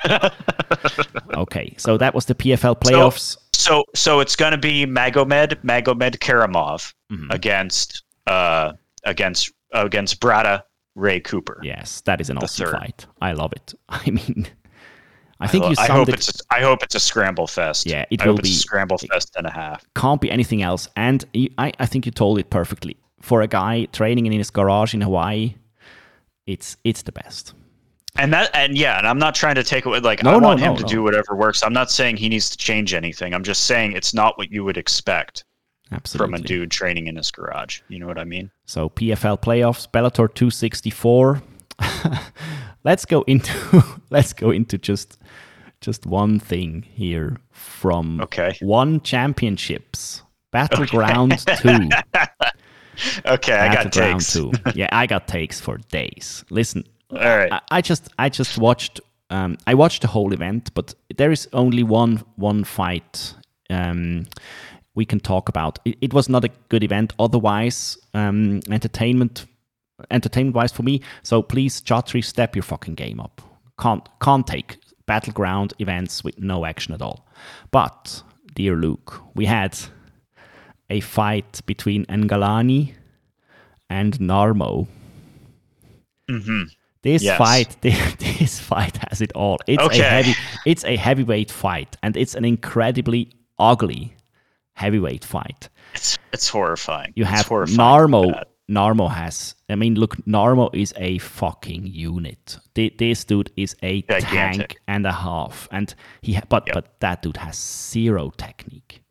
okay, 1.35 1.73
so 1.77 1.97
that 1.97 2.13
was 2.13 2.25
the 2.25 2.35
PFL 2.35 2.79
playoffs. 2.79 3.37
So 3.53 3.83
so 3.95 4.19
it's 4.19 4.35
going 4.35 4.51
to 4.51 4.57
be 4.57 4.85
Magomed 4.85 5.55
Magomedkerimov 5.63 6.93
Mhm. 7.11 7.27
against 7.33 8.03
uh 8.27 8.73
against 9.03 9.51
against 9.73 10.19
Brada 10.21 10.63
Ray 10.95 11.19
Cooper. 11.19 11.59
yes, 11.63 12.01
that 12.01 12.21
is 12.21 12.29
an 12.29 12.37
awesome 12.37 12.67
third. 12.67 12.75
fight. 12.79 13.05
I 13.21 13.33
love 13.33 13.53
it. 13.53 13.73
I 13.89 14.09
mean, 14.09 14.47
I 15.39 15.47
think 15.47 15.65
I, 15.65 15.69
you 15.69 15.75
I 15.79 15.87
hope 15.87 16.09
it's 16.09 16.29
a, 16.29 16.43
I 16.53 16.61
hope 16.61 16.83
it's 16.83 16.95
a 16.95 16.99
scramble 16.99 17.47
fest. 17.47 17.85
Yeah, 17.85 18.05
it 18.09 18.21
I 18.21 18.25
will 18.25 18.33
hope 18.33 18.39
it's 18.39 18.49
be. 18.49 18.55
a 18.55 18.59
scramble 18.59 18.97
fest 18.97 19.33
and 19.37 19.45
a 19.47 19.51
half. 19.51 19.85
can't 19.95 20.19
be 20.21 20.29
anything 20.31 20.61
else. 20.61 20.87
And 20.95 21.23
you, 21.33 21.49
I, 21.57 21.71
I 21.79 21.85
think 21.85 22.05
you 22.05 22.11
told 22.11 22.39
it 22.39 22.49
perfectly. 22.49 22.97
For 23.21 23.41
a 23.41 23.47
guy 23.47 23.85
training 23.85 24.25
in 24.25 24.31
his 24.33 24.49
garage 24.49 24.93
in 24.93 25.01
Hawaii, 25.01 25.55
it's 26.45 26.77
it's 26.83 27.01
the 27.03 27.11
best. 27.11 27.53
And 28.15 28.33
that 28.33 28.49
and 28.55 28.77
yeah, 28.77 28.97
and 28.97 29.07
I'm 29.07 29.19
not 29.19 29.35
trying 29.35 29.55
to 29.55 29.63
take 29.63 29.85
away 29.85 29.99
like 29.99 30.23
No, 30.23 30.31
I 30.31 30.39
no, 30.39 30.47
want 30.47 30.59
him 30.59 30.75
to 30.75 30.81
no. 30.81 30.87
do 30.87 31.03
whatever 31.03 31.35
works. 31.35 31.61
I'm 31.63 31.73
not 31.73 31.91
saying 31.91 32.17
he 32.17 32.27
needs 32.29 32.49
to 32.49 32.57
change 32.57 32.93
anything. 32.93 33.33
I'm 33.33 33.43
just 33.43 33.65
saying 33.65 33.93
it's 33.93 34.13
not 34.13 34.37
what 34.37 34.51
you 34.51 34.63
would 34.63 34.77
expect 34.77 35.43
Absolutely. 35.91 36.37
from 36.37 36.43
a 36.43 36.47
dude 36.47 36.71
training 36.71 37.07
in 37.07 37.15
his 37.15 37.29
garage. 37.31 37.81
You 37.87 37.99
know 37.99 38.07
what 38.07 38.17
I 38.17 38.23
mean? 38.23 38.49
So 38.65 38.89
PFL 38.89 39.41
playoffs, 39.41 39.87
Bellator 39.89 40.33
264. 40.33 41.41
let's 42.83 43.05
go 43.05 43.21
into 43.23 43.83
let's 44.09 44.33
go 44.33 44.51
into 44.51 44.77
just 44.77 45.17
just 45.81 46.05
one 46.05 46.39
thing 46.39 46.81
here 46.81 47.37
from 47.51 48.19
Okay. 48.21 48.55
one 48.59 48.99
championships 49.01 50.23
battleground 50.51 51.37
two 51.61 51.89
Okay, 53.25 53.53
I 53.53 53.73
got 53.73 53.91
takes. 53.91 54.33
two 54.33 54.51
yeah 54.75 54.89
i 54.91 55.05
got 55.07 55.27
takes 55.27 55.59
for 55.61 55.77
days 55.91 56.43
listen 56.49 56.83
All 57.11 57.17
right. 57.19 57.51
I, 57.51 57.61
I 57.71 57.81
just 57.81 58.09
I 58.19 58.29
just 58.29 58.57
watched 58.57 59.01
um, 59.31 59.57
I 59.67 59.73
watched 59.75 60.01
the 60.01 60.07
whole 60.07 60.33
event, 60.33 60.73
but 60.73 60.95
there 61.17 61.31
is 61.31 61.47
only 61.53 61.83
one 61.83 62.23
one 62.35 62.63
fight 62.63 63.35
um, 63.69 64.25
we 64.95 65.05
can 65.05 65.19
talk 65.19 65.49
about. 65.49 65.79
It, 65.85 65.97
it 66.01 66.13
was 66.13 66.29
not 66.29 66.43
a 66.45 66.49
good 66.69 66.83
event 66.83 67.13
otherwise. 67.19 67.97
Um, 68.13 68.61
entertainment 68.69 69.45
entertainment 70.11 70.55
wise 70.55 70.71
for 70.71 70.83
me. 70.83 71.01
So 71.23 71.41
please, 71.43 71.81
Chatri, 71.81 72.23
step 72.23 72.55
your 72.55 72.63
fucking 72.63 72.95
game 72.95 73.19
up. 73.19 73.41
Can't 73.79 74.07
can't 74.19 74.47
take 74.47 74.77
battleground 75.05 75.73
events 75.79 76.23
with 76.23 76.39
no 76.39 76.65
action 76.65 76.93
at 76.93 77.01
all. 77.01 77.27
But 77.71 78.23
dear 78.55 78.75
Luke, 78.75 79.21
we 79.35 79.45
had 79.45 79.77
a 80.89 80.99
fight 80.99 81.61
between 81.65 82.05
Ngalani 82.05 82.93
and 83.89 84.17
Narmo. 84.19 84.87
hmm 86.27 86.63
This 87.01 87.23
Yes. 87.23 87.37
fight, 87.37 87.77
this 87.81 88.59
fight 88.59 88.97
has 89.09 89.21
it 89.21 89.31
all. 89.33 89.57
It's 89.67 89.81
Okay. 89.83 89.99
a 90.01 90.03
heavy, 90.03 90.33
it's 90.65 90.83
a 90.83 90.95
heavyweight 90.97 91.49
fight, 91.51 91.95
and 92.03 92.17
it's 92.17 92.35
an 92.35 92.43
incredibly 92.45 93.31
ugly 93.57 94.13
heavyweight 94.73 95.23
fight. 95.25 95.69
It's 95.93 96.17
it's 96.33 96.49
horrifying. 96.49 97.13
You 97.15 97.25
have 97.25 97.47
horrifying 97.47 97.77
Narmo. 97.79 98.43
Narmo 98.69 99.09
has. 99.09 99.55
I 99.69 99.75
mean, 99.75 99.95
look, 99.95 100.15
Narmo 100.27 100.69
is 100.73 100.93
a 100.97 101.17
fucking 101.19 101.87
unit. 101.87 102.59
Thi- 102.75 102.93
This 102.99 103.25
dude 103.25 103.49
is 103.55 103.75
a 103.81 104.01
tank 104.03 104.77
and 104.87 105.05
a 105.07 105.11
half, 105.11 105.67
and 105.71 105.95
he. 106.21 106.33
Ha- 106.33 106.43
but 106.49 106.67
Yep. 106.67 106.73
but 106.75 106.99
that 106.99 107.21
dude 107.23 107.37
has 107.37 107.55
zero 107.57 108.29
technique. 108.37 109.01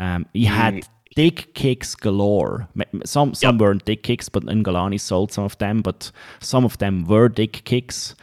Um, 0.00 0.26
he 0.32 0.44
had 0.46 0.88
dick 1.14 1.54
kicks 1.54 1.94
galore. 1.94 2.68
Some 3.04 3.34
some 3.34 3.54
Yep. 3.56 3.60
weren't 3.60 3.84
dick 3.84 4.02
kicks, 4.02 4.28
but 4.28 4.44
Ngalani 4.44 4.98
sold 4.98 5.30
some 5.32 5.44
of 5.44 5.56
them. 5.58 5.82
But 5.82 6.10
some 6.40 6.64
of 6.64 6.78
them 6.78 7.04
were 7.06 7.28
dick 7.28 7.62
kicks. 7.64 8.16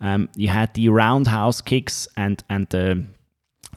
Um, 0.00 0.28
you 0.36 0.48
had 0.48 0.72
the 0.74 0.88
roundhouse 0.88 1.60
kicks 1.60 2.08
and 2.16 2.42
and 2.48 2.66
the 2.70 3.04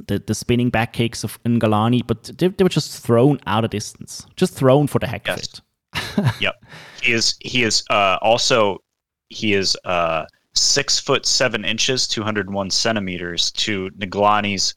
the, 0.08 0.20
the 0.20 0.36
spinning 0.36 0.70
back 0.70 0.94
kicks 0.94 1.24
of 1.24 1.42
Ngalani, 1.44 2.06
but 2.06 2.26
they, 2.38 2.50
they 2.50 2.64
were 2.64 2.70
just 2.70 3.04
thrown 3.04 3.40
out 3.48 3.64
of 3.66 3.72
distance, 3.72 4.28
just 4.36 4.54
thrown 4.54 4.86
for 4.88 5.00
the 5.00 5.08
heck 5.08 5.28
of 5.28 5.40
it. 5.40 5.62
Yep. 6.40 6.56
He 7.02 7.12
is 7.14 7.36
he 7.40 7.64
is 7.64 7.84
uh, 7.90 8.18
also 8.22 8.78
he 9.30 9.54
is 9.54 9.76
uh, 9.86 10.26
six 10.54 11.00
foot 11.00 11.26
seven 11.26 11.66
inches, 11.66 12.08
two 12.08 12.22
hundred 12.24 12.52
one 12.54 12.70
centimeters 12.70 13.52
to 13.54 13.90
Ngalani's 13.98 14.76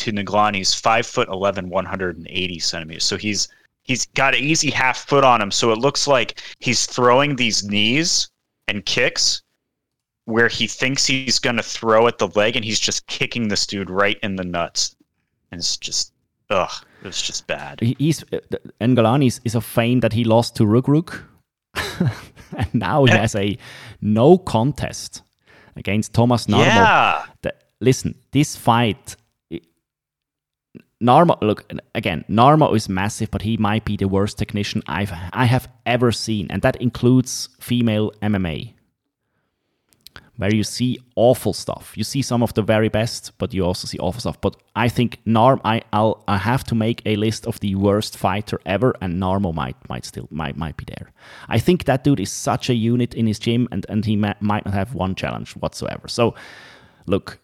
to 0.00 0.12
Ngalani's 0.12 0.74
five 0.74 1.06
foot 1.06 1.28
11, 1.28 1.68
180 1.68 2.58
centimeters. 2.58 3.04
So 3.04 3.16
he's 3.16 3.48
he's 3.82 4.06
got 4.06 4.34
an 4.34 4.42
easy 4.42 4.70
half 4.70 5.06
foot 5.06 5.24
on 5.24 5.40
him. 5.42 5.50
So 5.50 5.72
it 5.72 5.78
looks 5.78 6.06
like 6.06 6.40
he's 6.58 6.86
throwing 6.86 7.36
these 7.36 7.64
knees 7.64 8.28
and 8.68 8.84
kicks 8.84 9.42
where 10.24 10.48
he 10.48 10.66
thinks 10.66 11.06
he's 11.06 11.38
going 11.38 11.56
to 11.56 11.62
throw 11.62 12.06
at 12.06 12.18
the 12.18 12.28
leg, 12.28 12.56
and 12.56 12.64
he's 12.64 12.78
just 12.80 13.06
kicking 13.08 13.48
this 13.48 13.66
dude 13.66 13.90
right 13.90 14.18
in 14.22 14.36
the 14.36 14.44
nuts. 14.44 14.96
And 15.50 15.58
it's 15.58 15.76
just 15.76 16.12
ugh, 16.50 16.72
it's 17.04 17.20
just 17.20 17.46
bad. 17.46 17.80
He's 17.80 18.24
uh, 18.32 18.38
is, 18.80 19.40
is 19.44 19.54
a 19.54 19.60
fame 19.60 20.00
that 20.00 20.12
he 20.12 20.24
lost 20.24 20.56
to 20.56 20.66
Rug 20.66 20.88
Rug, 20.88 21.14
and 21.74 22.72
now 22.72 23.04
he 23.04 23.12
has 23.12 23.34
a 23.34 23.58
no 24.00 24.38
contest 24.38 25.22
against 25.76 26.14
Thomas 26.14 26.46
Narmo. 26.46 26.64
Yeah. 26.64 27.24
The- 27.42 27.54
listen, 27.80 28.14
this 28.30 28.56
fight. 28.56 29.16
Narmo, 31.02 31.40
look 31.40 31.64
again. 31.94 32.24
Narmo 32.28 32.74
is 32.76 32.88
massive, 32.88 33.30
but 33.30 33.42
he 33.42 33.56
might 33.56 33.84
be 33.84 33.96
the 33.96 34.08
worst 34.08 34.36
technician 34.36 34.82
I've 34.86 35.12
I 35.32 35.46
have 35.46 35.68
ever 35.86 36.12
seen, 36.12 36.46
and 36.50 36.60
that 36.60 36.76
includes 36.76 37.48
female 37.58 38.12
MMA, 38.20 38.74
where 40.36 40.54
you 40.54 40.62
see 40.62 40.98
awful 41.16 41.54
stuff. 41.54 41.94
You 41.96 42.04
see 42.04 42.20
some 42.20 42.42
of 42.42 42.52
the 42.52 42.60
very 42.60 42.90
best, 42.90 43.32
but 43.38 43.54
you 43.54 43.64
also 43.64 43.86
see 43.86 43.98
awful 43.98 44.20
stuff. 44.20 44.38
But 44.42 44.56
I 44.76 44.90
think 44.90 45.18
Narm, 45.26 45.58
I 45.64 45.80
I'll 45.90 46.22
I 46.28 46.36
have 46.36 46.64
to 46.64 46.74
make 46.74 47.00
a 47.06 47.16
list 47.16 47.46
of 47.46 47.60
the 47.60 47.76
worst 47.76 48.18
fighter 48.18 48.60
ever, 48.66 48.94
and 49.00 49.14
Narmo 49.18 49.54
might 49.54 49.76
might 49.88 50.04
still 50.04 50.28
might 50.30 50.58
might 50.58 50.76
be 50.76 50.84
there. 50.84 51.12
I 51.48 51.58
think 51.58 51.84
that 51.84 52.04
dude 52.04 52.20
is 52.20 52.30
such 52.30 52.68
a 52.68 52.74
unit 52.74 53.14
in 53.14 53.26
his 53.26 53.38
gym, 53.38 53.68
and 53.72 53.86
and 53.88 54.04
he 54.04 54.16
ma- 54.16 54.40
might 54.40 54.66
not 54.66 54.74
have 54.74 54.94
one 54.94 55.14
challenge 55.14 55.52
whatsoever. 55.56 56.08
So, 56.08 56.34
look, 57.06 57.38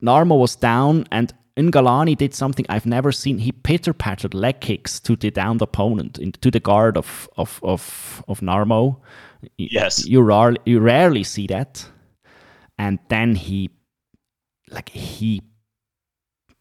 Narmo 0.00 0.38
was 0.38 0.54
down 0.54 1.06
and 1.10 1.34
Ngalani 1.56 2.16
did 2.16 2.34
something 2.34 2.66
I've 2.68 2.86
never 2.86 3.12
seen. 3.12 3.38
He 3.38 3.52
pitter 3.52 3.92
pattered 3.92 4.34
leg 4.34 4.60
kicks 4.60 4.98
to 5.00 5.14
the 5.14 5.30
downed 5.30 5.62
opponent, 5.62 6.18
into 6.18 6.50
the 6.50 6.60
guard 6.60 6.96
of 6.96 7.28
of 7.36 7.60
of, 7.62 8.24
of 8.26 8.40
Narmo. 8.40 9.00
Yes. 9.56 10.06
you 10.06 10.20
rarely 10.22 10.58
you 10.64 10.80
rarely 10.80 11.22
see 11.22 11.46
that. 11.48 11.86
And 12.76 12.98
then 13.08 13.36
he, 13.36 13.70
like 14.70 14.88
he 14.88 15.42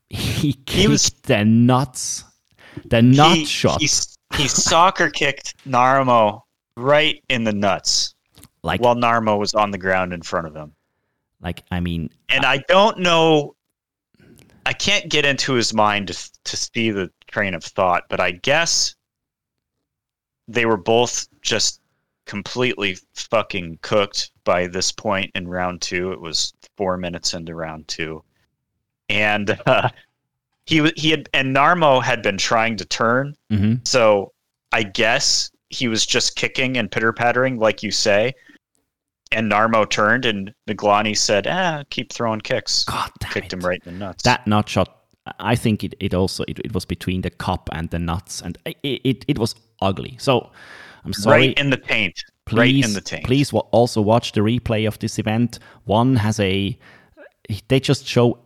he 0.10 0.54
kicked 0.54 0.89
was, 0.89 1.10
the 1.24 1.44
nuts, 1.44 2.24
the 2.86 3.02
nut 3.02 3.38
he, 3.38 3.46
shot. 3.46 3.82
He, 3.82 3.89
he 4.36 4.48
soccer 4.48 5.10
kicked 5.10 5.56
Narmo 5.68 6.41
right 6.78 7.24
in 7.30 7.44
the 7.44 7.54
nuts, 7.54 8.14
like 8.62 8.80
while 8.80 8.96
Narmo 8.96 9.39
was 9.39 9.56
on 9.56 9.72
the 9.72 9.80
ground 9.80 10.14
in 10.14 10.22
front 10.22 10.46
of 10.46 10.56
him. 10.56 10.74
Like 11.41 11.64
I 11.72 11.80
mean, 11.80 12.12
and 12.30 12.46
I 12.46 12.60
don't 12.68 13.00
know. 13.00 13.56
I 14.74 14.76
can't 14.76 15.08
get 15.08 15.24
into 15.24 15.54
his 15.54 15.72
mind 15.72 16.08
to 16.08 16.32
to 16.46 16.58
see 16.58 16.90
the 16.90 17.12
train 17.28 17.54
of 17.54 17.64
thought, 17.64 18.06
but 18.10 18.20
I 18.20 18.32
guess 18.32 18.96
they 20.48 20.66
were 20.66 20.78
both 20.78 21.28
just 21.44 21.80
completely 22.26 22.98
fucking 23.14 23.78
cooked 23.84 24.32
by 24.44 24.66
this 24.66 24.92
point 24.92 25.30
in 25.36 25.48
round 25.48 25.84
two. 25.84 26.12
It 26.12 26.20
was 26.20 26.54
four 26.76 26.98
minutes 26.98 27.36
into 27.36 27.54
round 27.54 27.88
two, 27.88 28.24
and 29.10 29.60
uh, 29.68 29.90
he 30.66 30.90
he 30.96 31.12
had 31.12 31.30
and 31.36 31.56
Narmo 31.56 32.02
had 32.02 32.24
been 32.24 32.40
trying 32.40 32.76
to 32.78 32.86
turn. 32.86 33.36
Mm-hmm. 33.52 33.76
So 33.86 34.34
I 34.72 34.82
guess 34.82 35.52
he 35.70 35.88
was 35.88 36.04
just 36.04 36.36
kicking 36.36 36.78
and 36.78 36.90
pitter 36.90 37.14
pattering, 37.14 37.60
like 37.60 37.84
you 37.84 37.92
say. 37.92 38.34
And 39.34 39.52
Narmo 39.52 39.90
turned, 39.90 40.26
and 40.26 40.54
Ngalani 40.70 41.18
said, 41.18 41.48
"Ah, 41.48 41.84
keep 41.90 42.12
throwing 42.14 42.42
kicks." 42.42 42.84
God 42.84 43.10
damn 43.20 43.32
Kicked 43.32 43.48
it. 43.48 43.54
him 43.54 43.60
right 43.62 43.82
in 43.86 43.94
the 43.94 44.00
nuts. 44.06 44.24
That 44.24 44.46
nut 44.48 44.70
shot. 44.70 44.96
I 45.40 45.56
think 45.56 45.84
it, 45.84 45.96
it 46.00 46.14
also 46.14 46.44
it, 46.48 46.60
it 46.60 46.74
was 46.74 46.86
between 46.86 47.22
the 47.22 47.30
cup 47.30 47.70
and 47.72 47.90
the 47.90 48.00
nuts, 48.00 48.42
and 48.42 48.58
it, 48.66 48.78
it, 48.84 49.26
it 49.28 49.40
was 49.40 49.56
ugly. 49.82 50.18
So 50.20 50.52
I'm 51.06 51.14
sorry. 51.14 51.48
Right 51.48 51.60
in 51.60 51.70
the 51.70 51.78
taint. 51.78 52.24
Please, 52.46 52.58
right 52.60 52.86
in 52.86 52.94
the 52.94 53.02
taint. 53.02 53.26
Please 53.26 53.54
also 53.54 54.02
watch 54.02 54.34
the 54.34 54.42
replay 54.42 54.86
of 54.88 55.00
this 55.00 55.18
event. 55.20 55.60
One 55.86 56.18
has 56.18 56.40
a. 56.40 56.78
They 57.70 57.80
just 57.80 58.06
show 58.06 58.40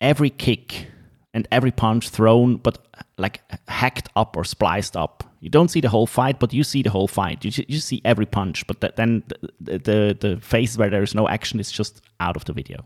every 0.00 0.30
kick 0.30 0.88
and 1.34 1.46
every 1.52 1.70
punch 1.70 2.08
thrown, 2.08 2.56
but 2.56 2.78
like 3.18 3.42
hacked 3.68 4.08
up 4.16 4.36
or 4.36 4.44
spliced 4.44 4.96
up. 4.96 5.24
You 5.42 5.50
don't 5.50 5.68
see 5.68 5.80
the 5.80 5.88
whole 5.88 6.06
fight, 6.06 6.38
but 6.38 6.52
you 6.52 6.62
see 6.62 6.82
the 6.82 6.90
whole 6.90 7.08
fight. 7.08 7.44
You, 7.44 7.64
you 7.68 7.78
see 7.80 8.00
every 8.04 8.26
punch, 8.26 8.66
but 8.66 8.80
th- 8.80 8.94
then 8.96 9.24
the, 9.60 9.78
the 9.78 10.16
the 10.18 10.40
phase 10.40 10.78
where 10.78 10.88
there 10.88 11.02
is 11.02 11.14
no 11.14 11.28
action 11.28 11.60
is 11.60 11.70
just 11.70 12.00
out 12.20 12.36
of 12.36 12.44
the 12.44 12.52
video. 12.52 12.84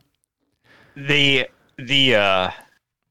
The 0.97 1.47
the 1.77 2.15
uh 2.15 2.51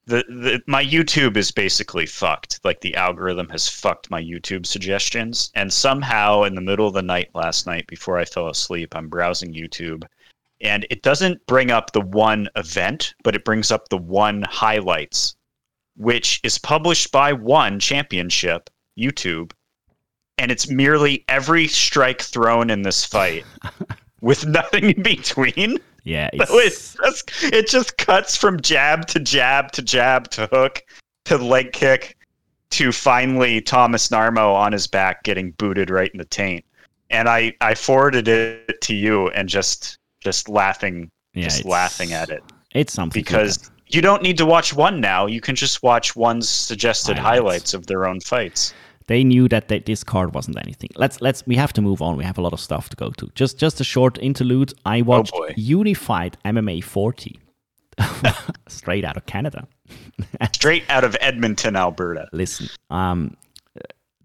the, 0.08 0.24
the 0.28 0.62
my 0.68 0.84
YouTube 0.84 1.38
is 1.38 1.52
basically 1.52 2.08
fucked. 2.08 2.60
Like 2.64 2.82
the 2.82 2.96
algorithm 2.96 3.48
has 3.50 3.70
fucked 3.70 4.10
my 4.10 4.22
YouTube 4.22 4.66
suggestions. 4.66 5.52
And 5.54 5.72
somehow 5.72 6.44
in 6.44 6.56
the 6.56 6.62
middle 6.62 6.88
of 6.88 6.94
the 6.94 7.04
night 7.04 7.30
last 7.36 7.68
night 7.68 7.86
before 7.88 8.18
I 8.18 8.26
fell 8.26 8.48
asleep, 8.48 8.96
I'm 8.96 9.10
browsing 9.10 9.54
YouTube 9.54 10.04
and 10.62 10.88
it 10.90 11.02
doesn't 11.02 11.46
bring 11.48 11.72
up 11.72 11.92
the 11.92 12.02
one 12.02 12.48
event, 12.56 13.14
but 13.24 13.36
it 13.36 13.46
brings 13.46 13.72
up 13.72 13.90
the 13.90 13.98
one 13.98 14.44
highlights, 14.44 15.36
which 15.98 16.40
is 16.44 16.58
published 16.58 17.12
by 17.12 17.34
one 17.34 17.80
championship, 17.80 18.70
YouTube. 18.98 19.52
And 20.38 20.52
it's 20.52 20.70
merely 20.70 21.24
every 21.30 21.68
strike 21.68 22.22
thrown 22.22 22.70
in 22.70 22.82
this 22.82 23.06
fight 23.06 23.46
with 24.22 24.46
nothing 24.46 24.92
in 24.92 25.02
between. 25.02 25.78
Yeah, 26.04 26.30
it's... 26.34 26.50
So 26.50 26.60
it's 26.60 26.96
just, 26.96 27.44
it 27.44 27.68
just 27.68 27.98
cuts 27.98 28.36
from 28.36 28.62
jab 28.62 29.08
to 29.08 29.20
jab 29.20 29.72
to 29.74 29.82
jab 29.82 30.30
to 30.32 30.48
hook 30.48 30.84
to 31.26 31.38
leg 31.38 31.72
kick 31.74 32.18
to 32.72 32.92
finally 32.92 33.62
Thomas 33.62 34.10
Narmo 34.10 34.54
on 34.54 34.72
his 34.72 34.88
back 34.88 35.24
getting 35.24 35.52
booted 35.52 35.90
right 35.90 36.12
in 36.12 36.18
the 36.18 36.26
taint. 36.26 36.66
And 37.10 37.30
I, 37.30 37.54
I 37.62 37.76
forwarded 37.76 38.28
it 38.28 38.82
to 38.82 38.96
you 38.96 39.30
and 39.30 39.48
just 39.48 39.98
just 40.22 40.50
laughing 40.50 41.10
yeah, 41.34 41.44
just 41.44 41.66
laughing 41.66 42.14
at 42.14 42.30
it. 42.30 42.44
It's 42.74 42.94
something 42.94 43.22
because 43.22 43.70
you 43.88 44.02
don't 44.02 44.24
need 44.24 44.38
to 44.38 44.46
watch 44.46 44.74
one 44.74 45.00
now. 45.00 45.28
You 45.28 45.40
can 45.40 45.56
just 45.56 45.84
watch 45.84 46.16
one's 46.16 46.50
suggested 46.50 47.18
highlights, 47.18 47.38
highlights 47.38 47.74
of 47.74 47.88
their 47.88 48.08
own 48.08 48.20
fights 48.20 48.74
they 49.08 49.24
knew 49.24 49.48
that 49.50 49.68
they, 49.68 49.80
this 49.80 50.04
card 50.04 50.34
wasn't 50.34 50.58
anything. 50.58 50.90
Let's 50.96 51.22
let's 51.22 51.46
we 51.46 51.56
have 51.56 51.74
to 51.74 51.82
move 51.82 52.02
on. 52.02 52.18
We 52.18 52.24
have 52.24 52.38
a 52.38 52.42
lot 52.42 52.54
of 52.54 52.60
stuff 52.60 52.90
to 52.90 52.96
go 52.96 53.12
to. 53.12 53.30
Just 53.36 53.60
just 53.60 53.80
a 53.80 53.84
short 53.84 54.18
interlude. 54.20 54.74
I 54.86 55.02
oh, 55.02 55.04
watched 55.04 55.34
oh 55.36 55.50
Unified 55.56 56.38
MMA 56.44 56.84
40, 56.84 57.40
straight 58.68 59.06
out 59.06 59.18
of 59.18 59.26
Canada, 59.26 59.68
straight 60.54 60.84
out 60.90 61.04
of 61.04 61.16
Edmonton, 61.22 61.76
Alberta. 61.76 62.28
Listen, 62.34 62.70
um, 62.90 63.38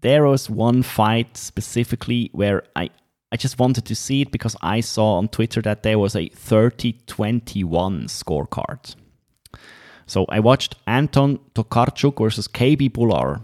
there 0.01 0.25
was 0.25 0.49
one 0.49 0.83
fight 0.83 1.37
specifically 1.37 2.29
where 2.33 2.63
I. 2.75 2.89
I 3.33 3.37
just 3.37 3.59
wanted 3.59 3.85
to 3.85 3.95
see 3.95 4.23
it 4.23 4.31
because 4.33 4.57
I 4.61 4.81
saw 4.81 5.13
on 5.13 5.29
Twitter 5.29 5.61
that 5.61 5.83
there 5.83 5.97
was 5.97 6.17
a 6.17 6.27
30 6.27 6.97
21 7.07 8.07
scorecard. 8.07 8.93
So 10.05 10.25
I 10.27 10.41
watched 10.41 10.75
Anton 10.85 11.39
Tokarczuk 11.55 12.19
versus 12.21 12.49
KB 12.49 12.91
Bhullar. 12.91 13.41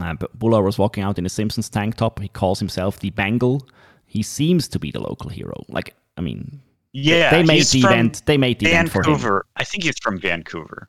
Uh, 0.00 0.14
but 0.14 0.38
Bhullar 0.38 0.62
was 0.62 0.78
walking 0.78 1.02
out 1.02 1.18
in 1.18 1.26
a 1.26 1.28
Simpsons 1.28 1.68
tank 1.68 1.96
top. 1.96 2.20
He 2.20 2.28
calls 2.28 2.58
himself 2.58 3.00
the 3.00 3.10
Bengal. 3.10 3.66
He 4.06 4.22
seems 4.22 4.68
to 4.68 4.78
be 4.78 4.90
the 4.90 5.00
local 5.00 5.30
hero. 5.30 5.64
Like, 5.68 5.94
I 6.16 6.20
mean, 6.20 6.60
yeah, 6.92 7.30
they 7.30 7.42
made 7.42 7.64
the 7.64 7.78
event. 7.80 8.22
They 8.26 8.36
made 8.36 8.58
the 8.58 8.66
Vancouver. 8.66 9.00
event 9.00 9.20
for 9.20 9.36
him. 9.36 9.42
I 9.56 9.64
think 9.64 9.84
he's 9.84 9.98
from 10.00 10.18
Vancouver. 10.18 10.88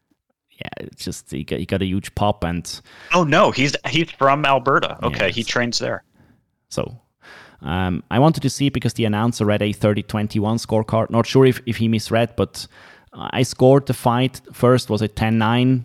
Yeah, 0.52 0.70
it's 0.78 1.04
just 1.04 1.32
he 1.32 1.44
got, 1.44 1.60
he 1.60 1.66
got 1.66 1.82
a 1.82 1.86
huge 1.86 2.14
pop 2.16 2.44
and. 2.44 2.82
Oh 3.14 3.24
no, 3.24 3.52
he's 3.52 3.76
he's 3.88 4.12
from 4.12 4.46
Alberta. 4.46 4.98
Okay, 5.04 5.28
yes. 5.28 5.36
he 5.36 5.44
trains 5.44 5.80
there. 5.80 6.04
So, 6.70 7.00
um, 7.62 8.04
I 8.12 8.20
wanted 8.20 8.42
to 8.42 8.50
see 8.50 8.70
because 8.70 8.94
the 8.94 9.06
announcer 9.06 9.46
read 9.46 9.62
a 9.62 9.74
30-21 9.74 10.66
scorecard. 10.66 11.10
Not 11.10 11.26
sure 11.26 11.46
if 11.46 11.62
if 11.66 11.78
he 11.78 11.88
misread, 11.88 12.36
but 12.36 12.68
I 13.14 13.44
scored 13.44 13.88
the 13.88 13.94
fight. 13.94 14.42
First 14.54 14.90
was 14.90 15.02
a 15.02 15.10
10-9 15.10 15.84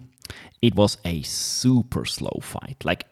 it 0.62 0.74
was 0.74 0.98
a 1.04 1.22
super 1.22 2.04
slow 2.04 2.38
fight, 2.42 2.84
like 2.84 3.04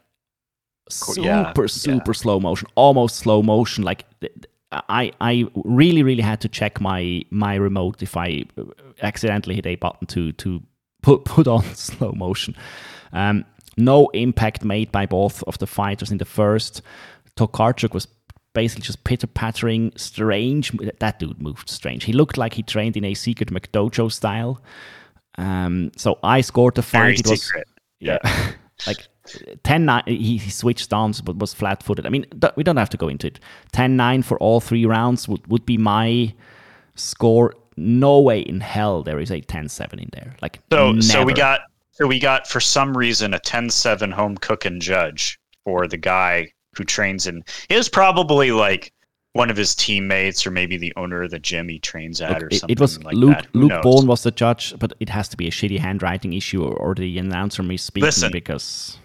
super 0.89 1.27
yeah, 1.27 1.53
super 1.67 2.11
yeah. 2.11 2.13
slow 2.13 2.41
motion, 2.41 2.69
almost 2.75 3.17
slow 3.17 3.43
motion. 3.43 3.85
Like 3.85 4.05
I 4.73 5.13
I 5.21 5.47
really 5.65 6.03
really 6.03 6.23
had 6.23 6.41
to 6.43 6.49
check 6.49 6.81
my 6.81 7.25
my 7.31 7.55
remote 7.55 8.03
if 8.03 8.17
I 8.17 8.45
accidentally 9.03 9.55
hit 9.55 9.67
a 9.67 9.77
button 9.77 10.07
to 10.09 10.33
to 10.33 10.63
put 11.03 11.25
put 11.25 11.47
on 11.47 11.63
slow 11.75 12.13
motion. 12.13 12.57
Um, 13.13 13.45
no 13.77 14.09
impact 14.09 14.65
made 14.65 14.93
by 14.93 15.07
both 15.07 15.43
of 15.45 15.59
the 15.59 15.67
fighters 15.67 16.11
in 16.11 16.19
the 16.19 16.25
first. 16.25 16.83
Tokarczuk 17.37 17.93
was 17.93 18.07
basically 18.53 18.83
just 18.83 19.05
pitter 19.05 19.27
pattering, 19.27 19.93
strange. 19.97 20.71
That 21.01 21.19
dude 21.19 21.43
moved 21.43 21.69
strange. 21.69 22.05
He 22.05 22.13
looked 22.13 22.39
like 22.39 22.55
he 22.55 22.63
trained 22.63 22.97
in 22.97 23.05
a 23.05 23.15
secret 23.15 23.53
McDojo 23.53 24.11
style. 24.11 24.63
Um, 25.37 25.93
so 25.97 26.19
I 26.23 26.41
scored 26.41 26.75
the 26.75 26.83
fight. 26.83 27.01
Very 27.01 27.15
it 27.15 27.27
was, 27.27 27.43
secret. 27.43 27.69
Yeah. 28.01 28.19
like 28.87 29.09
10 29.63 29.85
9, 29.85 30.03
he, 30.07 30.37
he 30.37 30.51
switched 30.51 30.85
stance 30.85 31.21
but 31.21 31.37
was 31.37 31.55
flat 31.55 31.83
footed. 31.83 32.07
I 32.07 32.11
mean, 32.11 32.27
th- 32.41 32.53
we 32.57 32.63
don't 32.63 32.77
have 32.77 32.91
to 32.91 32.97
go 32.97 33.09
into 33.09 33.29
it. 33.29 33.41
10 33.73 33.97
9 33.97 34.23
for 34.23 34.39
all 34.39 34.61
three 34.61 34.85
rounds 34.85 35.29
would, 35.29 35.47
would 35.47 35.67
be 35.67 35.79
my 35.79 36.33
score. 36.95 37.55
No 37.77 38.21
way 38.21 38.41
in 38.41 38.61
hell 38.61 39.03
there 39.03 39.19
is 39.19 39.31
a 39.31 39.41
10 39.41 39.69
7 39.69 39.99
in 39.99 40.11
there. 40.13 40.37
Like, 40.43 40.61
so, 40.71 40.93
never. 40.93 41.03
so 41.03 41.25
we 41.25 41.33
got, 41.33 41.61
so 41.91 42.07
we 42.07 42.19
got 42.19 42.47
for 42.47 42.61
some 42.61 42.97
reason 42.97 43.35
a 43.35 43.39
10 43.39 43.71
7 43.71 44.11
home 44.11 44.37
cook 44.37 44.65
and 44.65 44.81
judge 44.81 45.39
for 45.65 45.89
the 45.89 45.97
guy 45.97 46.53
who 46.77 46.85
trains 46.85 47.27
in, 47.27 47.43
it 47.69 47.77
was 47.77 47.89
probably 47.89 48.53
like 48.53 48.93
one 49.35 49.51
of 49.51 49.57
his 49.57 49.75
teammates 49.75 50.47
or 50.47 50.53
maybe 50.53 50.77
the 50.77 50.93
owner 50.97 51.25
of 51.25 51.31
the 51.31 51.41
gym 51.41 51.69
he 51.69 51.79
trains 51.81 52.21
at 52.21 52.31
Look, 52.31 52.43
or 52.45 52.51
something. 52.53 52.71
It, 52.71 52.81
was 52.81 53.03
like 53.03 53.15
Luke 53.15 53.37
that. 53.37 53.55
Luke 53.55 53.83
Bourne 53.83 54.07
was 54.07 54.23
the 54.23 54.31
judge, 54.31 54.75
but 54.79 54.93
it 55.01 55.09
has 55.09 55.29
to 55.29 55.37
be 55.37 55.49
a 55.49 55.51
shitty 55.51 55.79
handwriting 55.79 56.33
issue 56.33 56.65
or, 56.65 56.73
or 56.73 56.95
the 56.95 57.19
announcer 57.19 57.63
misspeaking 57.63 58.03
Listen, 58.03 58.33
because 58.33 58.97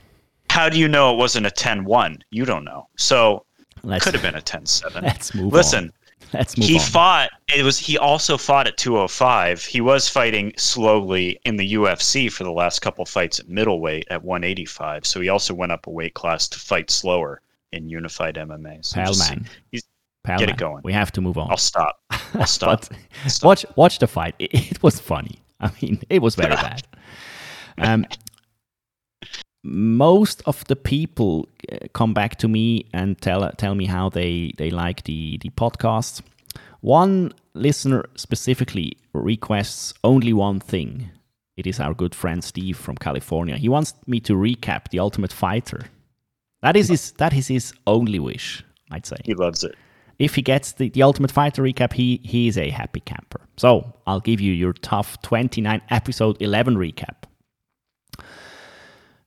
how 0.51 0.69
do 0.69 0.79
you 0.79 0.87
know 0.87 1.11
it 1.13 1.17
wasn't 1.17 1.47
a 1.47 1.49
10-1? 1.49 2.21
You 2.29 2.45
don't 2.45 2.63
know. 2.63 2.87
So 2.95 3.43
let's, 3.81 4.05
could 4.05 4.13
have 4.13 4.21
been 4.21 4.35
a 4.35 4.41
10-7. 4.41 5.01
Let's 5.01 5.33
move 5.33 5.51
Listen, 5.51 5.85
on. 5.85 5.93
Let's 6.31 6.57
move 6.59 6.67
he 6.67 6.75
on. 6.75 6.81
fought 6.81 7.29
it 7.55 7.63
was 7.63 7.79
he 7.79 7.97
also 7.97 8.37
fought 8.37 8.67
at 8.67 8.77
205. 8.77 9.63
He 9.63 9.81
was 9.81 10.07
fighting 10.07 10.53
slowly 10.57 11.39
in 11.43 11.55
the 11.55 11.73
UFC 11.73 12.31
for 12.31 12.43
the 12.43 12.51
last 12.51 12.81
couple 12.83 13.03
fights 13.05 13.39
at 13.39 13.49
middleweight 13.49 14.05
at 14.11 14.23
185. 14.23 15.07
So 15.07 15.21
he 15.21 15.29
also 15.29 15.55
went 15.55 15.71
up 15.71 15.87
a 15.87 15.89
weight 15.89 16.13
class 16.13 16.47
to 16.49 16.59
fight 16.59 16.91
slower 16.91 17.41
in 17.71 17.89
unified 17.89 18.35
MMA. 18.35 18.85
So 18.85 18.95
Pal 18.95 19.15
man. 19.17 19.47
He's, 19.71 19.83
Pal 20.23 20.39
Get 20.39 20.49
it 20.49 20.57
going. 20.57 20.81
We 20.83 20.93
have 20.93 21.11
to 21.13 21.21
move 21.21 21.37
on. 21.37 21.49
I'll 21.49 21.57
stop. 21.57 21.99
I'll 22.33 22.45
stop. 22.45 22.85
stop. 23.27 23.47
Watch 23.47 23.65
watch 23.75 23.99
the 23.99 24.07
fight. 24.07 24.35
It, 24.39 24.53
it, 24.53 24.83
was 24.83 24.99
funny. 24.99 25.39
I 25.59 25.71
mean, 25.81 26.01
it 26.09 26.21
was 26.21 26.35
very 26.35 26.55
bad. 26.55 26.83
Um, 27.81 28.05
most 29.63 30.41
of 30.45 30.65
the 30.65 30.75
people 30.75 31.47
uh, 31.71 31.77
come 31.93 32.13
back 32.13 32.35
to 32.39 32.49
me 32.49 32.85
and 32.93 33.17
tell 33.21 33.49
tell 33.51 33.73
me 33.73 33.85
how 33.85 34.09
they 34.09 34.51
they 34.57 34.69
like 34.69 35.03
the 35.05 35.37
the 35.37 35.49
podcast. 35.51 36.21
One 36.81 37.31
listener 37.53 38.03
specifically 38.15 38.97
requests 39.13 39.93
only 40.03 40.33
one 40.33 40.59
thing. 40.59 41.09
It 41.55 41.65
is 41.65 41.79
our 41.79 41.93
good 41.93 42.13
friend 42.13 42.43
Steve 42.43 42.77
from 42.77 42.97
California. 42.97 43.55
He 43.55 43.69
wants 43.69 43.93
me 44.07 44.19
to 44.21 44.33
recap 44.33 44.89
the 44.89 44.99
Ultimate 44.99 45.31
Fighter. 45.31 45.85
That 46.61 46.75
is 46.75 46.89
his 46.89 47.11
that 47.13 47.33
is 47.33 47.47
his 47.47 47.73
only 47.87 48.19
wish. 48.19 48.61
I'd 48.91 49.05
say 49.05 49.17
he 49.23 49.35
loves 49.35 49.63
it 49.63 49.75
if 50.19 50.35
he 50.35 50.41
gets 50.41 50.73
the, 50.73 50.89
the 50.89 51.01
Ultimate 51.01 51.31
Fighter 51.31 51.63
recap, 51.63 51.93
he, 51.93 52.17
he 52.23 52.47
is 52.47 52.57
a 52.57 52.69
happy 52.69 52.99
camper. 52.99 53.41
So 53.57 53.93
I'll 54.05 54.19
give 54.19 54.41
you 54.41 54.53
your 54.53 54.73
TUF 54.73 55.21
29 55.21 55.81
episode 55.89 56.41
11 56.41 56.75
recap. 56.75 57.23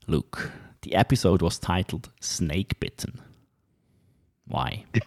Luke, 0.07 0.51
the 0.83 0.95
episode 0.95 1.43
was 1.43 1.59
titled 1.59 2.11
Snake 2.21 2.79
Bitten. 2.81 3.21
Why? 4.49 4.85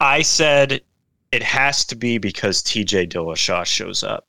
I 0.00 0.22
said 0.22 0.80
it 1.32 1.42
has 1.42 1.84
to 1.86 1.96
be 1.96 2.18
because 2.18 2.62
TJ 2.62 3.10
Dillashaw 3.12 3.64
shows 3.64 4.02
up, 4.02 4.26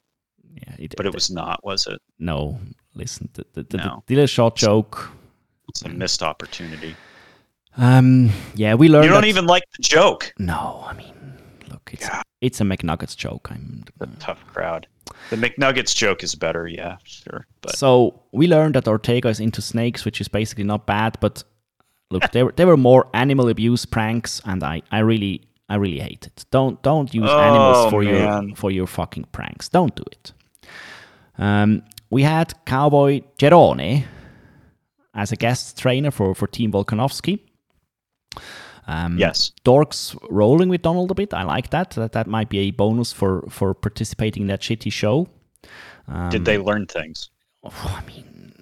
Yeah, 0.55 0.75
it, 0.79 0.93
but 0.95 1.05
it 1.05 1.13
was 1.13 1.29
not, 1.29 1.63
was 1.65 1.87
it? 1.87 1.99
no. 2.19 2.59
Listen, 2.93 3.29
the 3.33 3.45
the, 3.53 3.63
the, 3.63 3.77
No. 3.77 4.03
the 4.07 4.15
Dillashaw 4.15 4.55
joke. 4.55 5.11
It's 5.69 5.83
a 5.83 5.89
missed 5.89 6.23
opportunity. 6.23 6.95
Um, 7.78 8.32
yeah, 8.55 8.73
we 8.73 8.89
learned. 8.89 9.05
You 9.05 9.11
don't 9.11 9.21
that- 9.21 9.28
even 9.28 9.45
like 9.45 9.63
the 9.78 9.84
joke. 9.84 10.34
No, 10.39 10.84
I 10.88 10.93
mean, 10.93 11.13
look, 11.69 11.89
it's 11.93 12.07
it's 12.41 12.61
a 12.61 12.63
McNuggets 12.63 13.15
joke. 13.15 13.49
I'm 13.51 13.84
The 13.99 14.07
tough 14.19 14.43
crowd. 14.53 14.88
The 15.30 15.36
McNuggets 15.38 15.95
joke 15.95 16.23
is 16.23 16.36
better, 16.36 16.67
yeah, 16.67 16.97
sure. 17.03 17.45
But 17.61 17.75
So 17.78 18.21
we 18.32 18.47
learned 18.47 18.75
that 18.75 18.88
Ortega 18.88 19.30
is 19.30 19.39
into 19.39 19.61
snakes, 19.61 20.05
which 20.05 20.19
is 20.21 20.28
basically 20.28 20.63
not 20.65 20.86
bad. 20.86 21.17
But 21.21 21.43
look, 22.11 22.32
they 22.32 22.43
were 22.43 22.51
they 22.55 22.65
were 22.65 22.78
more 22.78 23.07
animal 23.13 23.47
abuse 23.49 23.86
pranks, 23.86 24.41
and 24.45 24.63
I, 24.63 24.82
I 24.91 24.99
really 24.99 25.41
I 25.69 25.75
really 25.75 25.99
hate 25.99 26.25
it. 26.28 26.45
Don't 26.51 26.82
don't 26.84 27.13
use 27.13 27.30
Oh, 27.30 27.39
animals 27.39 27.91
for 27.91 28.01
man. 28.03 28.47
your 28.47 28.55
for 28.55 28.71
your 28.71 28.88
fucking 28.88 29.25
pranks. 29.32 29.69
Don't 29.69 29.95
do 29.95 30.03
it. 30.11 30.34
Um, 31.38 31.84
we 32.09 32.23
had 32.23 32.53
Cowboy 32.65 33.21
Cerrone 33.38 34.05
as 35.13 35.32
a 35.32 35.36
guest 35.36 35.78
trainer 35.78 36.11
for 36.11 36.34
for 36.36 36.47
Team 36.47 36.71
Volkanovski. 36.71 37.39
Um, 38.88 39.17
yes. 39.17 39.51
Dorks 39.65 40.17
rolling 40.29 40.69
with 40.69 40.81
Donald 40.81 41.11
a 41.11 41.13
bit. 41.13 41.33
I 41.33 41.43
like 41.43 41.69
that. 41.71 41.91
That 41.91 42.13
that 42.13 42.27
might 42.27 42.49
be 42.49 42.59
a 42.59 42.71
bonus 42.71 43.11
for 43.11 43.45
for 43.49 43.73
participating 43.73 44.43
in 44.43 44.47
that 44.47 44.61
shitty 44.61 44.91
show. 44.91 45.27
Um, 46.07 46.29
Did 46.29 46.45
they 46.45 46.57
learn 46.57 46.85
things? 46.88 47.29
oh, 47.63 48.01
I 48.01 48.05
mean, 48.07 48.53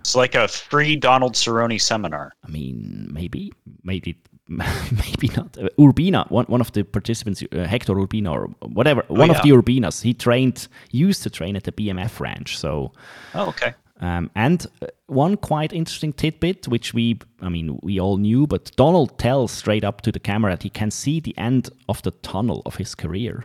It's 0.00 0.14
like 0.14 0.34
a 0.34 0.48
free 0.48 0.96
Donald 0.96 1.34
Cerrone 1.34 1.80
seminar. 1.80 2.32
I 2.44 2.50
mean, 2.50 3.08
maybe, 3.10 3.52
maybe, 3.82 4.16
maybe 4.48 5.28
not. 5.36 5.56
Uh, 5.56 5.68
Urbina, 5.78 6.30
one, 6.30 6.44
one 6.46 6.60
of 6.60 6.72
the 6.72 6.82
participants, 6.84 7.42
uh, 7.52 7.64
Hector 7.64 7.94
Urbina 7.94 8.30
or 8.32 8.48
whatever, 8.60 9.04
one 9.08 9.30
yeah. 9.30 9.36
of 9.36 9.42
the 9.42 9.50
Urbinas, 9.50 10.02
he 10.02 10.12
trained, 10.14 10.68
used 10.90 11.22
to 11.22 11.30
train 11.30 11.56
at 11.56 11.64
the 11.64 11.72
BMF 11.72 12.20
ranch. 12.20 12.58
So, 12.58 12.92
Oh, 13.34 13.48
okay. 13.48 13.74
Um, 14.00 14.30
and 14.34 14.66
uh, 14.80 14.86
one 15.06 15.36
quite 15.36 15.72
interesting 15.72 16.12
tidbit, 16.12 16.66
which 16.68 16.94
we, 16.94 17.18
I 17.40 17.50
mean, 17.50 17.78
we 17.82 18.00
all 18.00 18.16
knew, 18.16 18.46
but 18.46 18.74
Donald 18.76 19.18
tells 19.18 19.52
straight 19.52 19.84
up 19.84 20.00
to 20.02 20.12
the 20.12 20.18
camera 20.18 20.52
that 20.52 20.62
he 20.62 20.70
can 20.70 20.90
see 20.90 21.20
the 21.20 21.36
end 21.36 21.68
of 21.88 22.00
the 22.02 22.10
tunnel 22.10 22.62
of 22.64 22.76
his 22.76 22.94
career. 22.94 23.44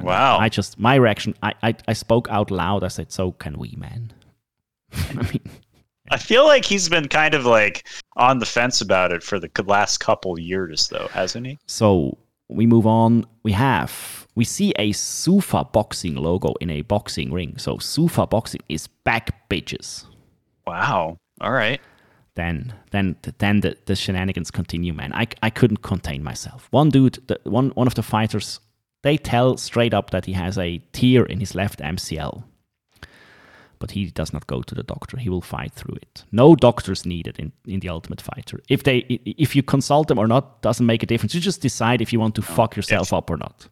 Wow. 0.00 0.38
I 0.38 0.50
just, 0.50 0.78
my 0.78 0.96
reaction, 0.96 1.34
I, 1.42 1.54
I, 1.62 1.74
I 1.88 1.94
spoke 1.94 2.28
out 2.30 2.50
loud. 2.50 2.84
I 2.84 2.88
said, 2.88 3.10
"So 3.10 3.32
can 3.32 3.58
we, 3.58 3.74
man." 3.78 4.12
I 4.92 5.22
mean, 5.22 5.40
I 6.10 6.18
feel 6.18 6.46
like 6.46 6.66
he's 6.66 6.88
been 6.90 7.08
kind 7.08 7.32
of 7.32 7.46
like 7.46 7.88
on 8.16 8.38
the 8.38 8.46
fence 8.46 8.82
about 8.82 9.10
it 9.10 9.22
for 9.22 9.40
the 9.40 9.50
last 9.64 9.98
couple 9.98 10.38
years, 10.38 10.88
though, 10.88 11.08
hasn't 11.12 11.46
he? 11.46 11.58
So 11.66 12.18
we 12.48 12.66
move 12.66 12.86
on. 12.86 13.24
We 13.42 13.52
have 13.52 14.26
we 14.34 14.44
see 14.44 14.72
a 14.78 14.92
Zuffa 14.92 15.70
boxing 15.72 16.14
logo 16.14 16.54
in 16.60 16.70
a 16.70 16.82
boxing 16.82 17.32
ring. 17.32 17.58
So 17.58 17.76
Zuffa 17.76 18.28
boxing 18.28 18.60
is 18.68 18.86
back, 19.04 19.48
bitches. 19.48 20.04
Wow. 20.66 21.18
All 21.40 21.52
right. 21.52 21.80
Then 22.34 22.74
then 22.90 23.16
then 23.38 23.60
the, 23.60 23.76
the 23.86 23.96
shenanigans 23.96 24.50
continue, 24.50 24.92
man. 24.92 25.12
I, 25.14 25.26
I 25.42 25.50
couldn't 25.50 25.82
contain 25.82 26.22
myself. 26.22 26.68
One 26.70 26.90
dude, 26.90 27.18
the, 27.26 27.40
one 27.44 27.70
one 27.70 27.86
of 27.86 27.94
the 27.94 28.02
fighters, 28.02 28.60
they 29.02 29.16
tell 29.16 29.56
straight 29.56 29.94
up 29.94 30.10
that 30.10 30.26
he 30.26 30.34
has 30.34 30.58
a 30.58 30.78
tear 30.92 31.24
in 31.24 31.40
his 31.40 31.54
left 31.54 31.80
MCL. 31.80 32.44
But 33.78 33.90
he 33.90 34.06
does 34.06 34.32
not 34.32 34.46
go 34.46 34.62
to 34.62 34.74
the 34.74 34.82
doctor. 34.82 35.16
He 35.18 35.28
will 35.28 35.42
fight 35.42 35.72
through 35.72 35.96
it. 35.96 36.24
No 36.32 36.56
doctors 36.56 37.04
needed 37.04 37.38
in, 37.38 37.52
in 37.66 37.80
the 37.80 37.88
Ultimate 37.88 38.20
Fighter. 38.20 38.60
If 38.68 38.84
they 38.84 38.98
if 39.24 39.54
you 39.54 39.62
consult 39.62 40.08
them 40.08 40.18
or 40.18 40.26
not 40.26 40.62
doesn't 40.62 40.86
make 40.86 41.02
a 41.02 41.06
difference. 41.06 41.34
You 41.34 41.40
just 41.40 41.60
decide 41.60 42.00
if 42.00 42.12
you 42.12 42.20
want 42.20 42.34
to 42.36 42.42
fuck 42.42 42.76
yourself 42.76 43.12
up 43.12 43.30
or 43.30 43.36
not. 43.36 43.68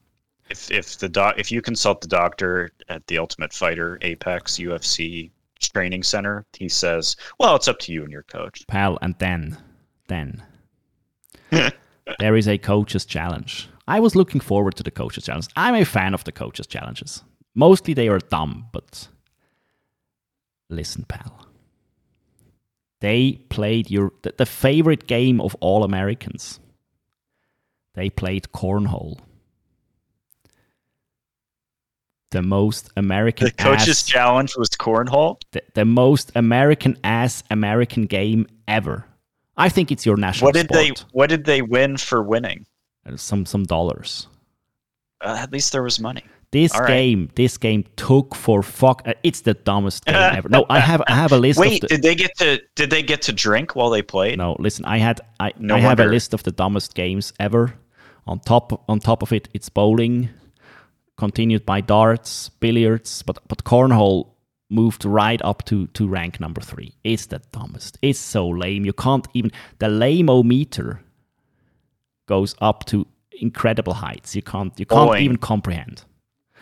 If 0.50 0.70
if 0.70 0.98
the 0.98 1.08
doc 1.08 1.36
if 1.38 1.50
you 1.50 1.62
consult 1.62 2.00
the 2.00 2.08
doctor 2.08 2.70
at 2.88 3.06
the 3.06 3.18
Ultimate 3.18 3.52
Fighter 3.52 3.98
Apex 4.02 4.58
UFC 4.58 5.30
training 5.60 6.02
center, 6.02 6.44
he 6.52 6.68
says, 6.68 7.16
"Well, 7.38 7.56
it's 7.56 7.68
up 7.68 7.78
to 7.80 7.92
you 7.92 8.02
and 8.02 8.12
your 8.12 8.24
coach." 8.24 8.66
pal 8.66 8.98
and 9.00 9.14
then 9.18 9.56
then 10.08 10.42
there 12.18 12.36
is 12.36 12.48
a 12.48 12.58
coach's 12.58 13.04
challenge 13.04 13.68
i 13.88 14.00
was 14.00 14.14
looking 14.14 14.40
forward 14.40 14.74
to 14.74 14.82
the 14.82 14.90
coach's 14.90 15.24
challenge 15.24 15.46
i'm 15.56 15.74
a 15.74 15.84
fan 15.84 16.14
of 16.14 16.24
the 16.24 16.32
coach's 16.32 16.66
challenges 16.66 17.22
mostly 17.54 17.94
they 17.94 18.08
are 18.08 18.18
dumb 18.18 18.66
but 18.72 19.08
listen 20.74 21.04
pal 21.08 21.46
they 23.00 23.32
played 23.48 23.90
your 23.90 24.12
the, 24.22 24.34
the 24.36 24.46
favorite 24.46 25.06
game 25.06 25.40
of 25.40 25.54
all 25.60 25.84
americans 25.84 26.60
they 27.94 28.10
played 28.10 28.44
cornhole 28.52 29.18
the 32.30 32.42
most 32.42 32.90
american 32.96 33.46
The 33.46 33.52
coach's 33.52 33.88
ass- 34.00 34.02
challenge 34.02 34.56
was 34.56 34.68
cornhole. 34.70 35.40
the, 35.52 35.62
the 35.74 35.84
most 35.84 36.32
American 36.34 36.96
ass 37.04 37.44
American 37.50 38.06
game 38.06 38.46
ever. 38.66 39.04
I 39.56 39.68
think 39.68 39.92
it's 39.92 40.04
your 40.04 40.16
national 40.16 40.48
What 40.48 40.54
did 40.54 40.68
they. 40.68 40.90
What 41.12 41.28
did 41.28 41.44
they 41.44 41.62
win 41.62 41.96
for 41.96 42.22
winning? 42.24 42.66
Uh, 43.06 43.16
Some 43.16 43.46
some 43.46 43.62
dollars. 43.62 44.26
Uh, 45.20 45.36
at 45.38 45.52
least 45.52 45.70
there 45.70 45.84
was 45.84 46.00
money. 46.00 46.24
This 46.54 46.72
All 46.72 46.82
right. 46.82 46.88
game, 46.88 47.30
this 47.34 47.58
game 47.58 47.84
took 47.96 48.32
for 48.32 48.62
fuck. 48.62 49.02
Uh, 49.04 49.14
it's 49.24 49.40
the 49.40 49.54
dumbest 49.54 50.04
game 50.04 50.14
ever. 50.38 50.48
No, 50.48 50.64
I 50.70 50.78
have 50.78 51.02
I 51.08 51.12
have 51.12 51.32
a 51.32 51.36
list 51.36 51.58
Wait, 51.58 51.82
of 51.82 51.88
the. 51.88 51.96
did 51.96 52.02
they 52.02 52.14
get 52.14 52.30
to 52.38 52.62
did 52.76 52.90
they 52.90 53.02
get 53.02 53.22
to 53.22 53.32
drink 53.32 53.74
while 53.74 53.90
they 53.90 54.02
played? 54.02 54.38
No, 54.38 54.54
listen, 54.60 54.84
I 54.84 54.98
had 54.98 55.20
I, 55.40 55.52
No 55.58 55.74
I 55.74 55.80
have 55.80 55.98
a 55.98 56.04
list 56.04 56.32
of 56.32 56.44
the 56.44 56.52
dumbest 56.52 56.94
games 56.94 57.32
ever. 57.40 57.74
On 58.28 58.38
top 58.38 58.84
on 58.88 59.00
top 59.00 59.22
of 59.24 59.32
it, 59.32 59.48
it's 59.52 59.68
bowling, 59.68 60.28
continued 61.16 61.66
by 61.66 61.80
darts, 61.80 62.50
billiards, 62.60 63.22
but 63.22 63.40
but 63.48 63.64
cornhole 63.64 64.28
moved 64.70 65.04
right 65.04 65.42
up 65.42 65.64
to 65.64 65.88
to 65.88 66.06
rank 66.06 66.38
number 66.38 66.60
three. 66.60 66.94
It's 67.02 67.26
the 67.26 67.40
dumbest. 67.50 67.98
It's 68.00 68.20
so 68.20 68.48
lame. 68.48 68.84
You 68.84 68.92
can't 68.92 69.26
even 69.34 69.50
the 69.80 69.88
lame 69.88 70.30
meter 70.46 71.00
goes 72.26 72.54
up 72.60 72.84
to 72.84 73.08
incredible 73.32 73.94
heights. 73.94 74.36
You 74.36 74.42
can't 74.42 74.72
you 74.78 74.86
can't 74.86 75.18
even 75.18 75.36
comprehend. 75.36 76.04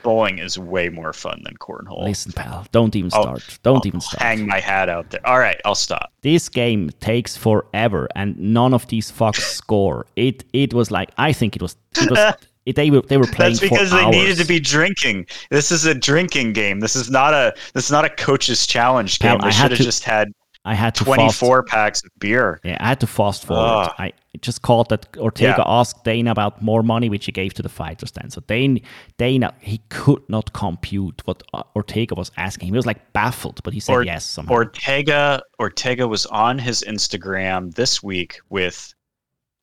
Bowling 0.03 0.39
is 0.39 0.59
way 0.59 0.89
more 0.89 1.13
fun 1.13 1.43
than 1.45 1.55
cornhole. 1.59 2.05
Listen, 2.05 2.33
pal, 2.33 2.67
don't 2.73 2.95
even 2.97 3.11
I'll- 3.15 3.23
start. 3.23 3.59
Don't 3.63 3.77
I'll 3.77 3.87
even 3.87 4.01
start. 4.01 4.23
Hang 4.23 4.47
my 4.47 4.61
hat 4.61 4.89
out 4.89 5.11
there. 5.11 5.27
All 5.27 5.39
right, 5.39 5.61
I'll 5.65 5.75
stop. 5.75 6.13
this 6.23 6.49
game 6.49 6.91
takes 7.01 7.37
forever 7.37 8.09
and 8.15 8.37
none 8.39 8.75
of 8.75 8.87
these 8.89 9.11
fucks 9.11 9.41
score 9.59 10.07
it 10.17 10.45
it 10.53 10.73
was 10.75 10.91
like 10.91 11.11
i 11.19 11.33
think 11.33 11.57
it 11.57 11.63
was 11.63 11.77
it 12.01 12.11
was 12.11 12.35
it, 12.67 12.77
they 12.77 12.91
were 12.91 13.03
they 13.03 13.17
were 13.17 13.27
playing 13.27 13.53
That's 13.55 13.61
because 13.61 13.91
they 13.91 13.99
hours. 13.99 14.15
needed 14.15 14.37
to 14.39 14.45
be 14.47 14.61
drinking. 14.61 15.27
This 15.51 15.73
is 15.73 15.85
a 15.85 15.95
drinking 15.95 16.53
game. 16.53 16.79
This 16.81 16.95
is 16.95 17.11
not 17.11 17.35
a 17.35 17.53
this 17.75 17.85
is 17.87 17.91
not 17.91 18.05
a 18.05 18.11
coach's 18.11 18.67
challenge 18.67 19.19
game. 19.19 19.39
I 19.41 19.47
They 19.47 19.51
should 19.51 19.71
have 19.73 19.81
just 19.81 20.05
had 20.05 20.29
i 20.65 20.75
had 20.75 20.95
to 20.95 21.05
twenty 21.05 21.31
fast, 21.31 21.67
packs 21.67 22.05
of 22.05 22.11
beer. 22.19 22.61
yeah 22.65 22.77
i 22.81 22.89
had 22.89 23.01
to 23.01 23.07
fast 23.07 23.45
forward 23.45 23.91
i 23.99 24.13
just 24.41 24.63
caught 24.63 24.89
that 24.89 25.07
ortega 25.19 25.57
Yeah. 25.59 25.65
asked 25.67 26.05
dana 26.05 26.31
about 26.31 26.63
more 26.63 26.83
money 26.83 27.09
which 27.09 27.27
he 27.27 27.33
gave 27.33 27.53
to 27.55 27.63
the 27.63 27.69
fighters 27.69 28.13
then 28.13 28.31
so 28.31 28.41
dana 28.47 28.81
dana 29.19 29.53
he 29.61 29.79
could 29.89 30.23
not 30.29 30.53
compute 30.53 31.21
what 31.27 31.43
uh, 31.53 31.63
ortega 31.77 32.15
was 32.15 32.31
asking 32.37 32.67
he 32.69 32.73
was 32.73 32.87
like 32.87 33.13
baffled 33.13 33.61
but 33.65 33.75
he 33.75 33.81
said 33.81 33.93
Or- 33.95 34.05
yes 34.05 34.25
somehow. 34.25 34.53
Ortega 34.55 35.43
Ortega 35.61 36.07
was 36.09 36.27
on 36.27 36.59
his 36.59 36.83
Instagram 36.87 37.75
this 37.75 38.03
week 38.03 38.39
with 38.49 38.95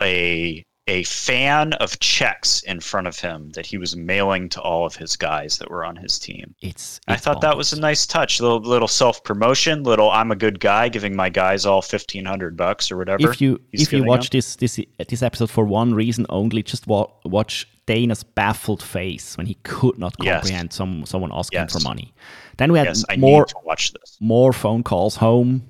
a 0.02 0.64
a 0.90 1.04
fan 1.04 1.74
of 1.74 1.98
checks 2.00 2.62
in 2.64 2.80
front 2.80 3.08
of 3.08 3.18
him 3.20 3.52
that 3.52 3.66
he 3.66 3.78
was 3.78 3.96
mailing 3.96 4.50
to 4.50 4.62
all 4.62 4.86
of 4.86 4.96
his 4.96 5.16
guys 5.16 5.58
that 5.60 5.70
were 5.70 5.86
on 5.86 5.96
his 5.96 6.18
team. 6.20 6.56
it's, 6.62 7.00
I 7.08 7.14
it's 7.14 7.24
thought 7.24 7.42
that 7.42 7.56
was 7.56 7.72
a 7.74 7.80
nice 7.80 8.06
touch. 8.08 8.42
Little 8.42 8.60
little 8.60 8.88
self 8.88 9.24
promotion. 9.24 9.84
Little 9.84 10.10
I'm 10.10 10.32
a 10.32 10.36
good 10.36 10.60
guy, 10.60 10.90
giving 10.90 11.16
my 11.16 11.30
guys 11.30 11.66
all 11.66 11.82
fifteen 11.82 12.26
hundred 12.26 12.58
bucks 12.58 12.92
or 12.92 12.98
whatever. 12.98 13.30
if 13.30 13.40
you 13.40 13.62
if 13.72 13.94
you 13.94 14.04
watch 14.04 14.30
this 14.32 14.56
this 14.58 14.80
this 15.08 15.22
episode 15.24 15.50
for 15.50 15.64
one 15.66 15.94
reason 15.94 16.26
only, 16.30 16.64
just 16.64 16.88
wa- 16.88 17.08
watch 17.24 17.68
Dana's 17.86 18.24
baffled 18.24 18.84
face 18.84 19.38
when 19.38 19.46
he 19.48 19.56
could 19.64 19.98
not 19.98 20.16
Yes. 20.22 20.42
comprehend 20.42 20.74
some 20.74 21.06
someone 21.06 21.32
asking 21.34 21.60
Yes. 21.60 21.74
for 21.74 21.80
money. 21.80 22.14
Then 22.58 22.72
we 22.72 22.80
had 22.80 22.88
yes, 22.88 23.06
more 23.18 23.46
to 23.46 23.56
watch 23.64 23.94
this. 23.94 24.18
more 24.20 24.52
phone 24.54 24.84
calls 24.84 25.16
home. 25.18 25.64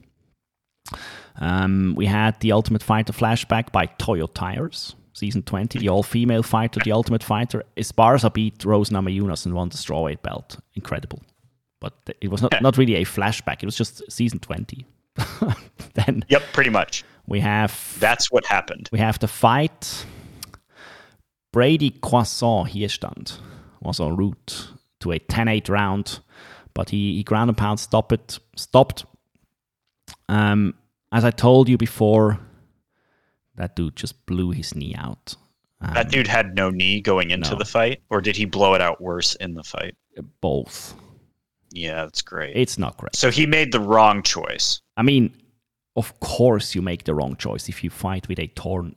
Um, 1.38 1.94
we 1.96 2.06
had 2.06 2.40
the 2.42 2.52
Ultimate 2.52 2.84
Fighter 2.84 3.14
flashback 3.14 3.72
by 3.72 3.86
Toyo 3.86 4.28
Tires, 4.28 4.96
season 5.20 5.44
twenty. 5.44 5.80
The 5.80 5.90
all-female 5.90 6.44
fighter, 6.44 6.80
the 6.84 6.92
Ultimate 6.92 7.24
Fighter. 7.24 7.64
Esparza 7.78 8.34
beat 8.34 8.66
Rose 8.66 8.90
Namajunas 8.90 9.46
and 9.46 9.54
won 9.54 9.70
the 9.70 9.78
strawweight 9.78 10.22
belt. 10.22 10.58
Incredible, 10.76 11.22
but 11.80 11.94
it 12.22 12.30
was 12.32 12.42
not 12.42 12.62
not 12.62 12.78
really 12.78 12.96
a 12.96 13.06
flashback. 13.06 13.62
It 13.62 13.66
was 13.66 13.78
just 13.78 14.10
season 14.12 14.40
twenty. 14.40 14.86
then 15.96 16.24
Yep, 16.30 16.44
pretty 16.54 16.70
much. 16.70 17.04
we 17.28 17.40
have 17.42 17.98
That's 18.00 18.32
what 18.32 18.46
happened. 18.46 18.90
we 18.92 19.00
have 19.00 19.20
the 19.20 19.28
fight. 19.28 20.06
Brady 21.52 21.90
Croissant 21.90 22.70
Hiestand 22.70 23.40
was 23.82 24.00
en 24.00 24.16
route 24.16 24.70
to 25.00 25.12
a 25.12 25.20
10-8 25.20 25.68
round, 25.70 26.20
but 26.76 26.90
he, 26.92 27.16
he 27.16 27.24
ground 27.24 27.50
and 27.50 27.58
pound 27.58 27.80
stopped 27.80 28.12
it, 28.12 28.38
stopped 28.56 29.06
Um, 30.28 30.76
as 31.12 31.26
I 31.26 31.32
told 31.32 31.68
you 31.70 31.78
before, 31.78 32.40
that 33.60 33.76
dude 33.76 33.96
just 33.96 34.26
blew 34.26 34.52
his 34.52 34.74
knee 34.74 34.96
out. 34.98 35.36
Um, 35.82 35.94
that 35.94 36.10
dude 36.10 36.28
had 36.28 36.56
no 36.56 36.70
knee 36.70 37.02
going 37.02 37.30
into 37.30 37.52
no. 37.52 37.58
the 37.58 37.66
fight, 37.66 38.02
or 38.10 38.22
did 38.22 38.36
he 38.36 38.46
blow 38.46 38.74
it 38.74 38.82
out 38.82 39.00
worse 39.00 39.36
in 39.36 39.54
the 39.54 39.64
fight? 39.64 39.96
both. 40.42 40.96
Yeah, 41.72 42.04
that's 42.04 42.22
great. 42.22 42.58
It's 42.58 42.78
not 42.78 42.98
great. 42.98 43.16
so 43.16 43.32
he 43.32 43.46
made 43.46 43.72
the 43.72 43.80
wrong 43.80 44.22
choice. 44.22 44.82
I 44.98 45.04
mean, 45.04 45.34
of 45.96 46.20
course 46.20 46.76
you 46.76 46.82
make 46.82 47.04
the 47.06 47.14
wrong 47.14 47.38
choice 47.38 47.70
if 47.70 47.84
you 47.84 47.90
fight 47.90 48.28
with 48.28 48.40
a 48.40 48.48
torn 48.48 48.96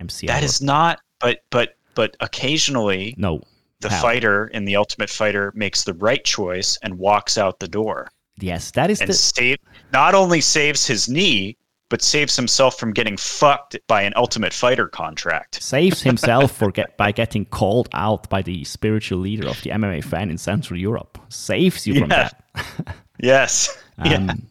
MCL. 0.00 0.28
That 0.28 0.44
is 0.44 0.62
not. 0.62 1.00
But 1.20 1.42
but 1.50 1.76
but 1.94 2.16
occasionally 2.20 3.14
no. 3.18 3.42
the 3.80 3.90
fighter 3.90 4.46
in 4.48 4.64
the 4.64 4.76
Ultimate 4.76 5.10
Fighter 5.10 5.52
makes 5.54 5.84
the 5.84 5.94
right 5.94 6.24
choice 6.24 6.78
and 6.82 6.98
walks 6.98 7.36
out 7.36 7.58
the 7.58 7.68
door 7.68 8.08
Yes, 8.38 8.70
that 8.72 8.90
is 8.90 9.00
and 9.00 9.08
the 9.08 9.14
save 9.14 9.58
not 9.92 10.14
only 10.14 10.40
saves 10.40 10.86
his 10.86 11.08
knee 11.08 11.56
but 11.88 12.02
saves 12.02 12.34
himself 12.36 12.78
from 12.78 12.92
getting 12.92 13.16
fucked 13.16 13.76
by 13.86 14.02
an 14.02 14.12
Ultimate 14.16 14.52
Fighter 14.52 14.88
contract. 14.88 15.62
saves 15.62 16.02
himself 16.02 16.52
for 16.52 16.70
get, 16.70 16.96
by 16.96 17.12
getting 17.22 17.44
called 17.46 17.88
out 17.92 18.28
by 18.28 18.42
the 18.42 18.64
spiritual 18.64 19.18
leader 19.18 19.48
of 19.48 19.60
the 19.62 19.70
MMA 19.70 20.02
fan 20.04 20.30
in 20.30 20.38
Central 20.38 20.78
Europe. 20.78 21.18
Saves 21.28 21.86
you 21.86 22.00
from 22.00 22.08
that. 22.10 22.42
Yes. 23.18 23.82
yeah. 24.04 24.14
Um, 24.14 24.46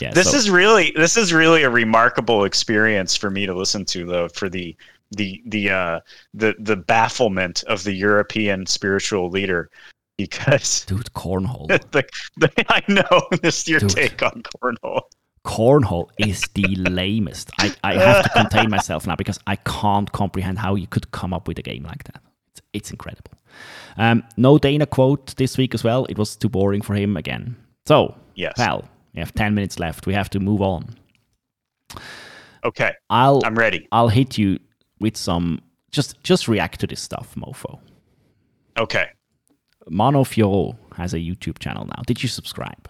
yeah, 0.00 0.12
This 0.12 0.30
so- 0.32 0.36
is 0.36 0.50
really 0.50 0.92
this 0.96 1.16
is 1.16 1.32
really 1.32 1.62
a 1.62 1.70
remarkable 1.70 2.44
experience 2.44 3.16
for 3.16 3.30
me 3.30 3.46
to 3.46 3.54
listen 3.54 3.84
to 3.86 4.04
though 4.04 4.28
for 4.28 4.50
the 4.50 4.76
the 5.12 5.42
the 5.46 5.70
uh 5.70 6.00
the 6.34 6.54
the 6.58 6.76
bafflement 6.76 7.62
of 7.64 7.84
the 7.84 7.92
European 7.92 8.66
spiritual 8.66 9.30
leader 9.30 9.70
because 10.18 10.84
dude 10.84 11.10
cornhole. 11.14 11.68
the, 11.90 12.04
the 12.36 12.50
I 12.68 12.82
know 12.88 13.28
this 13.42 13.62
is 13.62 13.68
your 13.68 13.80
Dude. 13.80 13.90
take 13.90 14.22
on 14.22 14.42
cornhole. 14.42 15.02
Cornhole 15.44 16.08
is 16.18 16.42
the 16.54 16.74
lamest. 16.76 17.50
I, 17.58 17.74
I 17.82 17.94
have 17.94 18.24
to 18.24 18.30
contain 18.30 18.70
myself 18.70 19.06
now 19.06 19.16
because 19.16 19.38
I 19.46 19.56
can't 19.56 20.10
comprehend 20.12 20.58
how 20.58 20.74
you 20.74 20.86
could 20.86 21.10
come 21.10 21.32
up 21.34 21.48
with 21.48 21.58
a 21.58 21.62
game 21.62 21.84
like 21.84 22.04
that. 22.04 22.22
It's, 22.52 22.62
it's 22.72 22.90
incredible. 22.90 23.32
Um, 23.96 24.22
no 24.36 24.58
Dana 24.58 24.86
quote 24.86 25.34
this 25.36 25.58
week 25.58 25.74
as 25.74 25.84
well. 25.84 26.04
It 26.06 26.18
was 26.18 26.36
too 26.36 26.48
boring 26.48 26.82
for 26.82 26.94
him 26.94 27.16
again. 27.16 27.56
So, 27.86 28.14
Yes. 28.34 28.54
Val, 28.56 28.88
we 29.14 29.20
have 29.20 29.34
10 29.34 29.54
minutes 29.54 29.78
left. 29.78 30.06
We 30.06 30.14
have 30.14 30.30
to 30.30 30.40
move 30.40 30.62
on. 30.62 30.96
Okay, 32.64 32.92
I'll 33.10 33.42
I'm 33.44 33.56
ready. 33.56 33.88
I'll 33.90 34.08
hit 34.08 34.38
you 34.38 34.58
with 35.00 35.16
some 35.16 35.60
just 35.90 36.22
just 36.22 36.46
react 36.48 36.80
to 36.80 36.86
this 36.86 37.00
stuff, 37.02 37.34
mofo. 37.36 37.80
Okay. 38.78 39.06
Mano 39.88 40.22
Fioro 40.22 40.76
has 40.96 41.12
a 41.12 41.18
YouTube 41.18 41.58
channel 41.58 41.84
now. 41.86 42.02
Did 42.06 42.22
you 42.22 42.28
subscribe? 42.28 42.88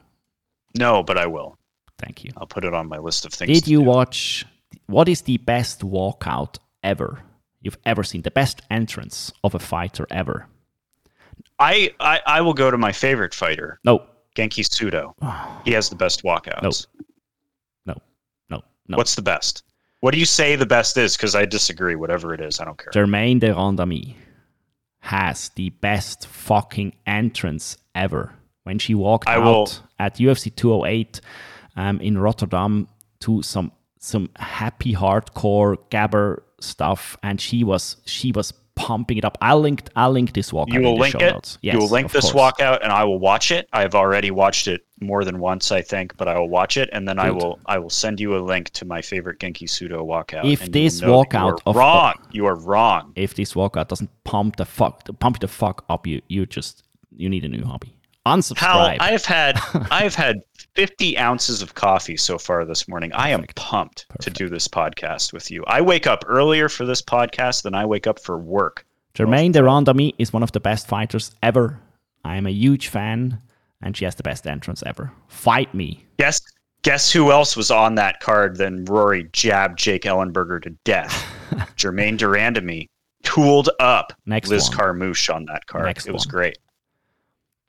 No, 0.78 1.02
but 1.02 1.16
I 1.16 1.26
will. 1.26 1.56
Thank 2.02 2.24
you. 2.24 2.32
I'll 2.36 2.46
put 2.46 2.64
it 2.64 2.74
on 2.74 2.88
my 2.88 2.98
list 2.98 3.24
of 3.24 3.32
things. 3.32 3.48
Did 3.60 3.68
you 3.68 3.78
do. 3.78 3.84
watch 3.84 4.44
what 4.86 5.08
is 5.08 5.22
the 5.22 5.38
best 5.38 5.80
walkout 5.82 6.56
ever 6.82 7.20
you've 7.60 7.78
ever 7.86 8.02
seen? 8.02 8.22
The 8.22 8.30
best 8.30 8.60
entrance 8.70 9.32
of 9.44 9.54
a 9.54 9.58
fighter 9.58 10.06
ever? 10.10 10.46
I, 11.58 11.94
I 12.00 12.20
I 12.26 12.40
will 12.40 12.54
go 12.54 12.70
to 12.70 12.78
my 12.78 12.92
favorite 12.92 13.34
fighter, 13.34 13.78
No, 13.84 14.04
Genki 14.36 14.64
Sudo. 14.66 15.12
He 15.64 15.72
has 15.72 15.88
the 15.88 15.96
best 15.96 16.22
walkouts. 16.24 16.86
no, 17.86 17.94
no, 18.50 18.62
no. 18.88 18.96
What's 18.96 19.14
the 19.14 19.22
best? 19.22 19.62
What 20.00 20.12
do 20.12 20.18
you 20.18 20.26
say 20.26 20.56
the 20.56 20.66
best 20.66 20.96
is? 20.96 21.16
Because 21.16 21.36
I 21.36 21.44
disagree. 21.44 21.94
Whatever 21.94 22.34
it 22.34 22.40
is, 22.40 22.58
I 22.60 22.64
don't 22.64 22.76
care. 22.76 22.90
Germaine 22.92 23.38
de 23.38 23.54
Randamie 23.54 24.16
has 25.00 25.50
the 25.54 25.70
best 25.70 26.26
fucking 26.26 26.94
entrance 27.06 27.76
ever. 27.94 28.32
When 28.64 28.78
she 28.80 28.94
walked 28.94 29.28
I 29.28 29.34
out 29.36 29.44
will- 29.44 29.70
at 30.00 30.16
UFC 30.16 30.50
208 30.54 31.20
um, 31.76 32.00
in 32.00 32.18
Rotterdam 32.18 32.88
to 33.20 33.42
some 33.42 33.72
some 33.98 34.28
happy 34.36 34.94
hardcore 34.94 35.76
gabber 35.90 36.42
stuff, 36.60 37.16
and 37.22 37.40
she 37.40 37.64
was 37.64 37.96
she 38.04 38.32
was 38.32 38.52
pumping 38.74 39.18
it 39.18 39.24
up. 39.24 39.38
I'll 39.40 39.60
link 39.60 39.88
I'll 39.94 40.10
link 40.10 40.32
this 40.32 40.50
walkout. 40.50 40.72
You 40.72 40.80
will 40.80 40.96
link 40.96 41.14
it. 41.14 41.58
Yes, 41.62 41.74
you 41.74 41.78
will 41.78 41.88
link 41.88 42.10
this 42.10 42.32
course. 42.32 42.54
walkout, 42.54 42.80
and 42.82 42.92
I 42.92 43.04
will 43.04 43.18
watch 43.18 43.50
it. 43.50 43.68
I've 43.72 43.94
already 43.94 44.30
watched 44.30 44.66
it 44.68 44.82
more 45.00 45.24
than 45.24 45.38
once, 45.38 45.72
I 45.72 45.82
think, 45.82 46.16
but 46.16 46.28
I 46.28 46.38
will 46.38 46.48
watch 46.48 46.76
it, 46.76 46.88
and 46.92 47.06
then 47.06 47.18
I 47.18 47.30
will 47.30 47.60
I 47.66 47.78
will 47.78 47.90
send 47.90 48.20
you 48.20 48.36
a 48.36 48.40
link 48.40 48.70
to 48.70 48.84
my 48.84 49.02
favorite 49.02 49.38
Genki 49.38 49.68
Sudo 49.68 50.04
walkout. 50.04 50.44
If 50.44 50.70
this 50.70 51.00
walkout 51.00 51.60
of- 51.66 51.76
wrong, 51.76 52.14
you 52.32 52.46
are 52.46 52.56
wrong. 52.56 53.12
If 53.16 53.34
this 53.34 53.54
walkout 53.54 53.88
doesn't 53.88 54.10
pump 54.24 54.56
the 54.56 54.64
fuck 54.64 55.08
pump 55.18 55.40
the 55.40 55.48
fuck 55.48 55.84
up, 55.88 56.06
you 56.06 56.22
you 56.28 56.46
just 56.46 56.84
you 57.14 57.28
need 57.28 57.44
a 57.44 57.48
new 57.48 57.64
hobby. 57.64 57.94
Unsubscribe. 58.26 58.56
Hal, 58.58 58.96
I've 59.00 59.24
had 59.24 59.58
I've 59.90 60.14
had 60.14 60.40
50 60.74 61.18
ounces 61.18 61.60
of 61.62 61.74
coffee 61.74 62.16
so 62.16 62.38
far 62.38 62.64
this 62.64 62.86
morning. 62.88 63.12
I 63.12 63.30
am 63.30 63.40
Perfect. 63.40 63.56
pumped 63.56 64.06
to 64.20 64.30
do 64.30 64.48
this 64.48 64.68
podcast 64.68 65.32
with 65.32 65.50
you. 65.50 65.64
I 65.66 65.80
wake 65.80 66.06
up 66.06 66.24
earlier 66.26 66.68
for 66.68 66.86
this 66.86 67.02
podcast 67.02 67.62
than 67.62 67.74
I 67.74 67.84
wake 67.84 68.06
up 68.06 68.18
for 68.20 68.38
work. 68.38 68.86
Germaine 69.14 69.52
de 69.52 69.60
Randamie 69.60 70.14
is 70.18 70.32
one 70.32 70.42
of 70.42 70.52
the 70.52 70.60
best 70.60 70.86
fighters 70.86 71.32
ever. 71.42 71.78
I 72.24 72.36
am 72.36 72.46
a 72.46 72.50
huge 72.50 72.88
fan, 72.88 73.42
and 73.82 73.94
she 73.96 74.04
has 74.06 74.14
the 74.14 74.22
best 74.22 74.46
entrance 74.46 74.82
ever. 74.86 75.12
Fight 75.28 75.74
me. 75.74 76.06
Guess 76.18 76.40
guess 76.82 77.12
who 77.12 77.30
else 77.30 77.56
was 77.56 77.70
on 77.70 77.96
that 77.96 78.20
card 78.20 78.56
than 78.56 78.84
Rory 78.86 79.28
jabbed 79.32 79.78
Jake 79.78 80.02
Ellenberger 80.04 80.62
to 80.62 80.70
death? 80.84 81.26
Germaine 81.76 82.16
de 82.16 82.24
Randamie 82.24 82.86
tooled 83.24 83.68
up 83.80 84.12
Next 84.26 84.48
Liz 84.48 84.68
one. 84.68 84.78
Carmouche 84.78 85.28
on 85.28 85.44
that 85.46 85.66
card. 85.66 85.84
Next 85.84 86.06
it 86.06 86.12
was 86.12 86.26
one. 86.26 86.30
great. 86.30 86.58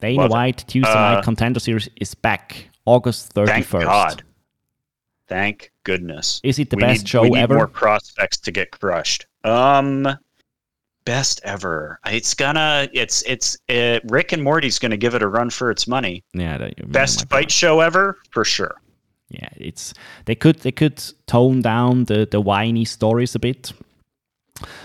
Dana 0.03 0.25
it. 0.25 0.31
White 0.31 0.65
Tuesday 0.67 0.91
Uh, 0.91 1.13
Night 1.15 1.23
Contender 1.23 1.59
Series 1.59 1.87
is 1.95 2.13
back 2.13 2.69
August 2.85 3.33
31st. 3.33 3.71
Thank 3.71 3.85
God. 3.85 4.23
Thank 5.27 5.71
goodness. 5.83 6.41
Is 6.43 6.59
it 6.59 6.69
the 6.69 6.75
we 6.75 6.81
best 6.81 7.03
need, 7.03 7.09
show 7.09 7.21
we 7.23 7.29
need 7.31 7.39
ever? 7.39 7.55
More 7.55 7.67
prospects 7.67 8.37
to 8.39 8.51
get 8.51 8.71
crushed. 8.71 9.25
Um, 9.45 10.07
best 11.05 11.39
ever. 11.45 11.99
It's 12.05 12.33
gonna. 12.33 12.89
It's 12.93 13.23
it's 13.23 13.57
uh, 13.69 13.99
Rick 14.09 14.33
and 14.33 14.43
Morty's 14.43 14.77
gonna 14.79 14.97
give 14.97 15.15
it 15.15 15.21
a 15.23 15.27
run 15.27 15.49
for 15.49 15.71
its 15.71 15.87
money. 15.87 16.23
Yeah, 16.33 16.57
that, 16.57 16.73
oh 16.83 16.87
Best 16.87 17.29
fight 17.29 17.49
show 17.49 17.79
ever 17.79 18.17
for 18.31 18.43
sure. 18.43 18.75
Yeah, 19.29 19.49
it's 19.55 19.93
they 20.25 20.35
could 20.35 20.57
they 20.59 20.71
could 20.73 21.01
tone 21.25 21.61
down 21.61 22.05
the 22.05 22.27
the 22.29 22.41
whiny 22.41 22.85
stories 22.85 23.35
a 23.35 23.39
bit. 23.39 23.71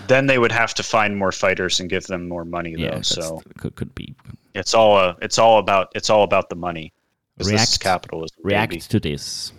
Then 0.07 0.27
they 0.27 0.37
would 0.37 0.51
have 0.51 0.73
to 0.75 0.83
find 0.83 1.17
more 1.17 1.31
fighters 1.31 1.79
and 1.79 1.89
give 1.89 2.05
them 2.07 2.27
more 2.27 2.45
money 2.45 2.75
though. 2.75 2.83
Yeah, 2.83 3.01
so 3.01 3.41
could 3.57 3.75
could 3.75 3.93
be 3.95 4.15
it's 4.53 4.73
all 4.73 4.97
uh, 4.97 5.15
it's 5.21 5.37
all 5.37 5.59
about 5.59 5.91
it's 5.95 6.09
all 6.09 6.23
about 6.23 6.49
the 6.49 6.55
money. 6.55 6.91
'Cause 7.37 7.47
This 7.47 7.61
is 7.61 7.69
React- 7.77 7.79
capitalism. 7.79 8.37
react 8.43 8.69
baby. 8.71 8.81
to 8.81 8.99
this. 8.99 9.53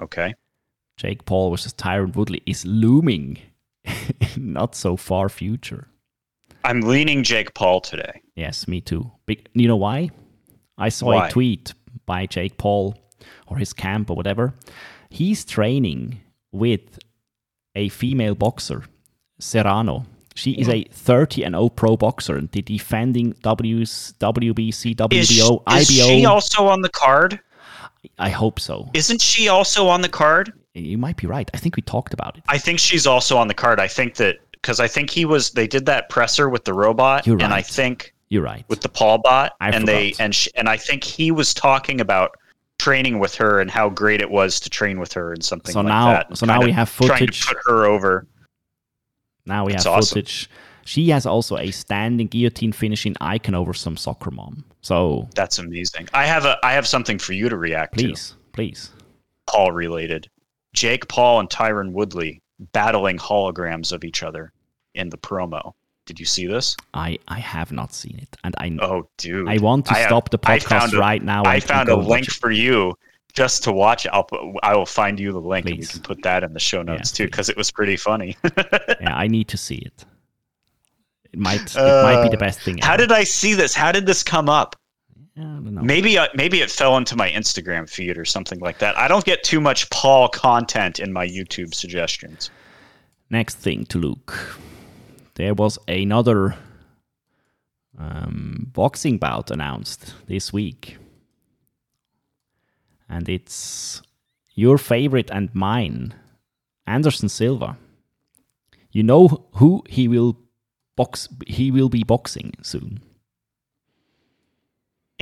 Okay. 0.00 0.34
Jake 0.98 1.24
Paul 1.24 1.50
versus 1.50 1.72
Tyron 1.72 2.14
Woodley 2.14 2.42
is 2.44 2.64
looming. 2.66 3.38
Not 4.36 4.74
so 4.74 4.96
far 4.96 5.28
future. 5.30 5.88
I'm 6.62 6.82
leaning 6.82 7.22
Jake 7.22 7.54
Paul 7.54 7.80
today. 7.80 8.20
Yes, 8.34 8.68
me 8.68 8.82
too. 8.82 9.10
Big, 9.24 9.48
you 9.54 9.66
know 9.66 9.76
why? 9.78 10.10
I 10.76 10.90
saw 10.90 11.06
Why? 11.06 11.28
a 11.28 11.30
tweet 11.30 11.72
by 12.04 12.26
Jake 12.26 12.58
Paul 12.58 12.98
or 13.46 13.56
his 13.56 13.72
camp 13.72 14.10
or 14.10 14.16
whatever. 14.16 14.52
He's 15.08 15.44
training 15.44 16.20
with 16.52 16.98
a 17.74 17.88
female 17.88 18.34
boxer, 18.34 18.84
Serrano. 19.40 20.04
She 20.34 20.52
is 20.52 20.68
a 20.68 20.84
mm. 20.84 20.90
30 20.92 21.42
and 21.44 21.54
0 21.54 21.68
pro 21.70 21.96
boxer 21.96 22.36
and 22.36 22.50
the 22.52 22.62
defending 22.62 23.34
W's, 23.42 24.14
WBC, 24.20 24.68
Is, 25.12 25.28
she- 25.28 25.40
WBO, 25.42 25.78
is 25.80 25.88
she 25.90 26.24
also 26.24 26.66
on 26.66 26.82
the 26.82 26.88
card? 26.88 27.40
I 28.18 28.30
hope 28.30 28.60
so. 28.60 28.88
Isn't 28.94 29.20
she 29.20 29.48
also 29.48 29.88
on 29.88 30.00
the 30.00 30.08
card? 30.08 30.52
You 30.74 30.96
might 30.96 31.16
be 31.16 31.26
right. 31.26 31.50
I 31.52 31.58
think 31.58 31.76
we 31.76 31.82
talked 31.82 32.14
about 32.14 32.38
it. 32.38 32.44
I 32.48 32.56
think 32.58 32.78
she's 32.78 33.06
also 33.06 33.36
on 33.36 33.48
the 33.48 33.54
card. 33.54 33.80
I 33.80 33.88
think 33.88 34.14
that 34.16 34.36
because 34.52 34.78
I 34.80 34.86
think 34.88 35.10
he 35.10 35.24
was 35.24 35.50
they 35.50 35.66
did 35.66 35.84
that 35.86 36.08
presser 36.08 36.48
with 36.48 36.64
the 36.64 36.72
robot, 36.72 37.26
You're 37.26 37.42
and 37.42 37.52
I 37.52 37.60
think 37.60 38.14
You're 38.28 38.42
right. 38.42 38.64
with 38.68 38.80
the 38.80 38.88
Paul 38.88 39.18
bot, 39.18 39.52
I 39.60 39.70
and 39.70 39.86
they 39.86 40.14
and 40.20 40.34
sh- 40.34 40.48
and 40.54 40.68
I 40.68 40.76
think 40.76 41.02
he 41.04 41.30
was 41.32 41.52
talking 41.52 42.00
about 42.00 42.30
training 42.78 43.18
with 43.18 43.34
her 43.34 43.60
and 43.60 43.70
how 43.70 43.90
great 43.90 44.22
it 44.22 44.30
was 44.30 44.60
to 44.60 44.70
train 44.70 44.98
with 45.00 45.12
her 45.12 45.32
and 45.32 45.44
something 45.44 45.72
So 45.72 45.80
like 45.80 45.88
now- 45.88 46.12
that. 46.12 46.38
so 46.38 46.46
now 46.46 46.62
we 46.62 46.72
have 46.72 46.94
trying 46.96 47.18
footage. 47.18 47.40
to 47.42 47.48
put 47.48 47.56
her 47.66 47.84
over. 47.84 48.26
Now 49.50 49.66
we 49.66 49.72
have 49.74 49.86
awesome. 49.86 50.14
footage. 50.16 50.48
She 50.84 51.10
has 51.10 51.26
also 51.26 51.58
a 51.58 51.70
standing 51.70 52.26
guillotine 52.26 52.72
finishing 52.72 53.14
icon 53.20 53.54
over 53.54 53.74
some 53.74 53.96
soccer 53.96 54.30
mom. 54.30 54.64
So 54.80 55.28
That's 55.34 55.58
amazing. 55.58 56.08
I 56.14 56.24
have 56.24 56.44
a 56.46 56.56
I 56.64 56.72
have 56.72 56.86
something 56.86 57.18
for 57.18 57.32
you 57.34 57.48
to 57.50 57.56
react 57.56 57.98
to. 57.98 58.04
please, 58.06 58.34
please. 58.52 58.90
Paul 59.46 59.72
related. 59.72 60.28
Jake 60.72 61.06
Paul 61.08 61.40
and 61.40 61.50
Tyron 61.50 61.92
Woodley 61.92 62.40
battling 62.72 63.18
holograms 63.18 63.92
of 63.92 64.04
each 64.04 64.22
other 64.22 64.52
in 64.94 65.10
the 65.10 65.18
promo. 65.18 65.72
Did 66.06 66.18
you 66.18 66.26
see 66.26 66.46
this? 66.46 66.76
I 66.94 67.18
I 67.28 67.38
have 67.40 67.70
not 67.72 67.92
seen 67.92 68.18
it, 68.18 68.36
and 68.42 68.54
I 68.58 68.76
Oh, 68.80 69.08
dude! 69.18 69.48
I 69.48 69.58
want 69.58 69.86
to 69.86 69.92
I 69.94 69.98
have- 69.98 70.08
stop 70.08 70.30
the 70.30 70.38
podcast 70.38 70.98
right 70.98 71.22
now. 71.22 71.42
I 71.44 71.60
found 71.60 71.88
a 71.88 71.96
link 71.96 72.30
for 72.30 72.50
you 72.50 72.94
just 73.30 73.64
to 73.64 73.72
watch 73.72 74.06
it. 74.06 74.10
I'll 74.12 74.28
I 74.62 74.76
will 74.76 74.86
find 74.86 75.18
you 75.18 75.32
the 75.32 75.40
link 75.40 75.66
and 75.66 75.76
we 75.76 75.78
Please. 75.78 75.92
can 75.92 76.02
put 76.02 76.22
that 76.22 76.42
in 76.42 76.52
the 76.52 76.60
show 76.60 76.82
notes 76.82 77.10
too 77.12 77.24
because 77.26 77.48
it 77.48 77.56
was 77.56 77.70
pretty 77.70 77.96
funny. 77.96 78.36
Yeah, 79.00 79.16
I 79.16 79.28
need 79.28 79.48
to 79.48 79.56
see 79.56 79.76
it. 79.76 80.04
It 81.32 81.38
might 81.38 81.74
it 81.74 82.02
might 82.02 82.22
be 82.22 82.28
the 82.28 82.36
best 82.36 82.60
thing. 82.60 82.82
Uh, 82.82 82.86
How 82.86 82.94
ever. 82.94 83.02
did 83.02 83.12
I 83.12 83.24
see 83.24 83.54
this? 83.54 83.74
How 83.74 83.92
did 83.92 84.04
this 84.04 84.22
come 84.22 84.48
up? 84.48 84.76
I 85.36 85.40
don't 85.42 85.74
know. 85.74 85.80
Maybe 85.80 86.18
uh, 86.18 86.28
maybe 86.34 86.60
it 86.60 86.70
fell 86.70 86.96
into 86.96 87.16
my 87.16 87.30
Instagram 87.30 87.88
feed 87.88 88.18
or 88.18 88.24
something 88.24 88.58
like 88.58 88.78
that. 88.78 88.98
I 88.98 89.08
don't 89.08 89.24
get 89.24 89.42
too 89.42 89.60
much 89.60 89.88
Paul 89.90 90.28
content 90.28 90.98
in 90.98 91.12
my 91.12 91.26
YouTube 91.26 91.72
suggestions. 91.72 92.50
Next 93.30 93.56
thing 93.56 93.86
to 93.86 93.98
look. 93.98 94.58
There 95.34 95.54
was 95.54 95.78
another 95.88 96.56
um, 97.96 98.66
boxing 98.72 99.18
bout 99.18 99.50
announced 99.50 100.14
this 100.26 100.52
week. 100.52 100.98
And 103.10 103.28
it's 103.28 104.00
your 104.54 104.78
favorite 104.78 105.30
and 105.32 105.52
mine, 105.54 106.14
Anderson 106.86 107.28
Silva. 107.28 107.76
You 108.92 109.02
know 109.02 109.46
who 109.54 109.82
he 109.88 110.06
will 110.08 110.38
box 110.96 111.28
he 111.46 111.70
will 111.70 111.88
be 111.88 112.04
boxing 112.04 112.52
soon. 112.62 113.00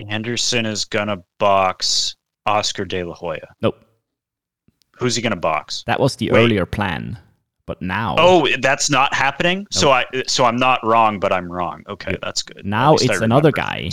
Anderson 0.09 0.65
is 0.67 0.85
gonna 0.85 1.19
box 1.39 2.15
Oscar 2.47 2.85
De 2.85 3.03
La 3.03 3.15
Hoya. 3.15 3.49
Nope. 3.63 3.85
Who's 4.99 5.17
he 5.17 5.23
gonna 5.23 5.37
box? 5.37 5.83
That 5.87 5.99
was 6.01 6.17
the 6.17 6.31
Wait. 6.31 6.39
earlier 6.39 6.67
plan. 6.67 7.19
But 7.67 7.83
now 7.83 8.17
Oh, 8.19 8.49
that's 8.61 8.89
not 8.91 9.13
happening. 9.13 9.67
So 9.71 9.91
I 9.91 10.05
so 10.27 10.45
I'm 10.45 10.57
not 10.57 10.85
wrong, 10.87 11.21
but 11.21 11.33
I'm 11.33 11.51
wrong. 11.51 11.83
Okay, 11.89 12.17
that's 12.23 12.43
good. 12.43 12.65
now 12.65 12.95
At 12.95 13.01
least 13.01 13.11
I 13.11 13.15
it's 13.15 13.23
another 13.23 13.53
guy. 13.53 13.91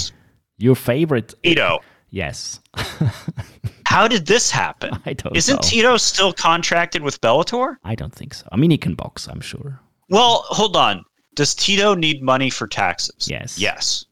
Your 0.57 0.75
favorite 0.75 1.33
Tito. 1.43 1.79
Yes. 2.09 2.59
How 3.95 4.09
did 4.09 4.25
this 4.25 4.51
happen? 4.51 4.99
I 5.05 5.13
don't 5.13 5.37
Isn't 5.37 5.55
know. 5.55 5.61
Tito 5.61 5.95
still 5.95 6.33
contracted 6.33 7.01
with 7.01 7.21
Bellator? 7.21 7.77
I 7.85 7.95
don't 7.95 8.13
think 8.13 8.33
so. 8.33 8.45
I 8.51 8.57
mean 8.57 8.69
he 8.69 8.77
can 8.77 8.93
box, 8.93 9.25
I'm 9.29 9.39
sure. 9.39 9.79
Well, 10.09 10.43
hold 10.47 10.75
on. 10.75 11.05
Does 11.33 11.55
Tito 11.55 11.95
need 11.95 12.21
money 12.21 12.49
for 12.49 12.67
taxes? 12.67 13.29
Yes. 13.29 13.57
Yes. 13.57 14.05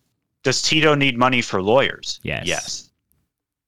Does 0.44 0.62
Tito 0.62 0.96
need 0.96 1.18
money 1.18 1.42
for 1.42 1.62
lawyers? 1.62 2.22
Yes. 2.24 2.48
Yes. 2.48 2.92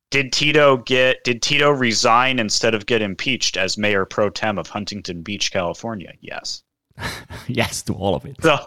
Did 0.09 0.31
Tito 0.31 0.77
get 0.77 1.21
did 1.25 1.41
Tito 1.41 1.69
resign 1.69 2.39
instead 2.39 2.73
of 2.73 2.85
get 2.85 3.01
impeached 3.01 3.57
as 3.57 3.77
mayor 3.77 4.05
pro 4.05 4.29
tem 4.29 4.57
of 4.57 4.69
Huntington 4.69 5.21
Beach, 5.21 5.51
California? 5.51 6.13
Yes. 6.21 6.63
yes 7.47 7.81
to 7.83 7.93
all 7.93 8.15
of 8.15 8.25
it. 8.25 8.37
So 8.41 8.65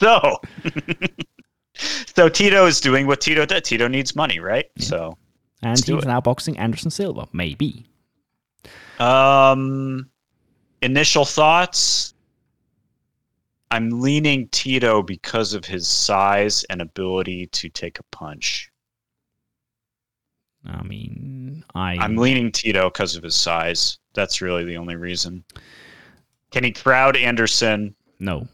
so 0.00 0.38
So 2.14 2.28
Tito 2.28 2.66
is 2.66 2.80
doing 2.80 3.08
what 3.08 3.20
Tito 3.20 3.46
did. 3.46 3.64
Tito 3.64 3.88
needs 3.88 4.14
money, 4.14 4.38
right? 4.38 4.66
So 4.78 5.18
And 5.62 5.70
Let's 5.70 5.86
he's 5.86 6.04
now 6.04 6.20
boxing 6.20 6.58
Anderson 6.58 6.90
Silva. 6.90 7.28
Maybe. 7.32 7.86
Um, 8.98 10.10
initial 10.82 11.24
thoughts. 11.24 12.14
I'm 13.70 14.00
leaning 14.00 14.48
Tito 14.48 15.02
because 15.02 15.54
of 15.54 15.64
his 15.64 15.88
size 15.88 16.64
and 16.64 16.82
ability 16.82 17.46
to 17.46 17.68
take 17.68 17.98
a 17.98 18.02
punch. 18.04 18.70
I 20.66 20.82
mean, 20.82 21.64
I. 21.74 21.96
I'm 21.96 22.16
leaning 22.16 22.52
Tito 22.52 22.90
because 22.90 23.16
of 23.16 23.22
his 23.22 23.34
size. 23.34 23.98
That's 24.14 24.40
really 24.40 24.64
the 24.64 24.76
only 24.76 24.96
reason. 24.96 25.44
Can 26.50 26.64
he 26.64 26.72
crowd 26.72 27.16
Anderson? 27.16 27.94
no. 28.18 28.46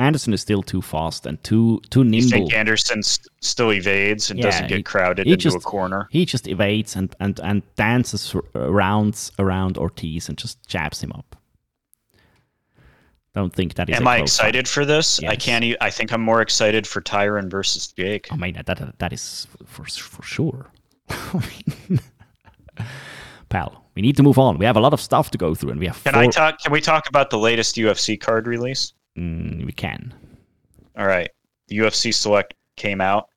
Anderson 0.00 0.32
is 0.32 0.40
still 0.40 0.62
too 0.62 0.82
fast 0.82 1.26
and 1.26 1.42
too 1.44 1.80
too 1.90 2.00
You 2.04 2.10
nimble. 2.10 2.30
think 2.30 2.54
Anderson 2.54 2.98
s- 3.00 3.18
still 3.40 3.70
evades 3.72 4.30
and 4.30 4.38
Yeah, 4.38 4.46
doesn't 4.46 4.68
get 4.68 4.76
he- 4.78 4.82
crowded 4.82 5.26
he 5.26 5.32
into 5.32 5.48
a 5.54 5.60
corner? 5.60 6.08
He 6.10 6.24
just 6.24 6.48
evades 6.48 6.96
and 6.96 7.14
and 7.20 7.38
and 7.40 7.62
dances 7.76 8.34
r- 8.34 8.42
around 8.54 9.30
around 9.38 9.76
Ortiz 9.78 10.28
and 10.28 10.36
just 10.38 10.66
jabs 10.66 11.00
him 11.02 11.12
up. 11.12 11.36
Don't 13.34 13.54
think 13.54 13.74
that 13.74 13.88
is. 13.88 13.96
Am 13.96 14.06
a 14.06 14.10
I 14.10 14.16
excited 14.18 14.66
for 14.68 14.84
this? 14.84 15.20
I 15.22 15.36
can't. 15.36 15.64
E- 15.64 15.76
I 15.80 15.90
think 15.90 16.12
I'm 16.12 16.20
more 16.22 16.40
excited 16.42 16.84
for 16.86 17.00
Tyron 17.00 17.48
versus 17.50 17.86
Jake. 17.92 18.26
Oh, 18.30 18.34
I 18.34 18.38
mean 18.38 18.54
that 18.54 18.66
that, 18.66 18.98
that 18.98 19.12
is 19.12 19.46
for 19.66 19.84
for 19.84 20.22
sure. 20.24 20.66
Pal, 23.48 23.84
we 23.94 24.02
need 24.02 24.16
to 24.16 24.22
move 24.22 24.38
on. 24.38 24.58
We 24.58 24.64
have 24.64 24.76
a 24.76 24.80
lot 24.80 24.92
of 24.92 25.00
stuff 25.00 25.30
to 25.32 25.38
go 25.38 25.54
through, 25.54 25.70
and 25.70 25.80
we 25.80 25.86
have. 25.86 26.02
Can 26.04 26.14
four, 26.14 26.22
I 26.22 26.26
talk? 26.28 26.58
Can 26.62 26.72
we 26.72 26.80
talk 26.80 27.08
about 27.08 27.30
the 27.30 27.38
latest 27.38 27.76
UFC 27.76 28.18
card 28.18 28.46
release? 28.46 28.92
Mm, 29.18 29.64
we 29.64 29.72
can. 29.72 30.14
All 30.96 31.06
right. 31.06 31.30
The 31.68 31.78
UFC 31.78 32.12
Select 32.12 32.54
came 32.76 33.00
out. 33.00 33.28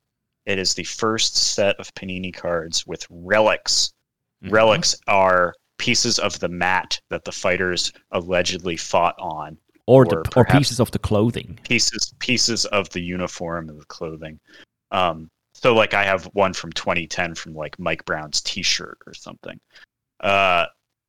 It 0.45 0.59
is 0.59 0.74
the 0.74 0.84
first 0.84 1.38
set 1.38 1.80
of 1.80 1.93
Panini 1.95 2.34
cards 2.34 2.86
with 2.86 3.05
relics. 3.09 3.93
Mm-hmm. 4.43 4.53
Relics 4.53 4.95
are 5.07 5.53
pieces 5.78 6.19
of 6.19 6.39
the 6.39 6.49
mat 6.49 6.99
that 7.09 7.24
the 7.26 7.32
fighters 7.32 7.91
allegedly 8.11 8.78
fought 8.78 9.15
on. 9.19 9.57
Or, 9.86 10.03
or 10.03 10.05
the 10.05 10.32
or 10.36 10.45
pieces 10.45 10.80
of 10.80 10.91
the 10.91 10.99
clothing. 10.99 11.59
Pieces 11.63 12.13
pieces 12.19 12.65
of 12.65 12.89
the 12.91 13.01
uniform 13.01 13.69
and 13.69 13.80
the 13.80 13.86
clothing. 13.86 14.39
Um, 14.91 15.30
so 15.53 15.74
like 15.74 15.93
I 15.93 16.03
have 16.03 16.26
one 16.34 16.53
from 16.53 16.71
2010 16.71 17.36
from 17.36 17.53
like 17.53 17.78
Mike 17.80 18.05
Brown's 18.05 18.41
T-shirt 18.41 18.97
or 19.05 19.13
something. 19.13 19.59
Uh, 20.21 20.65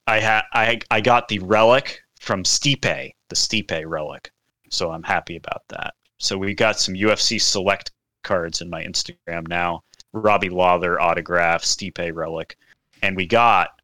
I 0.06 0.18
had 0.18 0.42
I 0.52 0.80
I 0.90 1.00
got 1.00 1.28
the 1.28 1.38
relic 1.38 2.00
from 2.20 2.42
Stipe, 2.42 3.12
the 3.28 3.36
Stipe 3.36 3.84
relic. 3.86 4.30
So 4.75 4.91
I'm 4.91 5.03
happy 5.03 5.37
about 5.37 5.62
that. 5.68 5.95
So 6.18 6.37
we 6.37 6.55
got 6.55 6.81
some 6.81 6.95
UFC 6.95 7.41
select 7.41 7.93
cards 8.22 8.61
in 8.61 8.68
my 8.68 8.83
Instagram 8.83 9.47
now. 9.47 9.83
Robbie 10.12 10.51
Lawler 10.51 11.01
autograph, 11.01 11.62
Stipe 11.62 12.14
relic, 12.14 12.57
and 13.03 13.16
we 13.16 13.27
got 13.27 13.81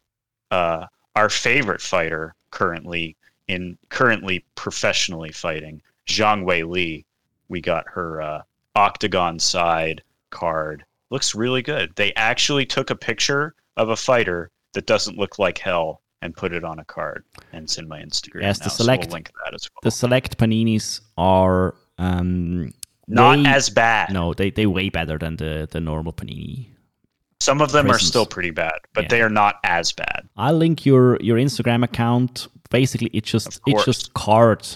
uh, 0.50 0.86
our 1.16 1.28
favorite 1.28 1.80
fighter 1.80 2.34
currently 2.50 3.16
in 3.48 3.76
currently 3.88 4.44
professionally 4.54 5.32
fighting, 5.32 5.82
Zhang 6.06 6.44
Weili. 6.44 7.04
We 7.48 7.60
got 7.60 7.88
her 7.88 8.22
uh, 8.22 8.42
octagon 8.74 9.38
side 9.38 10.02
card. 10.30 10.84
Looks 11.10 11.34
really 11.34 11.62
good. 11.62 11.94
They 11.96 12.12
actually 12.14 12.66
took 12.66 12.90
a 12.90 12.96
picture 12.96 13.54
of 13.76 13.88
a 13.88 13.96
fighter 13.96 14.50
that 14.72 14.86
doesn't 14.86 15.18
look 15.18 15.38
like 15.38 15.58
hell 15.58 16.00
and 16.22 16.36
put 16.36 16.52
it 16.52 16.64
on 16.64 16.78
a 16.78 16.84
card, 16.84 17.24
and 17.52 17.68
send 17.68 17.88
my 17.88 18.00
Instagram. 18.00 18.42
Yes, 18.42 18.58
the 18.58 18.64
now, 18.64 18.68
so 18.70 18.82
select- 18.84 19.04
we'll 19.06 19.14
link 19.14 19.30
that 19.44 19.54
as 19.54 19.68
well. 19.72 19.80
The 19.82 19.90
select 19.90 20.38
paninis 20.38 21.00
are 21.16 21.74
um, 21.98 22.72
Not 23.08 23.38
way- 23.38 23.44
as 23.46 23.70
bad. 23.70 24.12
No, 24.12 24.34
they 24.34 24.50
they 24.50 24.66
way 24.66 24.88
better 24.90 25.18
than 25.18 25.36
the 25.36 25.68
the 25.70 25.80
normal 25.80 26.12
panini. 26.12 26.66
Some 27.40 27.62
of 27.62 27.72
them 27.72 27.90
are 27.90 27.98
still 27.98 28.26
pretty 28.26 28.50
bad, 28.50 28.78
but 28.92 29.04
Yeah. 29.04 29.08
they 29.08 29.22
are 29.22 29.30
not 29.30 29.54
as 29.64 29.92
bad. 29.92 30.28
I'll 30.36 30.56
link 30.58 30.84
your 30.84 31.16
your 31.22 31.38
Instagram 31.38 31.82
account. 31.82 32.48
Basically, 32.70 33.08
it's 33.12 33.30
just 33.30 33.60
it's 33.66 33.84
just 33.84 34.12
card. 34.14 34.66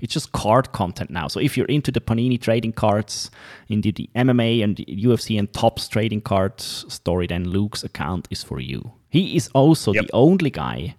It's 0.00 0.12
just 0.12 0.30
card 0.32 0.72
content 0.72 1.10
now. 1.10 1.26
So 1.26 1.40
if 1.40 1.56
you're 1.56 1.66
into 1.66 1.90
the 1.90 2.00
Panini 2.02 2.38
trading 2.40 2.72
cards, 2.74 3.30
into 3.68 3.90
the 3.92 4.08
MMA 4.14 4.62
and 4.62 4.76
the 4.76 4.84
UFC 4.84 5.38
and 5.38 5.50
Topps 5.52 5.88
trading 5.88 6.20
cards 6.20 6.84
story, 6.92 7.26
then 7.26 7.48
Luke's 7.48 7.82
account 7.82 8.28
is 8.30 8.42
for 8.44 8.60
you. 8.60 8.92
He 9.16 9.36
is 9.36 9.48
also 9.54 9.92
Yep. 9.92 10.04
the 10.06 10.12
only 10.12 10.50
guy 10.50 10.96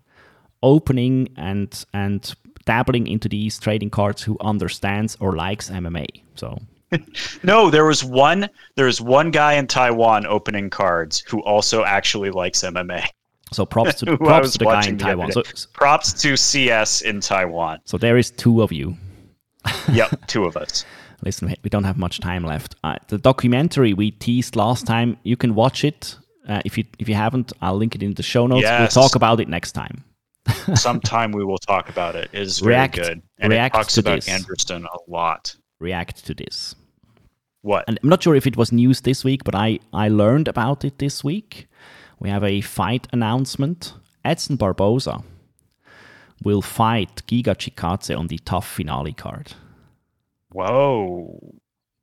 opening 0.62 1.30
and 1.38 1.86
and 1.94 2.34
dabbling 2.66 3.08
into 3.08 3.30
these 3.30 3.60
trading 3.60 3.90
cards 3.90 4.22
who 4.24 4.38
understands 4.42 5.16
or 5.20 5.36
likes 5.36 5.70
MMA. 5.70 6.06
So 6.36 6.60
No, 7.44 7.70
there 7.70 7.86
was 7.86 8.04
one. 8.04 8.50
There 8.76 8.86
was 8.86 9.00
one 9.02 9.32
guy 9.32 9.54
in 9.54 9.68
Taiwan 9.68 10.26
opening 10.26 10.70
cards 10.70 11.24
who 11.30 11.40
also 11.44 11.84
actually 11.84 12.32
likes 12.32 12.64
MMA. 12.64 13.04
so 13.54 13.66
props 13.66 13.96
to 14.00 14.18
props 14.30 14.52
to 14.54 14.58
the 14.60 14.66
guy 14.66 14.88
in 14.88 14.98
Taiwan. 14.98 15.32
So 15.32 15.44
Props 15.74 16.14
to 16.22 16.36
CS 16.38 17.02
in 17.02 17.22
Taiwan. 17.22 17.80
so 17.86 17.98
there 17.98 18.18
is 18.18 18.32
two 18.32 18.62
of 18.64 18.72
you. 18.72 18.96
Yep, 20.00 20.28
two 20.28 20.46
of 20.46 20.56
us. 20.58 20.86
Listen, 21.26 21.54
we 21.64 21.70
don't 21.70 21.84
have 21.84 21.98
much 21.98 22.20
time 22.20 22.44
left. 22.46 22.76
Uh, 22.84 22.96
the 23.08 23.18
documentary 23.18 23.94
we 23.94 24.12
teased 24.12 24.56
last 24.56 24.86
time, 24.86 25.18
you 25.24 25.36
can 25.36 25.56
watch 25.56 25.84
it. 25.84 26.16
Uh, 26.48 26.62
if 26.66 26.78
you 26.78 26.86
if 26.98 27.10
you 27.10 27.16
haven't, 27.16 27.52
I'll 27.62 27.76
link 27.76 27.94
it 27.96 28.02
in 28.02 28.14
the 28.14 28.24
show 28.24 28.48
notes. 28.48 28.62
Yes. 28.64 28.96
We'll 28.96 29.04
talk 29.04 29.16
about 29.16 29.40
it 29.40 29.48
next 29.50 29.74
time. 29.74 30.04
Sometime 30.76 31.32
we 31.34 31.44
will 31.44 31.58
talk 31.58 31.90
about 31.90 32.16
it. 32.16 32.30
It 32.32 32.40
is 32.42 32.60
very 32.60 32.76
React- 32.76 32.96
good, 32.96 33.22
and 33.38 33.52
react 33.52 33.76
it 33.76 33.78
talks 33.78 33.94
to 33.96 34.00
about 34.00 34.16
this. 34.16 34.30
Anderson 34.30 34.86
a 34.86 35.12
lot. 35.12 35.56
React 35.80 36.26
to 36.26 36.34
this. 36.34 36.74
What? 37.62 37.84
And 37.88 38.00
I'm 38.02 38.10
not 38.10 38.24
sure 38.24 38.36
if 38.36 38.48
it 38.48 38.56
was 38.56 38.72
news 38.72 39.02
this 39.02 39.26
week, 39.26 39.44
but 39.44 39.54
I, 39.54 39.80
I 39.94 40.08
learned 40.08 40.48
about 40.48 40.86
it 40.86 41.00
this 41.00 41.22
week. 41.24 41.68
We 42.18 42.30
have 42.30 42.44
a 42.44 42.62
fight 42.62 43.08
announcement. 43.12 43.94
Edson 44.24 44.56
Barboza 44.56 45.24
will 46.44 46.62
fight 46.62 47.24
Giga 47.28 47.56
Chikadze 47.56 48.18
on 48.18 48.28
the 48.28 48.38
TUF 48.38 48.66
finale 48.66 49.12
card. 49.14 49.54
Whoa. 50.52 51.54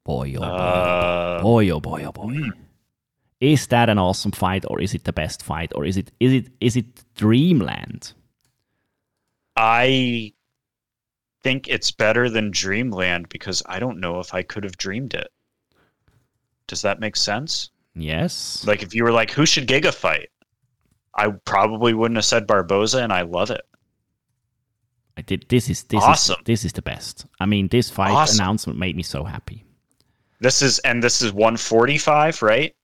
Boy, 0.04 0.34
oh 0.36 0.40
boy, 0.40 0.44
Uh, 0.46 1.42
boy, 1.42 1.70
oh 1.70 1.80
boy, 1.80 2.04
oh 2.04 2.12
boy. 2.12 2.36
Is 3.44 3.66
that 3.66 3.90
an 3.90 3.98
awesome 3.98 4.32
fight, 4.32 4.64
or 4.68 4.80
is 4.80 4.94
it 4.94 5.04
the 5.04 5.12
best 5.12 5.42
fight, 5.42 5.70
or 5.74 5.84
is 5.84 5.98
it 5.98 6.10
is 6.18 6.32
it 6.32 6.46
is 6.60 6.76
it 6.76 6.86
Dreamland? 7.14 8.14
I 9.56 10.32
think 11.42 11.68
it's 11.68 11.90
better 11.90 12.30
than 12.30 12.50
Dreamland 12.50 13.28
because 13.28 13.62
I 13.66 13.78
don't 13.78 14.00
know 14.00 14.18
if 14.18 14.32
I 14.32 14.42
could 14.42 14.64
have 14.64 14.78
dreamed 14.78 15.12
it. 15.12 15.28
Does 16.68 16.80
that 16.82 17.00
make 17.00 17.16
sense? 17.16 17.68
Yes. 17.94 18.64
Like 18.66 18.82
if 18.82 18.94
you 18.94 19.04
were 19.04 19.12
like, 19.12 19.30
who 19.30 19.44
should 19.44 19.68
Giga 19.68 19.92
fight? 19.92 20.30
I 21.14 21.28
probably 21.44 21.92
wouldn't 21.92 22.16
have 22.16 22.24
said 22.24 22.46
Barboza, 22.46 23.02
and 23.02 23.12
I 23.12 23.22
love 23.22 23.50
it. 23.50 23.60
I 25.18 25.20
did. 25.22 25.44
This 25.50 25.68
is 25.68 25.82
this 25.84 26.02
Awesome. 26.02 26.36
is 26.40 26.44
this 26.46 26.64
is 26.64 26.72
the 26.72 26.82
best. 26.82 27.26
I 27.38 27.44
mean, 27.44 27.68
this 27.68 27.90
fight 27.90 28.10
Awesome. 28.10 28.40
announcement 28.40 28.78
made 28.78 28.96
me 28.96 29.02
so 29.02 29.22
happy. 29.22 29.64
This 30.40 30.62
is 30.62 30.78
and 30.78 31.02
this 31.02 31.20
is 31.20 31.30
145, 31.32 32.40
right? 32.40 32.74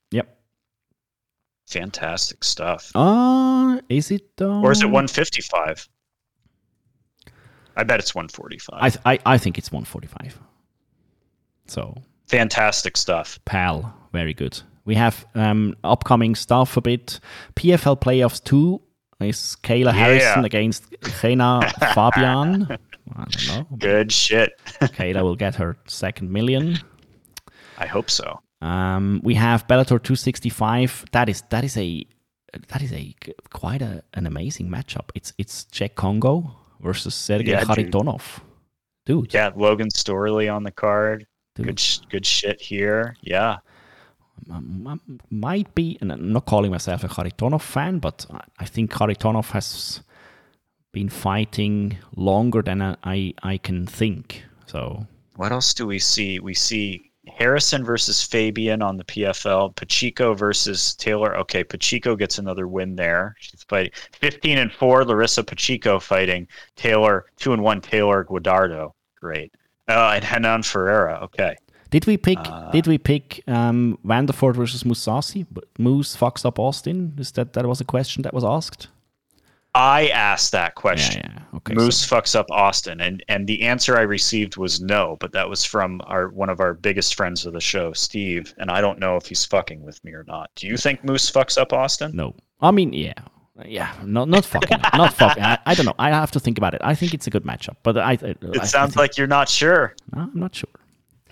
Fantastic 1.71 2.43
stuff. 2.45 2.91
Uh, 2.95 3.81
is 3.89 4.11
it 4.11 4.37
though? 4.37 4.61
Or 4.61 4.73
is 4.73 4.83
it 4.83 4.87
155? 4.87 5.89
I 7.77 7.85
bet 7.85 8.01
it's 8.01 8.15
145. 8.15 8.99
I, 9.05 9.13
I 9.15 9.19
I 9.35 9.39
think 9.39 9.57
it's 9.57 9.71
145. 9.73 10.39
So 11.67 11.95
Fantastic 12.27 12.97
stuff. 12.97 13.39
pal, 13.45 13.95
very 14.13 14.35
good. 14.35 14.61
We 14.85 14.95
have 14.97 15.25
um 15.35 15.77
upcoming 15.85 16.35
stuff 16.35 16.77
a 16.77 16.81
bit. 16.81 17.21
PFL 17.55 18.01
playoffs 18.01 18.43
two 18.43 18.81
is 19.21 19.57
Kayla 19.63 19.93
Harrison 19.93 20.45
against 20.45 20.85
Rena 21.23 21.61
Fabian. 21.95 22.67
I 23.17 23.25
don't 23.25 23.47
know. 23.49 23.77
Good 23.79 24.11
shit. 24.13 24.53
Kayla 24.81 25.23
will 25.23 25.37
get 25.37 25.55
her 25.57 25.77
second 25.87 26.31
million. 26.33 26.79
I 27.79 27.87
hope 27.87 28.11
so. 28.11 28.41
Um, 28.61 29.21
we 29.25 29.35
have 29.35 29.67
Bellator 29.67 29.99
265. 30.03 31.07
That 31.13 31.29
is 31.29 31.43
that 31.51 31.65
is 31.65 31.77
a 31.77 32.05
that 32.69 32.83
is 32.83 32.93
a 32.93 33.15
quite 33.51 33.81
a, 33.83 34.03
an 34.15 34.27
amazing 34.27 34.69
matchup. 34.69 35.11
It's 35.15 35.33
it's 35.39 35.65
Cheick 35.73 35.95
Kongo 35.95 36.51
versus 36.81 37.15
Sergey 37.15 37.51
Yeah, 37.53 37.61
dude. 37.65 37.69
Kharitonov. 37.93 38.41
Dude, 39.07 39.33
Yeah, 39.33 39.51
Logan 39.57 39.89
Storley 39.89 40.55
on 40.55 40.63
the 40.63 40.71
card. 40.71 41.27
Dude. 41.55 41.67
Good, 41.67 41.83
good 42.11 42.27
shit 42.27 42.61
here. 42.61 43.17
Yeah, 43.23 43.57
um, 44.51 45.01
might 45.31 45.75
be, 45.75 45.97
and 46.01 46.13
I'm 46.13 46.33
not 46.33 46.47
calling 46.47 46.71
myself 46.71 47.03
a 47.05 47.09
Kharitonov 47.09 47.63
fan, 47.63 47.99
but 47.99 48.27
I- 48.31 48.41
I 48.61 48.65
think 48.67 48.93
Kharitonov 48.93 49.51
has 49.51 50.03
been 50.93 51.09
fighting 51.09 51.97
longer 52.17 52.63
than 52.63 52.83
I, 52.83 52.97
I, 53.05 53.35
I 53.43 53.59
can 53.59 53.87
think. 53.87 54.45
So 54.67 55.07
What 55.37 55.51
else 55.53 55.73
do 55.75 55.87
we 55.87 55.99
see? 55.99 56.39
We 56.41 56.55
see 56.55 57.10
Harrison 57.37 57.85
versus 57.85 58.23
Fabian 58.23 58.83
on 58.83 58.97
the 58.97 59.05
PFL. 59.05 59.75
Pacheco 59.77 60.35
versus 60.35 60.95
Taylor. 60.95 61.37
Okay, 61.39 61.65
Pacheco 61.65 62.17
gets 62.17 62.39
another 62.39 62.67
win 62.69 62.97
there. 62.97 63.35
She's 63.39 63.63
fighting 63.65 63.93
15 64.13 64.59
and 64.59 64.73
4. 64.73 65.05
Larissa 65.05 65.43
Pacheco 65.45 65.99
fighting 65.99 66.47
Taylor 66.77 67.27
2 67.37 67.53
and 67.53 67.63
1 67.63 67.81
Taylor 67.81 68.25
Guardado. 68.25 68.93
Great. 69.21 69.53
Uh, 69.89 70.13
and 70.15 70.25
Hanan 70.25 70.63
Ferreira. 70.63 71.19
Okay. 71.23 71.57
did 71.91 72.07
we 72.07 72.17
pick 72.17 72.39
Uh, 72.41 72.71
did 72.71 72.87
we 72.87 72.99
pick 72.99 73.43
um, 73.49 73.99
Vanderford 74.07 74.55
versus 74.55 74.85
Mousasi? 74.85 75.47
Moose 75.79 76.17
fucks 76.17 76.45
up 76.45 76.59
Austin. 76.59 77.15
Is 77.19 77.33
that 77.33 77.53
that 77.55 77.67
was 77.67 77.81
a 77.81 77.85
question 77.85 78.23
that 78.23 78.33
was 78.33 78.45
asked? 78.45 78.89
I 79.75 80.09
asked 80.09 80.51
that 80.53 80.75
question. 80.75 81.23
yeah. 81.33 81.43
Okay. 81.59 81.75
Moose 81.75 81.99
so- 81.99 82.17
fucks 82.17 82.35
up 82.35 82.51
Austin, 82.51 83.01
and 83.01 83.23
and 83.29 83.47
the 83.47 83.63
answer 83.63 83.97
I 83.97 84.03
received 84.03 84.57
was 84.57 84.81
no, 84.81 85.17
but 85.21 85.33
that 85.33 85.49
was 85.49 85.65
from 85.65 86.01
our 86.07 86.29
one 86.29 86.49
of 86.51 86.59
our 86.61 86.75
biggest 86.75 87.15
friends 87.15 87.47
of 87.47 87.53
the 87.53 87.61
show, 87.61 87.93
Steve, 87.93 88.53
and 88.59 88.71
I 88.71 88.81
don't 88.81 88.99
know 88.99 89.17
if 89.17 89.27
he's 89.27 89.45
fucking 89.45 89.83
with 89.83 90.03
me 90.05 90.13
or 90.13 90.25
not. 90.27 90.51
Do 90.57 90.67
you 90.67 90.77
think 90.77 91.05
Moose 91.05 91.31
fucks 91.31 91.57
up 91.57 91.73
Austin? 91.73 92.11
No, 92.15 92.35
I 92.61 92.71
mean, 92.73 92.93
yeah, 92.93 93.13
yeah, 93.65 93.93
not 94.05 94.29
not 94.29 94.45
fucking, 94.45 94.79
not 94.95 95.15
fucking. 95.15 95.43
I, 95.43 95.59
I 95.67 95.75
don't 95.75 95.87
know. 95.87 95.95
I 95.99 96.11
have 96.11 96.31
to 96.33 96.41
think 96.41 96.59
about 96.59 96.75
it. 96.75 96.81
I 96.83 96.95
think 96.97 97.15
it's 97.15 97.27
a 97.27 97.31
good 97.31 97.45
matchup, 97.45 97.77
but 97.85 97.97
I. 97.99 98.13
I 98.13 98.35
It 98.43 98.67
sounds 98.67 98.97
like 98.97 99.17
you're 99.17 99.27
not 99.29 99.49
sure. 99.49 99.95
I'm 100.13 100.33
not 100.35 100.55
sure. 100.55 100.69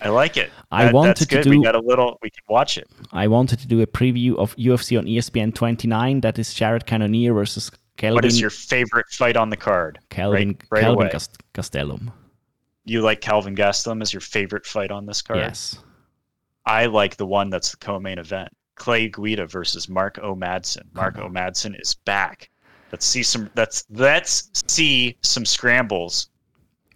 I 0.01 0.07
like 0.07 0.37
it. 0.37 0.49
I 0.71 0.85
That- 0.85 0.93
wanted 0.93 1.17
to 1.27 1.41
do- 1.43 1.49
We 1.49 1.61
got 1.61 1.75
a 1.75 1.79
little. 1.81 2.17
We 2.21 2.29
can 2.29 2.43
watch 2.47 2.77
it. 2.77 2.87
I 3.11 3.27
wanted 3.27 3.59
to 3.59 3.67
do 3.67 3.81
a 3.81 3.87
preview 3.87 4.37
of 4.37 4.55
UFC 4.55 4.97
on 4.97 5.05
ESPN 5.07 5.53
29. 5.53 6.21
That 6.21 6.39
is 6.39 6.53
Jared 6.53 6.85
Cannonier 6.85 7.33
versus 7.33 7.69
Kelvin. 7.99 8.15
What 8.15 8.25
is 8.25 8.39
your 8.41 8.49
favorite 8.49 9.05
fight 9.11 9.37
on 9.37 9.49
the 9.49 9.57
card? 9.57 9.99
Kelvin 10.09 10.49
right, 10.49 10.63
right 10.71 10.81
Kelvin 10.81 11.01
away. 11.03 11.11
Gast- 11.11 11.37
Gastelum? 11.53 12.11
You 12.85 13.01
like 13.01 13.21
Calvin 13.21 13.55
Gastelum 13.55 14.01
as 14.01 14.11
your 14.11 14.21
favorite 14.21 14.65
fight 14.65 14.89
on 14.89 15.05
this 15.05 15.21
card? 15.21 15.39
Yes. 15.39 15.77
I 16.65 16.85
like 16.87 17.17
the 17.17 17.25
one 17.25 17.49
that's 17.49 17.71
the 17.71 17.77
co-main 17.77 18.17
event. 18.17 18.49
Clay 18.75 19.09
Guida 19.09 19.45
versus 19.45 19.89
Mark 19.89 20.17
O. 20.23 20.33
Madsen. 20.35 20.83
Mark 20.93 21.17
Uh-huh. 21.17 21.27
O. 21.27 21.29
Madsen 21.29 21.79
is 21.79 21.93
back. 21.93 22.49
Let's 22.91 23.05
see 23.05 23.21
some. 23.21 23.49
Let's 23.55 23.83
let's 23.91 24.49
see 24.67 25.17
some 25.21 25.45
scrambles, 25.45 26.29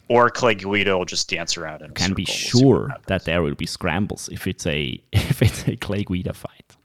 or 0.08 0.30
Clay 0.30 0.56
Guida 0.56 0.98
will 0.98 1.06
just 1.06 1.30
dance 1.30 1.58
around 1.58 1.82
And 1.84 1.94
Can 1.94 2.14
be 2.14 2.26
circle. 2.26 2.62
We'll 2.70 2.80
sure 2.88 2.96
that 3.08 3.26
there 3.26 3.44
will 3.44 3.54
be 3.56 3.66
scrambles 3.68 4.30
if 4.32 4.48
it's 4.48 4.66
a 4.66 5.00
if 5.12 5.42
it's 5.44 5.68
a 5.68 5.76
Clay 5.76 6.04
Guida 6.04 6.34
fight. 6.34 6.76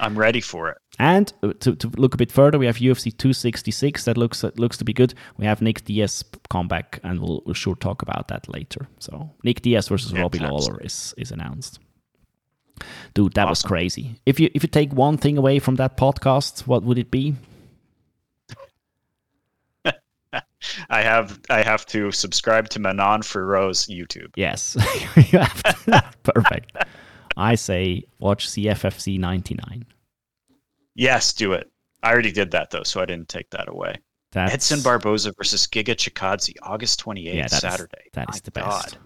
I'm 0.00 0.16
ready 0.18 0.40
for 0.40 0.70
it. 0.70 0.78
And 0.98 1.32
uh, 1.42 1.52
to, 1.60 1.76
to 1.76 1.88
look 1.96 2.14
a 2.14 2.16
bit 2.16 2.32
further, 2.32 2.58
we 2.58 2.66
have 2.66 2.76
UFC 2.76 3.16
266 3.16 4.04
that 4.04 4.16
looks 4.16 4.42
looks 4.56 4.78
to 4.78 4.84
be 4.84 4.92
good. 4.92 5.14
We 5.36 5.44
have 5.44 5.60
Nick 5.60 5.84
Diaz 5.84 6.24
come 6.48 6.68
back, 6.68 7.00
and 7.02 7.20
we'll, 7.20 7.42
we'll 7.44 7.54
sure 7.54 7.76
talk 7.76 8.02
about 8.02 8.28
that 8.28 8.48
later. 8.48 8.88
So 8.98 9.30
Nick 9.44 9.62
Diaz 9.62 9.88
versus 9.88 10.12
Robbie 10.12 10.38
Fantastic. 10.38 10.70
Lawler 10.72 10.82
is 10.82 11.14
is 11.18 11.30
announced. 11.32 11.80
Dude, 13.14 13.34
that 13.34 13.48
was 13.48 13.62
crazy. 13.62 14.20
If 14.26 14.40
you 14.40 14.50
if 14.54 14.62
you 14.62 14.68
take 14.68 14.92
one 14.92 15.16
thing 15.16 15.38
away 15.38 15.58
from 15.58 15.76
that 15.76 15.96
podcast, 15.96 16.66
what 16.66 16.82
would 16.82 16.98
it 16.98 17.10
be? 17.10 17.34
I 20.90 21.02
have 21.02 21.40
I 21.48 21.62
have 21.62 21.86
to 21.86 22.10
subscribe 22.12 22.68
to 22.70 22.78
Manon 22.80 23.22
Ferro's 23.22 23.86
YouTube. 23.86 24.32
Yes, 24.36 24.76
you 25.32 25.40
perfect. 26.22 26.76
I 27.36 27.54
say 27.54 28.04
watch 28.18 28.48
CFFC 28.48 29.18
99. 29.18 29.84
Yes, 30.96 31.32
do 31.32 31.52
it. 31.52 31.70
I 32.02 32.10
already 32.12 32.32
did 32.32 32.50
that 32.52 32.70
though, 32.70 32.82
so 32.82 33.00
I 33.00 33.04
didn't 33.06 33.28
take 33.28 33.50
that 33.50 33.68
away. 33.68 33.96
That's 34.32 34.52
Edson 34.52 34.82
Barboza 34.82 35.32
versus 35.38 35.66
Giga 35.66 35.94
Chikadze, 35.94 36.54
August 36.62 37.02
28th, 37.04 37.34
Yeah, 37.34 37.46
Saturday. 37.46 38.10
that 38.14 38.28
is 38.30 38.34
My 38.36 38.40
the 38.44 38.50
best. 38.50 38.66
God. 38.68 38.98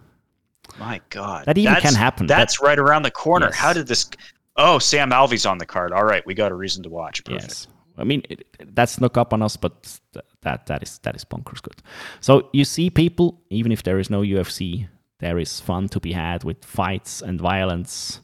My 0.78 1.00
God. 1.10 1.46
That 1.46 1.58
even 1.58 1.74
That's- 1.74 1.92
can 1.92 1.98
happen. 2.00 2.26
That's 2.26 2.60
right 2.62 2.78
around 2.78 3.02
the 3.02 3.10
corner. 3.10 3.46
Yes. 3.46 3.56
How 3.56 3.72
did 3.72 3.86
this? 3.86 4.08
Oh, 4.56 4.78
Sam 4.78 5.10
Alvey's 5.12 5.46
on 5.46 5.58
the 5.58 5.66
card. 5.66 5.92
All 5.92 6.04
right, 6.04 6.24
we 6.26 6.34
got 6.34 6.52
a 6.52 6.54
reason 6.54 6.82
to 6.84 6.88
watch. 6.88 7.24
Perfect. 7.24 7.42
Yes. 7.44 7.66
I 7.98 8.04
mean, 8.04 8.22
it, 8.30 8.44
that's 8.74 8.92
snuck 8.92 9.16
up 9.18 9.32
on 9.32 9.42
us, 9.42 9.56
but 9.56 9.98
th- 10.14 10.24
that 10.42 10.66
that 10.66 10.82
is 10.82 10.98
that 11.00 11.14
is 11.16 11.24
bonkers 11.24 11.60
good. 11.60 11.82
So 12.20 12.48
you 12.52 12.64
see, 12.64 12.88
people, 12.88 13.40
even 13.50 13.72
if 13.72 13.82
there 13.82 13.98
is 13.98 14.08
no 14.10 14.22
UFC, 14.22 14.88
there 15.18 15.38
is 15.38 15.60
fun 15.60 15.88
to 15.90 16.00
be 16.00 16.12
had 16.12 16.44
with 16.44 16.64
fights 16.64 17.20
and 17.20 17.40
violence. 17.40 18.20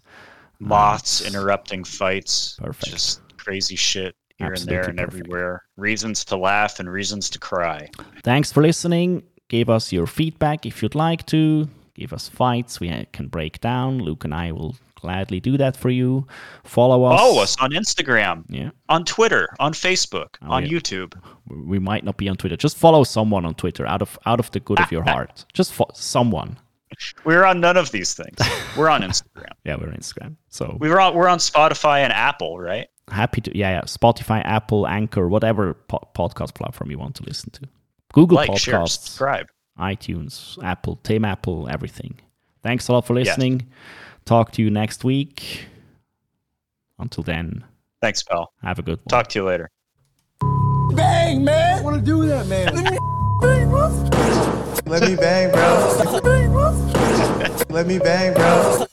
Moths 0.58 1.20
Nice. 1.20 1.28
Um, 1.28 1.34
interrupting 1.36 1.84
fights. 1.84 2.56
Perfect. 2.58 2.90
Just 2.92 3.20
crazy 3.46 3.76
shit 3.76 4.14
here 4.38 4.48
Absolutely 4.52 4.76
and 4.76 4.82
there 4.84 4.90
and 4.90 4.98
perfect. 4.98 5.20
everywhere. 5.22 5.62
Reasons 5.76 6.24
to 6.26 6.36
laugh 6.36 6.80
and 6.80 6.90
reasons 6.90 7.30
to 7.30 7.38
cry. 7.38 7.88
Thanks 8.22 8.50
for 8.52 8.62
listening. 8.62 9.22
Give 9.48 9.70
us 9.70 9.92
your 9.92 10.06
feedback 10.06 10.66
if 10.66 10.82
you'd 10.82 10.94
like 10.94 11.24
to. 11.26 11.68
Give 11.94 12.12
us 12.12 12.28
fights 12.28 12.80
we 12.80 12.90
uh, 12.90 13.04
can 13.12 13.28
break 13.28 13.60
down. 13.60 13.98
Luke 14.00 14.24
and 14.24 14.34
I 14.34 14.52
will 14.52 14.74
gladly 14.96 15.40
do 15.40 15.56
that 15.56 15.76
for 15.76 15.88
you. 15.90 16.26
Follow 16.64 17.04
us. 17.04 17.20
Follow 17.20 17.42
us 17.42 17.56
on 17.60 17.70
Instagram, 17.70 18.44
Yeah, 18.48 18.70
on 18.88 19.04
Twitter, 19.04 19.48
on 19.60 19.72
Facebook, 19.72 20.30
Oh, 20.42 20.50
on 20.52 20.66
yeah. 20.66 20.72
YouTube. 20.72 21.14
we 21.48 21.78
might 21.78 22.04
not 22.04 22.16
be 22.16 22.28
on 22.28 22.36
Twitter. 22.36 22.56
Just 22.56 22.76
follow 22.76 23.04
someone 23.04 23.46
on 23.46 23.54
Twitter 23.54 23.86
out 23.86 24.02
of 24.02 24.18
out 24.26 24.40
of 24.40 24.50
the 24.50 24.60
good 24.60 24.80
of 24.80 24.90
your 24.92 25.04
heart. 25.12 25.44
Just 25.54 25.72
fo- 25.72 25.90
someone. 25.94 26.58
We're 27.24 27.44
on 27.44 27.60
none 27.60 27.76
of 27.76 27.90
these 27.90 28.14
things. 28.14 28.38
We're 28.76 28.88
on 28.88 29.02
Instagram. 29.02 29.50
Yeah, 29.64 29.76
we're 29.80 29.88
on 29.88 29.94
Instagram. 29.96 30.36
So 30.48 30.76
We 30.80 30.88
were 30.88 31.00
on. 31.00 31.14
We're 31.14 31.28
on 31.28 31.38
Spotify 31.38 32.00
and 32.00 32.12
Apple, 32.12 32.58
right? 32.60 32.86
happy 33.08 33.40
to 33.40 33.56
yeah, 33.56 33.70
yeah 33.70 33.80
spotify 33.82 34.42
apple 34.44 34.84
anchor 34.88 35.28
whatever 35.28 35.74
po- 35.74 36.08
podcast 36.12 36.56
platform 36.56 36.90
you 36.90 36.98
want 36.98 37.14
to 37.14 37.22
listen 37.22 37.48
to 37.50 37.60
google 38.12 38.34
Like, 38.34 38.58
share, 38.58 38.80
podcasts 38.80 38.98
subscribe. 39.04 39.46
itunes 39.78 40.60
apple 40.64 40.96
tim 41.04 41.24
apple 41.24 41.68
everything 41.70 42.18
thanks 42.64 42.88
a 42.88 42.92
lot 42.92 43.06
for 43.06 43.14
listening 43.14 43.64
talk 44.24 44.50
to 44.54 44.60
you 44.62 44.70
next 44.72 45.04
week 45.04 45.66
until 46.98 47.22
then 47.22 47.62
Thanks, 48.02 48.24
pal. 48.24 48.52
have 48.60 48.80
a 48.80 48.82
good 48.82 48.98
one 48.98 49.06
Talk 49.08 49.28
to 49.28 49.38
you 49.38 49.44
later. 49.44 49.70
Bang, 50.96 51.44
man. 51.44 51.78
I 51.78 51.82
want 51.82 51.94
to 51.96 52.02
do 52.02 52.26
that, 52.26 52.48
man. 52.48 54.10
Let 54.86 55.02
me 55.02 55.16
bang, 55.16 55.50
bro. 55.50 56.76
Let 57.70 57.88
me 57.88 57.98
bang, 57.98 58.34
bro. 58.34 58.86